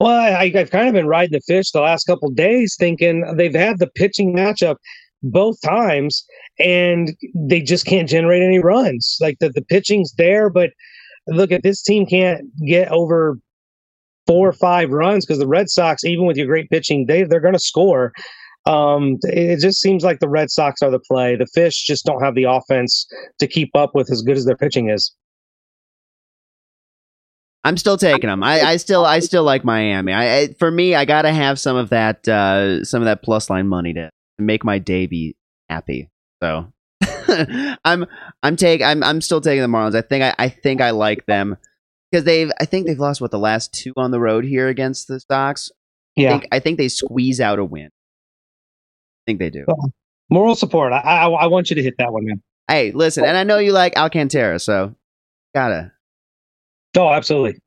Well, 0.00 0.10
I, 0.10 0.50
I've 0.56 0.70
kind 0.70 0.88
of 0.88 0.94
been 0.94 1.06
riding 1.06 1.32
the 1.32 1.40
fish 1.46 1.70
the 1.70 1.82
last 1.82 2.04
couple 2.04 2.28
days, 2.30 2.74
thinking 2.76 3.32
they've 3.36 3.54
had 3.54 3.78
the 3.78 3.86
pitching 3.86 4.34
matchup 4.34 4.76
both 5.22 5.60
times, 5.62 6.26
and 6.58 7.12
they 7.34 7.60
just 7.60 7.86
can't 7.86 8.08
generate 8.08 8.42
any 8.42 8.58
runs. 8.58 9.16
Like 9.20 9.38
the 9.38 9.50
the 9.50 9.62
pitching's 9.62 10.14
there, 10.14 10.50
but 10.50 10.70
look 11.28 11.52
at 11.52 11.62
this 11.62 11.82
team 11.82 12.06
can't 12.06 12.42
get 12.66 12.90
over 12.90 13.38
four 14.26 14.48
or 14.48 14.52
five 14.52 14.90
runs 14.90 15.24
because 15.24 15.38
the 15.38 15.46
Red 15.46 15.68
Sox, 15.68 16.04
even 16.04 16.26
with 16.26 16.36
your 16.36 16.46
great 16.46 16.70
pitching, 16.70 17.06
they 17.06 17.24
they're 17.24 17.40
going 17.40 17.54
to 17.54 17.60
score. 17.60 18.12
Um, 18.66 19.18
it 19.22 19.60
just 19.60 19.80
seems 19.80 20.04
like 20.04 20.20
the 20.20 20.28
Red 20.28 20.50
Sox 20.50 20.80
are 20.82 20.90
the 20.90 20.98
play. 20.98 21.36
The 21.36 21.46
Fish 21.46 21.84
just 21.84 22.06
don't 22.06 22.22
have 22.22 22.34
the 22.34 22.44
offense 22.44 23.06
to 23.38 23.46
keep 23.46 23.70
up 23.74 23.94
with 23.94 24.10
as 24.10 24.22
good 24.22 24.36
as 24.36 24.46
their 24.46 24.56
pitching 24.56 24.88
is. 24.88 25.14
I'm 27.62 27.76
still 27.78 27.96
taking 27.96 28.28
them. 28.28 28.42
I, 28.42 28.60
I 28.60 28.76
still 28.76 29.06
I 29.06 29.20
still 29.20 29.42
like 29.42 29.64
Miami. 29.64 30.12
I, 30.12 30.38
I 30.38 30.48
for 30.58 30.70
me, 30.70 30.94
I 30.94 31.06
gotta 31.06 31.32
have 31.32 31.58
some 31.58 31.76
of 31.76 31.90
that 31.90 32.26
uh, 32.28 32.84
some 32.84 33.00
of 33.00 33.06
that 33.06 33.22
plus 33.22 33.48
line 33.48 33.68
money 33.68 33.94
to 33.94 34.10
make 34.38 34.64
my 34.64 34.78
day 34.78 35.06
be 35.06 35.34
happy. 35.70 36.10
So 36.42 36.72
I'm 37.84 38.04
I'm 38.42 38.56
take 38.56 38.82
I'm 38.82 39.02
I'm 39.02 39.22
still 39.22 39.40
taking 39.40 39.62
the 39.62 39.68
Marlins. 39.68 39.94
I 39.94 40.02
think 40.02 40.22
I, 40.22 40.34
I 40.38 40.48
think 40.50 40.82
I 40.82 40.90
like 40.90 41.24
them 41.24 41.56
because 42.14 42.24
they've 42.24 42.52
I 42.60 42.64
think 42.64 42.86
they've 42.86 42.98
lost 42.98 43.20
what 43.20 43.32
the 43.32 43.40
last 43.40 43.72
two 43.72 43.92
on 43.96 44.12
the 44.12 44.20
road 44.20 44.44
here 44.44 44.68
against 44.68 45.08
the 45.08 45.18
Sox. 45.18 45.72
Yeah, 46.14 46.28
I 46.28 46.38
think, 46.38 46.48
I 46.52 46.58
think 46.60 46.78
they 46.78 46.88
squeeze 46.88 47.40
out 47.40 47.58
a 47.58 47.64
win. 47.64 47.86
I 47.86 49.22
think 49.26 49.40
they 49.40 49.50
do. 49.50 49.66
Moral 50.30 50.54
support. 50.54 50.92
I, 50.92 50.98
I 51.00 51.28
I 51.28 51.46
want 51.46 51.70
you 51.70 51.76
to 51.76 51.82
hit 51.82 51.94
that 51.98 52.12
one, 52.12 52.24
man. 52.24 52.40
Hey, 52.68 52.92
listen, 52.92 53.24
and 53.24 53.36
I 53.36 53.42
know 53.42 53.58
you 53.58 53.72
like 53.72 53.96
Alcantara, 53.96 54.60
so 54.60 54.94
gotta. 55.56 55.90
Oh, 56.96 57.10
absolutely. 57.10 57.58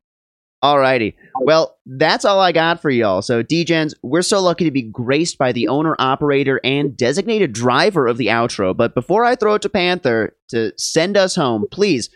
Alrighty. 0.64 1.14
Well, 1.42 1.78
that's 1.86 2.24
all 2.26 2.40
I 2.40 2.52
got 2.52 2.82
for 2.82 2.90
y'all. 2.90 3.22
So, 3.22 3.44
Degens, 3.44 3.94
we're 4.02 4.24
so 4.24 4.42
lucky 4.42 4.64
to 4.64 4.72
be 4.72 4.82
graced 4.82 5.38
by 5.38 5.52
the 5.52 5.68
owner, 5.68 5.96
operator, 6.00 6.60
and 6.64 6.98
designated 6.98 7.54
driver 7.54 8.08
of 8.08 8.18
the 8.18 8.28
outro. 8.28 8.76
But 8.76 8.96
before 8.96 9.24
I 9.24 9.36
throw 9.36 9.56
it 9.56 9.62
to 9.64 9.70
Panther 9.70 10.36
to 10.50 10.72
send 10.78 11.16
us 11.16 11.36
home, 11.36 11.66
please 11.70 12.10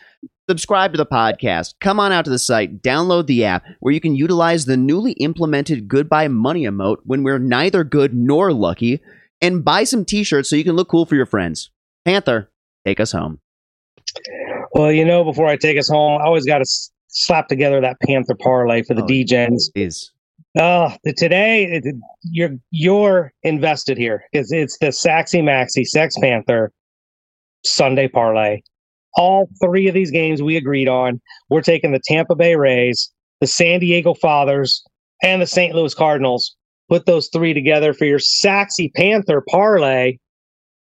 subscribe 0.51 0.91
to 0.91 0.97
the 0.97 1.05
podcast. 1.05 1.75
Come 1.79 1.97
on 1.97 2.11
out 2.11 2.25
to 2.25 2.31
the 2.31 2.37
site, 2.37 2.81
download 2.81 3.27
the 3.27 3.45
app 3.45 3.63
where 3.79 3.93
you 3.93 4.01
can 4.01 4.15
utilize 4.15 4.65
the 4.65 4.75
newly 4.75 5.13
implemented 5.13 5.87
goodbye 5.87 6.27
money 6.27 6.63
emote 6.63 6.97
when 7.05 7.23
we're 7.23 7.39
neither 7.39 7.85
good 7.85 8.13
nor 8.13 8.51
lucky, 8.51 8.99
and 9.41 9.63
buy 9.63 9.85
some 9.85 10.03
t 10.03 10.23
shirts 10.25 10.49
so 10.49 10.57
you 10.57 10.65
can 10.65 10.75
look 10.75 10.89
cool 10.89 11.05
for 11.05 11.15
your 11.15 11.25
friends. 11.25 11.71
Panther, 12.03 12.51
take 12.85 12.99
us 12.99 13.13
home. 13.13 13.39
Well, 14.73 14.91
you 14.91 15.05
know, 15.05 15.23
before 15.23 15.47
I 15.47 15.55
take 15.55 15.77
us 15.79 15.87
home, 15.87 16.19
I 16.21 16.25
always 16.25 16.45
got 16.45 16.57
to 16.57 16.61
s- 16.63 16.91
slap 17.07 17.47
together 17.47 17.79
that 17.79 17.95
Panther 18.05 18.35
parlay 18.35 18.83
for 18.83 18.93
the 18.93 19.03
Oh, 19.03 19.07
Degens. 19.07 19.69
Is 19.73 20.11
Oh, 20.59 20.91
today 21.15 21.63
it, 21.63 21.95
you're 22.23 22.57
you're 22.71 23.31
invested 23.43 23.97
here. 23.97 24.25
It's 24.33 24.51
it's 24.51 24.77
the 24.79 24.87
Saxy 24.87 25.41
Maxi 25.41 25.85
Sex 25.85 26.15
Panther 26.19 26.73
Sunday 27.63 28.09
parlay. 28.09 28.59
All 29.15 29.49
three 29.61 29.87
of 29.87 29.93
these 29.93 30.11
games 30.11 30.41
we 30.41 30.55
agreed 30.57 30.87
on. 30.87 31.21
We're 31.49 31.61
taking 31.61 31.91
the 31.91 32.01
Tampa 32.03 32.35
Bay 32.35 32.55
Rays, 32.55 33.11
the 33.39 33.47
San 33.47 33.79
Diego 33.79 34.13
Fathers, 34.13 34.83
and 35.21 35.41
the 35.41 35.47
St. 35.47 35.75
Louis 35.75 35.93
Cardinals. 35.93 36.55
Put 36.89 37.05
those 37.05 37.29
three 37.31 37.53
together 37.53 37.93
for 37.93 38.05
your 38.05 38.19
Saxy 38.19 38.91
Panther 38.95 39.43
parlay. 39.49 40.17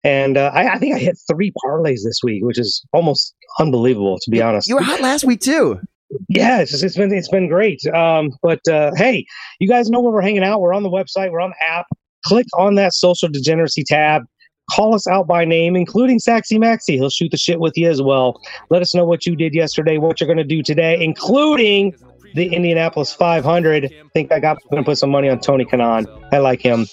And 0.02 0.36
uh, 0.36 0.50
I, 0.54 0.74
I 0.74 0.78
think 0.78 0.94
I 0.94 0.98
hit 0.98 1.18
three 1.30 1.52
parlays 1.64 2.00
this 2.04 2.20
week, 2.22 2.44
which 2.44 2.58
is 2.58 2.84
almost 2.92 3.34
unbelievable, 3.58 4.18
to 4.20 4.30
be 4.30 4.42
honest. 4.42 4.68
you 4.68 4.74
were 4.74 4.82
hot 4.82 5.00
last 5.00 5.24
week 5.24 5.40
too. 5.40 5.80
Yeah, 6.28 6.60
it's, 6.60 6.70
just, 6.70 6.84
it's 6.84 6.96
been 6.96 7.12
it's 7.12 7.30
been 7.30 7.48
great. 7.48 7.84
Um, 7.86 8.30
but 8.42 8.60
uh, 8.68 8.92
hey, 8.96 9.24
you 9.58 9.68
guys 9.68 9.88
know 9.88 10.00
where 10.00 10.12
we're 10.12 10.20
hanging 10.20 10.44
out. 10.44 10.60
We're 10.60 10.74
on 10.74 10.82
the 10.82 10.90
website. 10.90 11.30
We're 11.30 11.40
on 11.40 11.50
the 11.50 11.66
app. 11.66 11.86
Click 12.26 12.46
on 12.58 12.74
that 12.76 12.92
social 12.92 13.28
degeneracy 13.28 13.84
tab. 13.84 14.22
Call 14.70 14.94
us 14.94 15.06
out 15.06 15.26
by 15.26 15.44
name, 15.44 15.76
including 15.76 16.18
Saxy 16.18 16.58
Maxi. 16.58 16.94
He'll 16.94 17.10
shoot 17.10 17.30
the 17.30 17.36
shit 17.36 17.60
with 17.60 17.76
you 17.76 17.90
as 17.90 18.00
well. 18.00 18.40
Let 18.70 18.82
us 18.82 18.94
know 18.94 19.04
what 19.04 19.26
you 19.26 19.36
did 19.36 19.54
yesterday, 19.54 19.98
what 19.98 20.20
you're 20.20 20.26
going 20.26 20.38
to 20.38 20.44
do 20.44 20.62
today, 20.62 21.02
including 21.02 21.94
the 22.34 22.52
Indianapolis 22.52 23.12
500. 23.12 23.84
I 23.84 23.88
think 24.12 24.32
I 24.32 24.40
got 24.40 24.58
going 24.70 24.82
to 24.82 24.86
put 24.86 24.98
some 24.98 25.10
money 25.10 25.28
on 25.28 25.40
Tony 25.40 25.64
Kanaan. 25.64 26.06
I 26.32 26.38
like 26.38 26.60
him. 26.60 26.86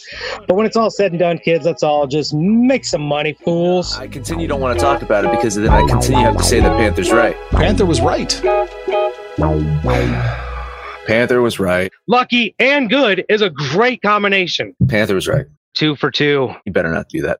But 0.48 0.56
when 0.56 0.66
it's 0.66 0.78
all 0.78 0.92
said 0.92 1.12
and 1.12 1.20
done, 1.20 1.40
kids, 1.40 1.66
let's 1.66 1.84
all 1.84 2.08
just 2.08 2.34
make 2.34 2.86
some 2.86 3.02
money, 3.02 3.34
fools. 3.44 3.98
I 3.98 4.08
continue 4.08 4.48
don't 4.48 4.62
want 4.62 4.78
to 4.78 4.84
talk 4.84 5.02
about 5.02 5.26
it 5.26 5.32
because 5.32 5.56
then 5.56 5.70
I 5.70 5.86
continue 5.88 6.24
have 6.24 6.38
to 6.38 6.44
say 6.44 6.60
that 6.60 6.78
Panther's 6.78 7.12
right. 7.12 7.36
Panther 7.52 7.86
was 7.86 8.02
right. 8.02 8.30
Panther 11.08 11.42
was 11.42 11.60
right. 11.60 11.92
Lucky 12.08 12.56
and 12.60 12.90
good 12.90 13.26
is 13.28 13.42
a 13.42 13.50
great 13.50 14.02
combination. 14.02 14.76
Panther 14.88 15.16
was 15.16 15.28
right. 15.28 15.48
Two 15.74 15.96
for 15.96 16.12
two. 16.12 16.54
You 16.66 16.72
better 16.72 16.92
not 16.92 17.10
do 17.10 17.22
that. 17.24 17.40